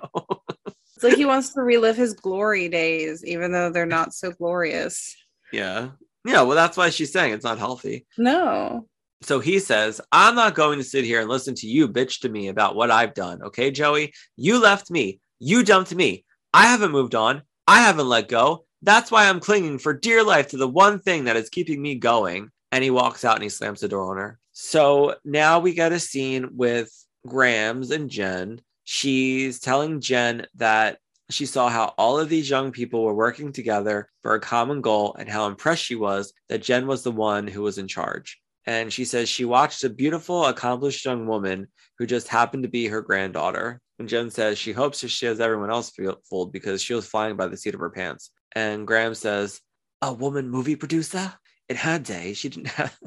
[0.98, 5.14] It's like he wants to relive his glory days, even though they're not so glorious.
[5.52, 5.90] yeah,
[6.24, 6.42] yeah.
[6.42, 8.04] Well, that's why she's saying it's not healthy.
[8.16, 8.88] No.
[9.22, 12.28] So he says, I'm not going to sit here and listen to you bitch to
[12.28, 13.44] me about what I've done.
[13.44, 14.12] Okay, Joey?
[14.34, 15.20] You left me.
[15.38, 16.24] You dumped me.
[16.52, 17.42] I haven't moved on.
[17.68, 18.64] I haven't let go.
[18.82, 21.94] That's why I'm clinging for dear life to the one thing that is keeping me
[21.94, 22.50] going.
[22.72, 24.40] And he walks out and he slams the door on her.
[24.50, 26.90] So now we get a scene with
[27.24, 28.62] Grams and Jen.
[28.90, 30.97] She's telling Jen that
[31.28, 35.15] she saw how all of these young people were working together for a common goal
[35.19, 38.40] and how impressed she was that Jen was the one who was in charge.
[38.65, 41.66] And she says she watched a beautiful, accomplished young woman
[41.98, 43.82] who just happened to be her granddaughter.
[43.98, 45.93] And Jen says she hopes that she has everyone else
[46.31, 48.31] fooled because she was flying by the seat of her pants.
[48.52, 49.60] And Grams says,
[50.01, 51.35] A woman movie producer?
[51.69, 52.98] In her day, she didn't have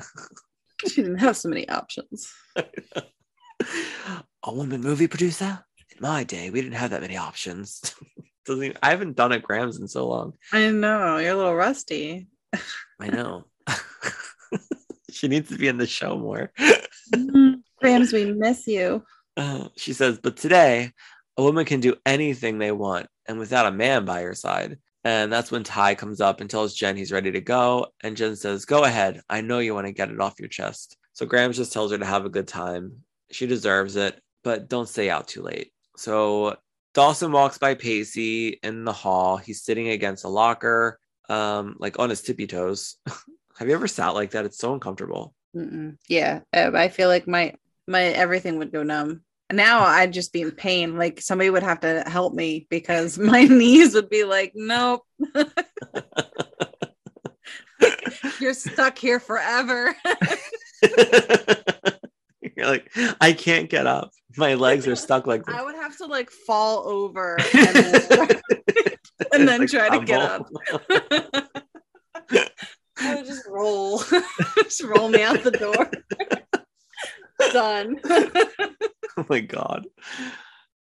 [0.87, 2.31] She didn't have so many options.
[4.43, 5.65] a woman movie producer?
[5.91, 7.93] In my day, we didn't have that many options.
[8.45, 10.33] Doesn't even- I haven't done it Grams in so long.
[10.51, 11.17] I know.
[11.17, 12.27] You're a little rusty.
[12.99, 13.45] I know.
[15.11, 16.51] she needs to be in the show more.
[17.79, 19.03] Grams, we miss you.
[19.37, 20.91] Uh, she says, but today,
[21.37, 24.77] a woman can do anything they want and without a man by her side.
[25.03, 27.87] And that's when Ty comes up and tells Jen he's ready to go.
[28.03, 29.21] And Jen says, Go ahead.
[29.29, 30.97] I know you want to get it off your chest.
[31.13, 32.97] So Grams just tells her to have a good time.
[33.31, 35.71] She deserves it, but don't stay out too late.
[36.01, 36.57] So
[36.95, 39.37] Dawson walks by Pacey in the hall.
[39.37, 40.99] He's sitting against a locker,
[41.29, 42.95] um, like on his tippy toes.
[43.59, 44.45] have you ever sat like that?
[44.45, 45.35] It's so uncomfortable.
[45.55, 45.97] Mm-mm.
[46.09, 47.53] Yeah, uh, I feel like my
[47.87, 49.21] my everything would go numb.
[49.51, 50.97] Now I'd just be in pain.
[50.97, 55.03] Like somebody would have to help me because my knees would be like, nope,
[58.39, 59.95] you're stuck here forever.
[62.61, 64.11] You're like, I can't get up.
[64.37, 65.55] My legs are stuck like this.
[65.55, 68.29] I would have to like fall over and then,
[69.33, 70.47] and then Like try to get up.
[72.99, 74.03] I would just roll,
[74.57, 75.89] just roll me out the door.
[77.51, 77.99] Done.
[79.17, 79.87] oh my god.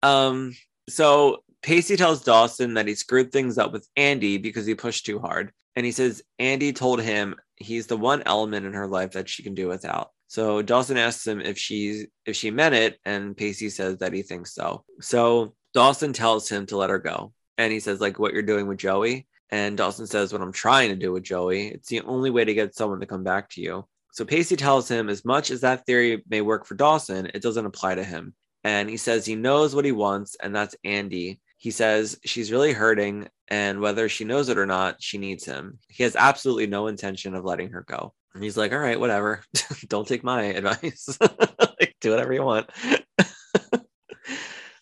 [0.04, 0.54] Um,
[0.88, 5.18] so Pacey tells Dawson that he screwed things up with Andy because he pushed too
[5.18, 5.50] hard.
[5.74, 9.42] And he says Andy told him he's the one element in her life that she
[9.42, 10.10] can do without.
[10.34, 14.22] So Dawson asks him if she's if she meant it, and Pacey says that he
[14.22, 14.84] thinks so.
[15.00, 17.32] So Dawson tells him to let her go.
[17.56, 19.28] And he says, like what you're doing with Joey.
[19.50, 21.68] And Dawson says, What I'm trying to do with Joey.
[21.68, 23.86] It's the only way to get someone to come back to you.
[24.10, 27.66] So Pacey tells him, as much as that theory may work for Dawson, it doesn't
[27.66, 28.34] apply to him.
[28.64, 31.40] And he says he knows what he wants, and that's Andy.
[31.58, 35.78] He says she's really hurting, and whether she knows it or not, she needs him.
[35.86, 38.14] He has absolutely no intention of letting her go.
[38.34, 39.42] And he's like, All right, whatever.
[39.88, 41.18] Don't take my advice.
[41.20, 42.70] like, do whatever you want.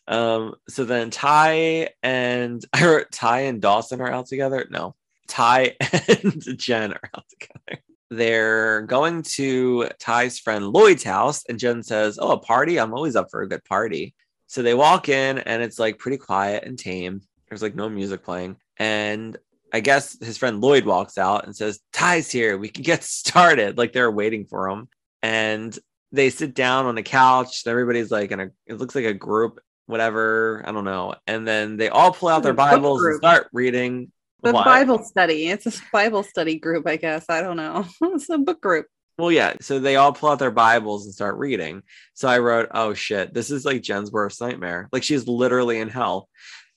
[0.09, 4.66] um, so then Ty and I wrote Ty and Dawson are out together.
[4.70, 4.95] No,
[5.29, 5.77] Ty
[6.09, 12.19] and Jen are out together they're going to Ty's friend Lloyd's house, and Jen says,
[12.20, 12.79] Oh, a party?
[12.79, 14.15] I'm always up for a good party.
[14.47, 17.23] So they walk in, and it's like pretty quiet and tame.
[17.49, 18.57] There's like no music playing.
[18.77, 19.37] And
[19.73, 22.59] I guess his friend Lloyd walks out and says, Ty's here.
[22.59, 23.78] We can get started.
[23.78, 24.89] Like they're waiting for him.
[25.23, 25.77] And
[26.11, 27.62] they sit down on the couch.
[27.65, 30.62] And everybody's like in a, it looks like a group, whatever.
[30.66, 31.15] I don't know.
[31.27, 34.12] And then they all pull out their Bibles and start reading.
[34.43, 34.65] The What?
[34.65, 35.49] Bible study.
[35.49, 37.24] It's a Bible study group, I guess.
[37.28, 37.86] I don't know.
[38.03, 38.86] it's a book group.
[39.19, 39.55] Well, yeah.
[39.61, 41.82] So they all pull out their Bibles and start reading.
[42.15, 44.89] So I wrote, oh shit, this is like Jen's worst nightmare.
[44.93, 46.28] Like she's literally in hell.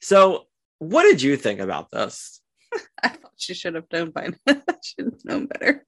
[0.02, 0.46] So
[0.80, 2.42] what did you think about this?
[3.04, 4.62] I thought she should have known by now.
[4.84, 5.86] should have known better.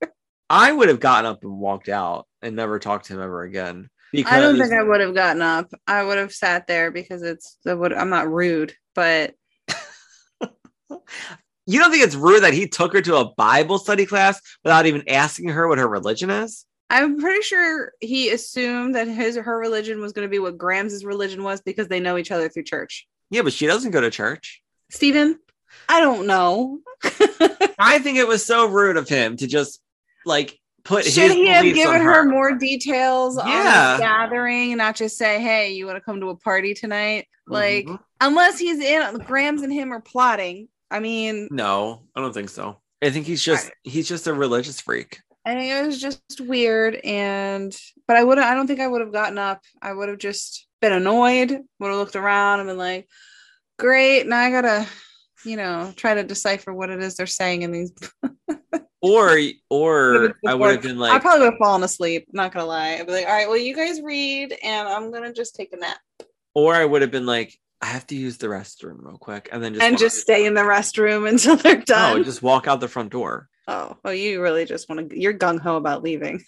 [0.50, 3.90] I would have gotten up and walked out and never talked to him ever again.
[4.14, 5.70] Because I don't think I would have gotten up.
[5.86, 9.34] I would have sat there because it's the would I'm not rude, but
[10.90, 14.86] you don't think it's rude that he took her to a Bible study class without
[14.86, 16.66] even asking her what her religion is?
[16.90, 20.58] I'm pretty sure he assumed that his or her religion was going to be what
[20.58, 23.06] Grams' religion was because they know each other through church.
[23.30, 24.62] Yeah, but she doesn't go to church.
[24.90, 25.38] Stephen,
[25.90, 26.80] I don't know.
[27.80, 29.82] I think it was so rude of him to just
[30.26, 33.98] like put Should he have given on her more details on Yeah.
[33.98, 37.28] the gathering and not just say, "Hey, you want to come to a party tonight?"
[37.46, 38.00] Like, Mhm.
[38.22, 40.68] unless he's in, Grams and him are plotting.
[40.90, 42.78] I mean, No, I don't think so.
[43.04, 45.20] I think he's just he's just a religious freak.
[45.46, 47.74] I think it was just weird, and
[48.08, 49.62] but I would I don't think I would have gotten up.
[49.82, 51.52] I would have just been annoyed.
[51.80, 53.08] Would have looked around and been like,
[53.78, 54.88] "Great, now I gotta."
[55.48, 57.94] You know, try to decipher what it is they're saying in these.
[59.00, 62.28] Or or I would have been like I probably would have fallen asleep.
[62.34, 65.32] Not gonna lie, I'd be like, "All right, well, you guys read, and I'm gonna
[65.32, 66.00] just take a nap
[66.58, 69.64] or I would have been like, I have to use the restroom real quick, and
[69.64, 72.80] then just and just stay in the restroom until they're no, done." just walk out
[72.80, 73.48] the front door.
[73.68, 75.20] oh, well, you really just want to.
[75.20, 76.44] You're gung ho about leaving.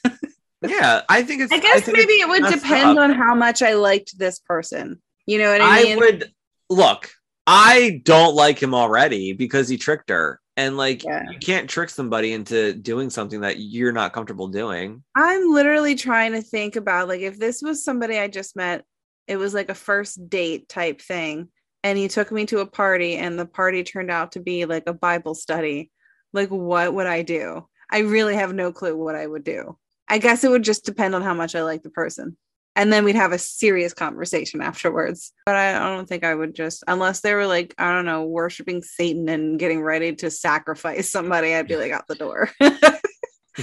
[0.61, 1.53] Yeah, I think it's.
[1.53, 3.03] I guess think maybe it would depend up.
[3.03, 4.99] on how much I liked this person.
[5.27, 5.97] You know what I I mean?
[5.99, 6.33] would
[6.69, 7.11] look.
[7.51, 11.23] I don't like him already because he tricked her, and like Yeah.
[11.31, 15.03] you can't trick somebody into doing something that you're not comfortable doing.
[15.15, 18.85] I'm literally trying to think about like if this was somebody I just met,
[19.27, 21.47] it was like a first date type thing,
[21.83, 24.83] and he took me to a party, and the party turned out to be like
[24.85, 25.89] a Bible study.
[26.33, 27.67] Like, what would I do?
[27.91, 29.75] I really have no clue what I would do.
[30.07, 32.37] I guess it would just depend on how much I like the person.
[32.79, 35.33] And then we'd have a serious conversation afterwards.
[35.45, 38.23] But I, I don't think I would just, unless they were like, I don't know,
[38.23, 42.49] worshiping Satan and getting ready to sacrifice somebody, I'd be like out the door.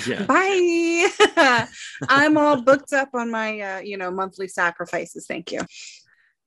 [0.06, 0.24] Yeah.
[0.26, 1.09] Bye.
[2.10, 5.26] I'm all booked up on my, uh, you know, monthly sacrifices.
[5.26, 5.60] Thank you.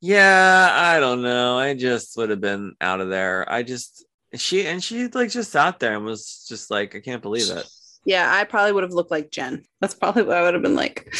[0.02, 1.58] Yeah, I don't know.
[1.58, 3.52] I just would have been out of there.
[3.52, 4.06] I just
[4.36, 7.68] she and she like just sat there and was just like, I can't believe it.
[8.06, 9.64] Yeah, I probably would have looked like Jen.
[9.82, 11.12] That's probably what I would have been like.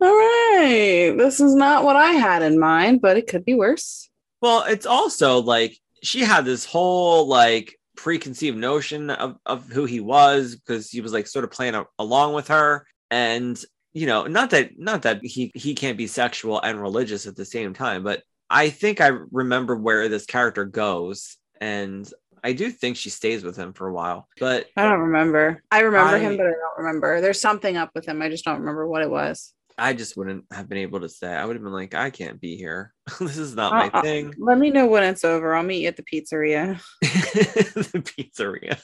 [0.00, 4.08] All right, this is not what I had in mind, but it could be worse.
[4.40, 10.00] Well, it's also like she had this whole like preconceived notion of, of who he
[10.00, 12.86] was because he was like sort of playing a, along with her.
[13.10, 13.62] And
[13.92, 17.44] you know, not that not that he he can't be sexual and religious at the
[17.44, 22.08] same time, but I think I remember where this character goes, and
[22.42, 24.28] I do think she stays with him for a while.
[24.38, 25.62] But I don't remember.
[25.70, 27.20] I remember I- him, but I don't remember.
[27.20, 28.20] There's something up with him.
[28.20, 29.54] I just don't remember what it was.
[29.76, 31.26] I just wouldn't have been able to say.
[31.34, 32.92] I would have been like, I can't be here.
[33.20, 34.32] this is not Uh, my uh, thing.
[34.38, 35.54] Let me know when it's over.
[35.54, 36.80] I'll meet you at the pizzeria.
[37.02, 38.78] the pizzeria.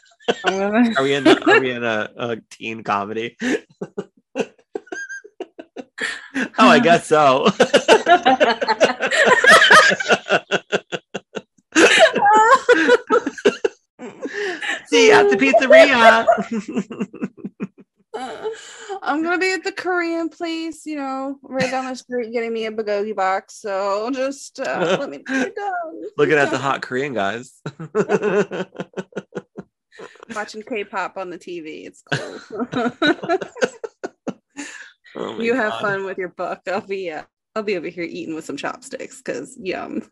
[0.45, 1.27] Gonna- Are we in?
[1.29, 3.37] Are we in a, a teen comedy?
[4.37, 4.49] oh,
[6.59, 7.47] I guess so.
[14.87, 17.31] See you at the pizzeria.
[19.03, 22.67] I'm gonna be at the Korean place, you know, right down the street, getting me
[22.67, 23.61] a bulgogi box.
[23.61, 25.53] So just uh, let me done.
[26.17, 27.61] Looking at the hot Korean guys.
[30.35, 31.87] watching K-pop on the TV.
[31.87, 33.39] It's cool.
[35.17, 35.81] Oh you have God.
[35.81, 36.61] fun with your book.
[36.69, 37.25] I'll be uh,
[37.57, 40.03] I'll be over here eating with some chopsticks because yum.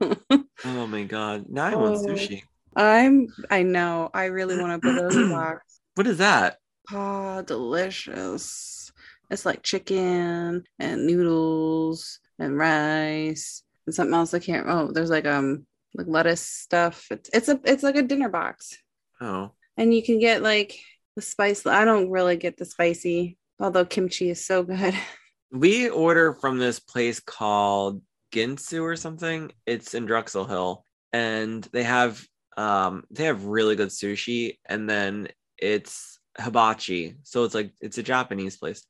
[0.65, 1.45] Oh my god.
[1.49, 2.07] Now I want Oh.
[2.09, 2.43] sushi.
[2.75, 5.79] I'm I know I really want a bulgogi box.
[5.95, 6.59] What is that?
[6.93, 8.93] Oh, delicious.
[9.31, 15.27] It's like chicken and noodles and rice and something else I can't oh there's like
[15.27, 17.07] um like lettuce stuff.
[17.11, 18.77] It's it's a it's like a dinner box.
[19.21, 19.53] Oh.
[19.77, 20.79] And you can get like
[21.17, 21.67] the spice.
[21.67, 24.95] I don't really get the spicy, although kimchi is so good.
[25.51, 28.03] We order from this place called
[28.35, 29.51] Ginsu or something.
[29.65, 30.85] It's in Drexel Hill.
[31.15, 32.23] And they have
[32.59, 37.17] um they have really good sushi and then it's hibachi.
[37.23, 38.85] So it's like it's a Japanese place.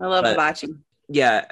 [0.00, 0.68] I love But- hibachi.
[1.08, 1.44] yeah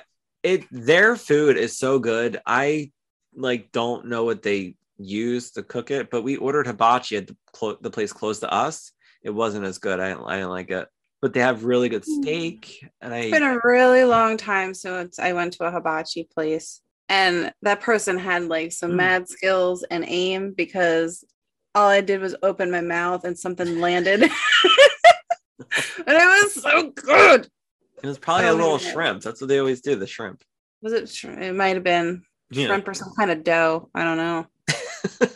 [0.43, 2.91] it their food is so good i
[3.37, 7.37] like don't know what they use to cook it but we ordered hibachi at the,
[7.53, 8.91] clo- the place close to us
[9.23, 10.89] it wasn't as good i didn't, I didn't like it
[11.21, 15.19] but they have really good steak and i It's been a really long time since
[15.21, 18.97] I went to a hibachi place, and that person had like some Mm.
[18.97, 21.25] mad skills and aim because
[21.77, 24.21] all I did was open my mouth and something landed,
[25.59, 25.69] and
[26.07, 27.49] it was so good.
[28.03, 30.43] it was probably a don't little shrimp that's what they always do the shrimp
[30.83, 31.09] Was it?
[31.09, 32.67] sh- It might have been yeah.
[32.67, 33.89] shrimp or some kind of dough.
[33.95, 34.47] I don't know.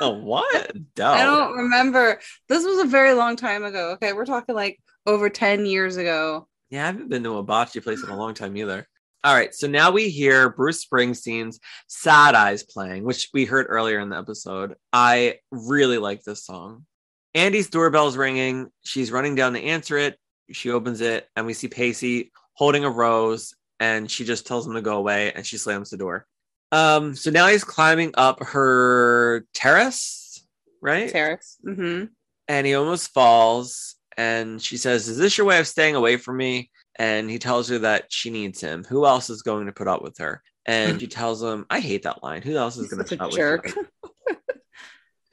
[0.00, 1.06] oh what Dough.
[1.12, 2.20] I don't remember.
[2.48, 3.90] This was a very long time ago.
[3.92, 6.46] Okay, we're talking like over ten years ago.
[6.70, 8.86] Yeah, I haven't been to a hibachi place in a long time either.
[9.24, 13.98] All right, so now we hear Bruce Springsteen's Sad Eyes playing, which we heard earlier
[14.00, 14.76] in the episode.
[14.92, 16.86] I really like this song.
[17.34, 18.70] Andy's doorbell's ringing.
[18.82, 20.18] She's running down to answer it.
[20.50, 24.74] She opens it, and we see Pacey holding a rose, and she just tells him
[24.74, 26.26] to go away, and she slams the door.
[26.72, 30.44] Um, so now he's climbing up her terrace,
[30.80, 31.08] right?
[31.08, 31.56] Terrace.
[31.66, 32.06] Mm-hmm.
[32.48, 33.96] and he almost falls.
[34.16, 36.70] And she says, Is this your way of staying away from me?
[36.96, 38.84] And he tells her that she needs him.
[38.84, 40.42] Who else is going to put up with her?
[40.66, 42.42] And she tells him, I hate that line.
[42.42, 43.64] Who else is going to put up jerk.
[44.26, 44.36] with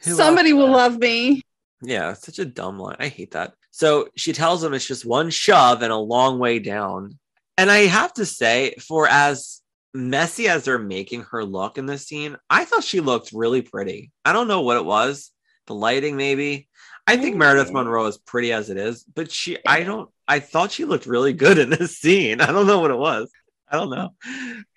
[0.02, 1.44] her?" Somebody will love me.
[1.82, 2.98] Yeah, it's such a dumb line.
[2.99, 3.54] I hate that.
[3.72, 7.20] So she tells him it's just one shove and a long way down.
[7.58, 9.62] And I have to say, for as
[9.94, 14.12] messy as they're making her look in this scene, I thought she looked really pretty.
[14.26, 15.32] I don't know what it was.
[15.68, 16.68] The lighting, maybe.
[17.06, 17.40] I think Mm.
[17.40, 21.06] Meredith Monroe is pretty as it is, but she, I don't, I thought she looked
[21.06, 22.41] really good in this scene.
[22.41, 23.32] I don't know what it was.
[23.70, 24.10] I don't know.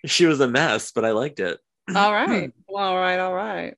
[0.04, 1.58] She was a mess, but I liked it.
[1.94, 2.50] All right.
[2.68, 3.18] all right.
[3.18, 3.74] All right.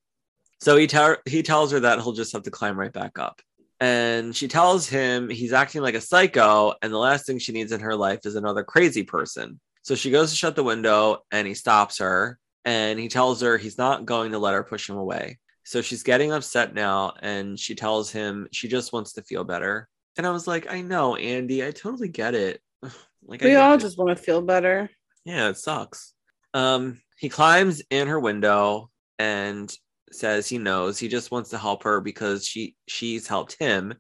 [0.63, 3.43] So he tell he tells her that he'll just have to climb right back up.
[3.81, 7.73] And she tells him he's acting like a psycho, and the last thing she needs
[7.73, 9.59] in her life is another crazy person.
[9.83, 13.59] So she goes to shut the window and he stops her and he tells her
[13.59, 15.41] he's not going to let her push him away.
[15.65, 19.89] So she's getting upset now and she tells him she just wants to feel better.
[20.17, 22.61] And I was like, I know, Andy, I totally get it.
[23.25, 23.81] Like We all it.
[23.81, 24.91] just want to feel better.
[25.25, 26.13] Yeah, it sucks.
[26.55, 29.73] Um, he climbs in her window and
[30.15, 33.95] says he knows he just wants to help her because she she's helped him,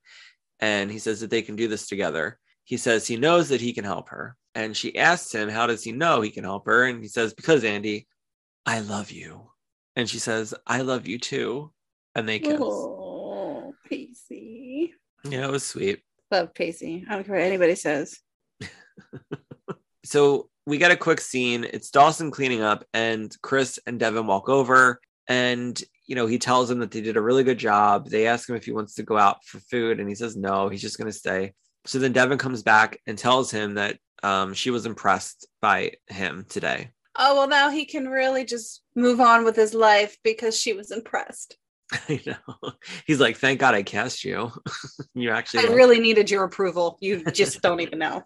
[0.61, 2.39] and he says that they can do this together.
[2.65, 5.83] He says he knows that he can help her, and she asks him, "How does
[5.85, 8.07] he know he can help her?" And he says, "Because Andy,
[8.67, 9.51] I love you."
[9.97, 11.73] And she says, "I love you too,"
[12.15, 12.59] and they kiss.
[12.61, 14.95] Oh, Pacey.
[15.25, 16.03] Yeah, it was sweet.
[16.31, 17.05] Love Pacey.
[17.09, 18.19] I don't care what anybody says.
[20.05, 21.65] so we get a quick scene.
[21.65, 25.81] It's Dawson cleaning up, and Chris and Devin walk over, and
[26.13, 28.11] you know he tells them that they did a really good job.
[28.11, 30.69] They ask him if he wants to go out for food, and he says no.
[30.69, 31.55] He's just going to stay.
[31.87, 36.45] So then Devin comes back and tells him that um, she was impressed by him
[36.51, 36.91] today.
[37.17, 40.91] Oh, well, now he can really just move on with his life because she was
[40.91, 41.57] impressed.
[42.11, 42.73] I know.
[43.07, 44.53] He's like, "Thank God I cast you.
[45.15, 46.99] you actually." I like- really needed your approval.
[47.01, 48.23] You just don't even know.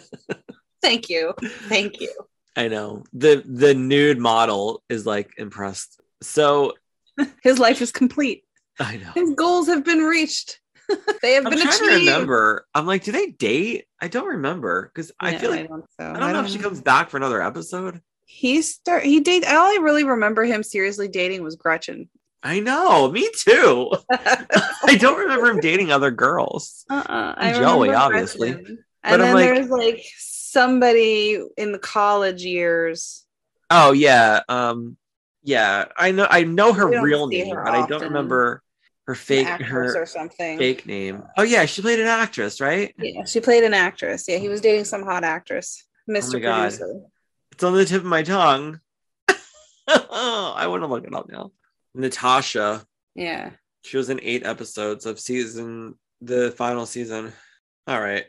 [0.82, 1.32] Thank you.
[1.70, 2.12] Thank you.
[2.54, 6.02] I know the the nude model is like impressed.
[6.20, 6.74] So
[7.42, 8.44] His life is complete.
[8.80, 9.10] I know.
[9.14, 10.60] His goals have been reached.
[11.22, 12.06] they have I'm been trying achieved.
[12.06, 12.66] to remember.
[12.74, 13.86] I'm like, do they date?
[14.00, 16.06] I don't remember because I feel like I don't, so.
[16.10, 18.00] I don't know if she comes back for another episode.
[18.24, 19.02] He start.
[19.04, 19.44] He date.
[19.46, 22.08] All I really remember him seriously dating was Gretchen.
[22.42, 23.90] I know, me too.
[24.12, 26.84] I don't remember him dating other girls.
[26.88, 27.34] Uh-uh.
[27.36, 28.50] And Joey, obviously.
[28.52, 33.24] And But I'm then like- there's like somebody in the college years.
[33.70, 34.40] Oh yeah.
[34.48, 34.96] Um
[35.48, 38.62] yeah, I know I know her real name, her but I don't remember
[39.06, 40.58] her fake her or something.
[40.58, 41.22] fake name.
[41.38, 42.94] Oh yeah, she played an actress, right?
[42.98, 44.26] Yeah, she played an actress.
[44.28, 46.34] Yeah, he was dating some hot actress, Mr.
[46.34, 46.60] Oh God.
[46.64, 47.00] Producer.
[47.52, 48.80] It's on the tip of my tongue.
[49.88, 51.52] oh, I want to look it up now.
[51.94, 52.84] Natasha.
[53.14, 53.52] Yeah.
[53.84, 57.32] She was in eight episodes of season the final season.
[57.86, 58.26] All right.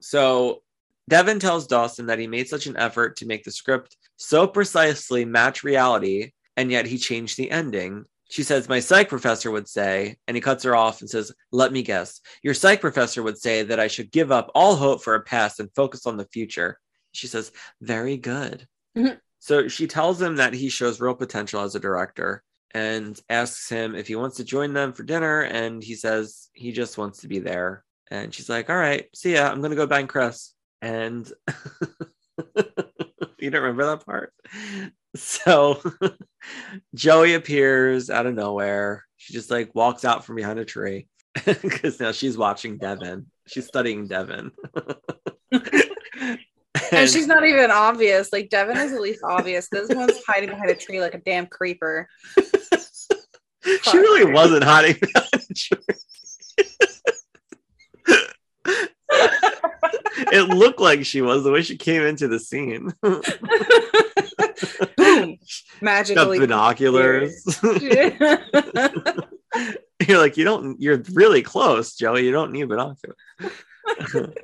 [0.00, 0.62] So
[1.08, 5.24] Devin tells Dawson that he made such an effort to make the script so precisely
[5.24, 8.04] match reality, and yet he changed the ending.
[8.30, 11.72] She says, My psych professor would say, and he cuts her off and says, Let
[11.72, 12.20] me guess.
[12.42, 15.60] Your psych professor would say that I should give up all hope for a past
[15.60, 16.78] and focus on the future.
[17.12, 17.50] She says,
[17.80, 18.66] Very good.
[18.96, 19.18] Mhm.
[19.40, 23.94] So she tells him that he shows real potential as a director and asks him
[23.94, 25.40] if he wants to join them for dinner.
[25.40, 27.84] And he says he just wants to be there.
[28.10, 29.48] And she's like, All right, see ya.
[29.48, 30.54] I'm going to go bang Chris.
[30.82, 31.30] And
[33.38, 34.32] you don't remember that part?
[35.16, 35.82] So
[36.94, 39.04] Joey appears out of nowhere.
[39.16, 41.08] She just like walks out from behind a tree
[41.44, 43.26] because now she's watching Devin.
[43.46, 44.52] She's studying Devin.
[46.92, 48.32] And she's not even obvious.
[48.32, 49.68] Like Devin is at least obvious.
[49.68, 52.08] This one's hiding behind a tree like a damn creeper.
[53.82, 55.78] she really wasn't hiding behind a tree.
[60.32, 62.92] it looked like she was the way she came into the scene.
[64.96, 65.30] Boom.
[65.36, 66.38] Got Magically.
[66.38, 67.58] binoculars.
[70.06, 72.24] you're like, you don't, you're really close, Joey.
[72.24, 73.16] You don't need binoculars.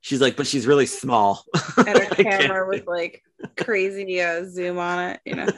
[0.00, 1.44] she's like, but she's really small.
[1.78, 3.22] and her camera with like
[3.56, 5.48] crazy uh, zoom on it, you know,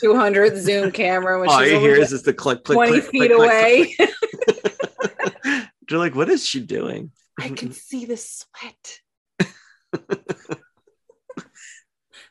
[0.00, 3.18] 200 zoom camera when All you hear is just the click, click, 20 click, feet
[3.18, 3.94] click, click, away.
[3.94, 4.10] click.
[5.90, 7.12] You're like, what is she doing?
[7.40, 9.00] I can see the sweat.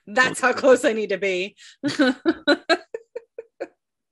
[0.07, 1.55] That's how close I need to be.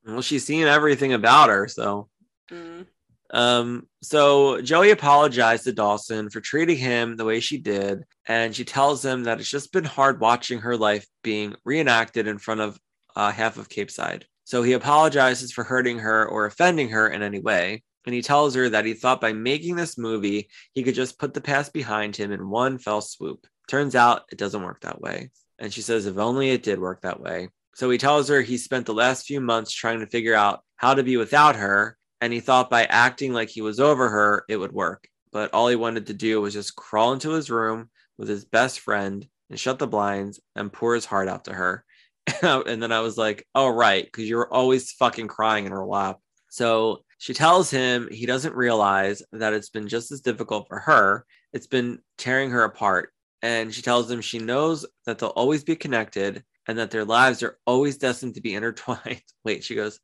[0.07, 2.09] Well, she's seeing everything about her, so
[2.51, 2.85] Mm.
[3.31, 8.63] Um, so Joey apologized to Dawson for treating him the way she did, and she
[8.63, 12.79] tells him that it's just been hard watching her life being reenacted in front of
[13.15, 14.25] uh, half of Capeside.
[14.43, 17.83] So he apologizes for hurting her or offending her in any way.
[18.05, 21.33] And he tells her that he thought by making this movie, he could just put
[21.33, 23.47] the past behind him in one fell swoop.
[23.67, 25.31] Turns out it doesn't work that way.
[25.59, 27.49] And she says, if only it did work that way.
[27.75, 30.93] So he tells her he spent the last few months trying to figure out how
[30.93, 31.97] to be without her.
[32.21, 35.07] And he thought by acting like he was over her, it would work.
[35.31, 38.79] But all he wanted to do was just crawl into his room with his best
[38.79, 41.83] friend and shut the blinds and pour his heart out to her.
[42.41, 45.85] and then I was like, oh, right, because you were always fucking crying in her
[45.85, 46.19] lap.
[46.49, 51.25] So she tells him he doesn't realize that it's been just as difficult for her.
[51.53, 53.11] It's been tearing her apart.
[53.45, 57.43] And she tells him she knows that they'll always be connected and that their lives
[57.43, 59.21] are always destined to be intertwined.
[59.43, 59.99] Wait, she goes,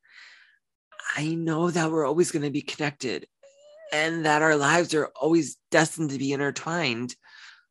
[1.16, 3.26] I know that we're always going to be connected
[3.92, 7.16] and that our lives are always destined to be intertwined,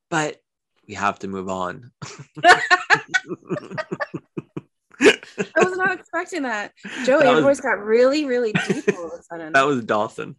[0.09, 0.41] but
[0.89, 1.91] we have to move on.
[2.43, 2.65] I
[5.55, 6.73] was not expecting that.
[7.05, 9.53] Joey, That was- voice got really, really deep all of a sudden.
[9.53, 10.35] that was Dawson.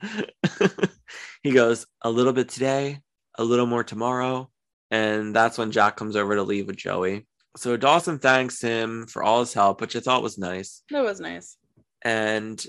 [1.42, 3.00] he goes, a little bit today,
[3.38, 4.50] a little more tomorrow.
[4.93, 7.27] And that's when Jack comes over to leave with Joey.
[7.56, 10.82] So Dawson thanks him for all his help, which I thought was nice.
[10.90, 11.56] that was nice.
[12.02, 12.64] And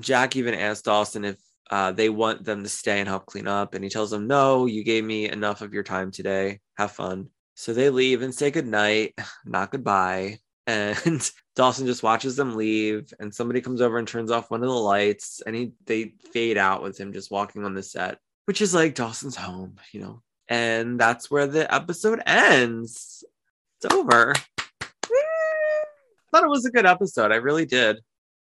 [0.00, 1.36] Jack even asks Dawson if
[1.70, 3.74] uh, they want them to stay and help clean up.
[3.74, 6.58] And he tells them, No, you gave me enough of your time today.
[6.76, 7.28] Have fun.
[7.54, 9.14] So they leave and say goodnight,
[9.46, 10.38] not goodbye.
[10.68, 13.10] And Dawson just watches them leave.
[13.18, 15.40] And somebody comes over and turns off one of the lights.
[15.46, 18.94] And he they fade out with him just walking on the set, which is like
[18.94, 20.22] Dawson's home, you know.
[20.48, 23.24] And that's where the episode ends.
[23.80, 24.34] It's over.
[24.80, 27.32] I thought it was a good episode.
[27.32, 27.98] I really did.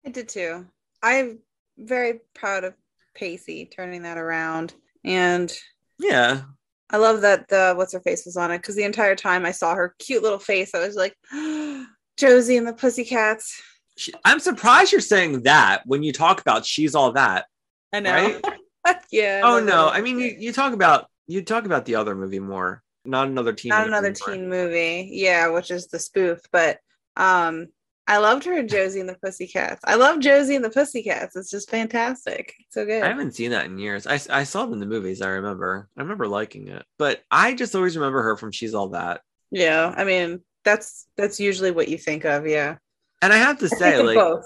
[0.06, 0.66] I did too.
[1.02, 1.40] I'm
[1.78, 2.74] very proud of
[3.16, 4.74] Pacey turning that around.
[5.04, 5.54] And
[6.00, 6.42] Yeah.
[6.90, 9.52] I love that the what's her face was on it because the entire time I
[9.52, 11.16] saw her cute little face, I was like,
[12.18, 13.60] Josie and the Pussycats.
[13.98, 17.46] She, I'm surprised you're saying that when you talk about she's all that.
[17.92, 18.40] I know.
[18.86, 18.98] Right?
[19.12, 19.42] yeah.
[19.44, 22.84] Oh no, I mean you, you talk about you talk about the other movie more,
[23.06, 23.70] not another teen.
[23.70, 24.36] not movie another more.
[24.36, 25.10] teen movie.
[25.12, 26.40] Yeah, which is the spoof.
[26.52, 26.80] But
[27.16, 27.68] um
[28.06, 29.80] I loved her in Josie and the Pussycats.
[29.86, 31.38] I love Josie and the Pussycats.
[31.38, 32.54] It's just fantastic.
[32.60, 33.02] It's so good.
[33.02, 34.06] I haven't seen that in years.
[34.06, 35.22] I, I saw it in the movies.
[35.22, 35.88] I remember.
[35.98, 39.22] I remember liking it, but I just always remember her from She's All That.
[39.52, 42.46] yeah, I mean that's that's usually what you think of.
[42.48, 42.76] Yeah.
[43.22, 44.44] And I have to say, like, both.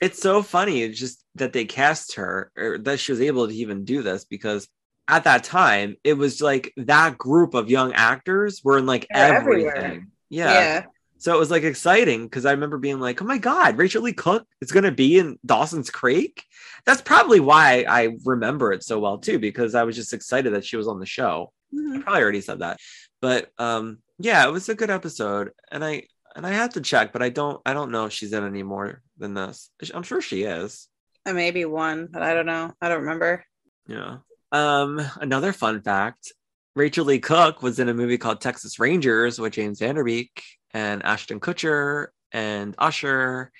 [0.00, 0.80] it's so funny.
[0.82, 4.24] It's just that they cast her, or that she was able to even do this
[4.24, 4.68] because
[5.08, 9.34] at that time, it was like that group of young actors were in like They're
[9.34, 9.68] everything.
[9.68, 10.06] everywhere.
[10.30, 10.52] Yeah.
[10.52, 10.84] yeah.
[11.18, 14.12] So it was like exciting because I remember being like, oh my God, Rachael Leigh
[14.12, 16.44] Cook is going to be in Dawson's Creek.
[16.84, 20.64] That's probably why I remember it so well too, because I was just excited that
[20.64, 21.52] she was on the show.
[21.72, 22.02] I Mhm.
[22.02, 22.78] probably already said that.
[23.22, 25.52] But um, yeah, it was a good episode.
[25.72, 26.02] And I,
[26.34, 28.62] and I had to check, but I don't, I don't know if she's in any
[28.62, 29.70] more than this.
[29.94, 30.88] I'm sure she is.
[31.24, 32.72] Uh, Maybe one, but I don't know.
[32.80, 33.42] I don't remember.
[33.88, 34.18] Yeah.
[34.52, 36.32] Um, another fun fact
[36.76, 40.42] Rachael Leigh Cook was in a movie called Texas Rangers with James Van Der Beek
[40.74, 43.50] and Ashton Kutcher and Usher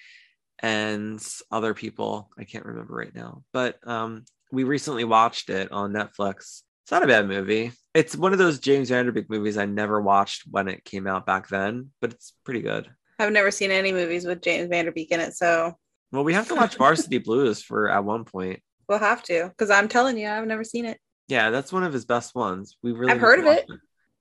[0.59, 2.29] and other people.
[2.39, 6.63] I can't remember right now, but um, we recently watched it on Netflix.
[6.85, 7.73] It's not a bad movie.
[7.95, 11.07] It's one of those James Van Der Beek movies I never watched when it came
[11.07, 12.89] out back then, but it's pretty good.
[13.19, 15.75] I've never seen any movies with James Van Der Beek in it, so
[16.13, 18.61] Well, we have to watch Varsity Blues for at one point.
[18.89, 19.49] We'll have to.
[19.49, 20.99] Because I'm telling you, I've never seen it.
[21.29, 22.77] Yeah, that's one of his best ones.
[22.83, 23.67] We really I've heard of watch it.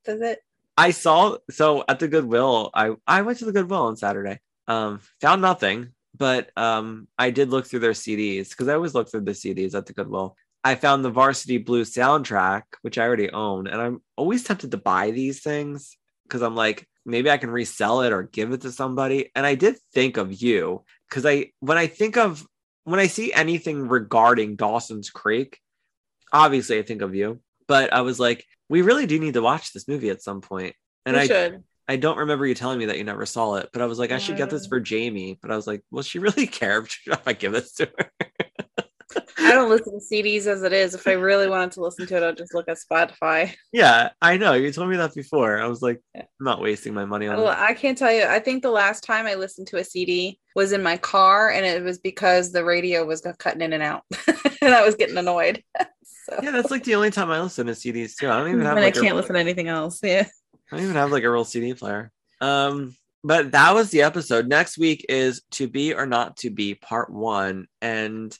[0.04, 0.40] Does it?
[0.76, 2.70] I saw so at the Goodwill.
[2.74, 4.40] I I went to the Goodwill on Saturday.
[4.68, 9.10] Um, found nothing, but um, I did look through their CDs because I always look
[9.10, 10.36] through the CDs at the Goodwill.
[10.64, 14.76] I found the Varsity Blues soundtrack, which I already own, and I'm always tempted to
[14.76, 18.72] buy these things because I'm like, maybe I can resell it or give it to
[18.72, 19.30] somebody.
[19.34, 22.44] And I did think of you because I when I think of
[22.86, 25.58] when I see anything regarding Dawson's Creek,
[26.32, 27.40] obviously I think of you.
[27.66, 30.74] But I was like, we really do need to watch this movie at some point.
[31.04, 31.64] And we I should.
[31.88, 34.12] I don't remember you telling me that you never saw it, but I was like,
[34.12, 34.68] I should get this Uh.
[34.68, 35.36] for Jamie.
[35.42, 38.10] But I was like, will she really care if I give this to her?
[39.46, 40.94] I don't listen to CDs as it is.
[40.94, 43.54] If I really wanted to listen to it, I'll just look at Spotify.
[43.72, 44.52] yeah, I know.
[44.54, 45.60] You told me that before.
[45.60, 46.22] I was like, Yeah.
[46.22, 47.58] I'm not wasting my money on Well, it.
[47.58, 48.24] I can't tell you.
[48.24, 51.64] I think the last time I listened to a CD was in my car, and
[51.64, 54.02] it was because the radio was cutting in and out,
[54.62, 55.62] and I was getting annoyed.
[56.04, 58.28] so Yeah, that's like the only time I listen to CDs too.
[58.30, 60.00] I don't even have when like I a- can't listen to anything else.
[60.02, 60.26] Yeah.
[60.72, 62.10] I don't even have like a real CD player.
[62.40, 64.46] Um, but that was the episode.
[64.48, 68.36] Next week is to be or not to be part one, and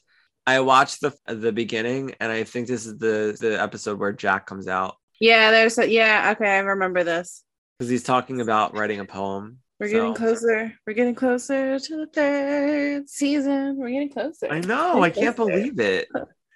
[0.46, 4.46] I watched the the beginning, and I think this is the the episode where Jack
[4.46, 7.42] comes out Yeah, there's a, yeah, okay, I remember this.
[7.78, 9.58] because he's talking about writing a poem.
[9.80, 10.72] We're getting closer.
[10.86, 13.76] We're getting closer to the third season.
[13.76, 14.48] We're getting closer.
[14.50, 15.02] I know.
[15.02, 15.52] I can't Closer.
[15.52, 16.08] believe it.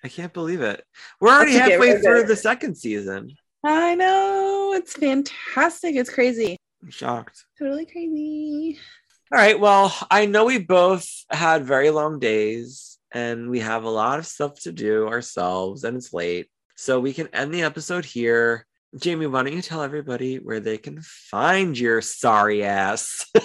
[0.02, 0.82] I can't believe it.
[1.20, 3.34] We're already halfway through the second season.
[3.62, 4.72] I know.
[4.74, 5.96] It's fantastic.
[5.96, 6.56] It's crazy.
[6.82, 7.44] I'm shocked.
[7.58, 8.78] Totally crazy.
[9.30, 9.60] All right.
[9.60, 14.26] Well, I know we both had very long days and we have a lot of
[14.26, 16.48] stuff to do ourselves and it's late.
[16.76, 18.66] So we can end the episode here.
[18.98, 23.26] Jamie, why don't you tell everybody where they can find your sorry ass?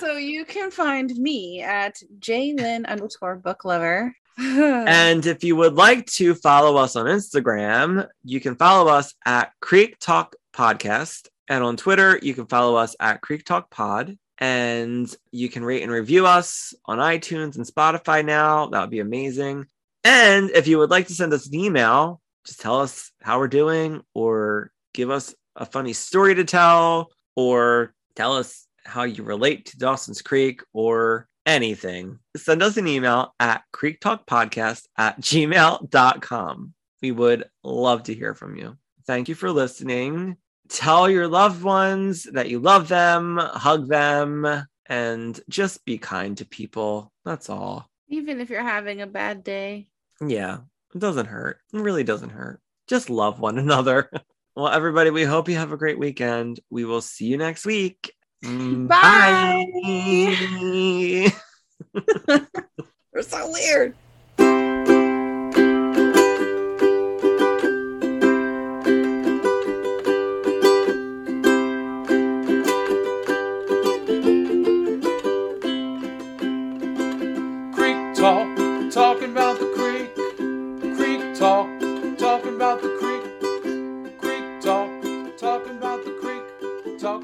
[0.00, 4.14] So you can find me at jlyn underscore book lover.
[4.38, 9.52] and if you would like to follow us on Instagram, you can follow us at
[9.60, 11.28] Creek Talk Podcast.
[11.48, 14.18] And on Twitter, you can follow us at Creek Talk Pod.
[14.38, 18.66] And you can rate and review us on iTunes and Spotify now.
[18.66, 19.66] That would be amazing.
[20.04, 23.48] And if you would like to send us an email, just tell us how we're
[23.48, 29.66] doing or give us a funny story to tell or tell us how you relate
[29.66, 32.18] to Dawson's Creek or anything.
[32.36, 36.74] Send us an email at creektalkpodcast at gmail.com.
[37.02, 38.76] We would love to hear from you.
[39.06, 40.36] Thank you for listening.
[40.68, 44.46] Tell your loved ones that you love them, hug them,
[44.86, 47.12] and just be kind to people.
[47.24, 47.88] That's all.
[48.08, 49.88] Even if you're having a bad day.
[50.20, 50.58] Yeah,
[50.94, 51.58] it doesn't hurt.
[51.72, 52.60] It really doesn't hurt.
[52.86, 54.10] Just love one another.
[54.54, 56.60] well, everybody, we hope you have a great weekend.
[56.70, 58.12] We will see you next week.
[58.44, 59.66] Mm, Bye.
[61.94, 62.36] Bye.
[63.12, 63.94] We're so weird.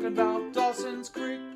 [0.03, 1.52] talking about Dawson's Creek.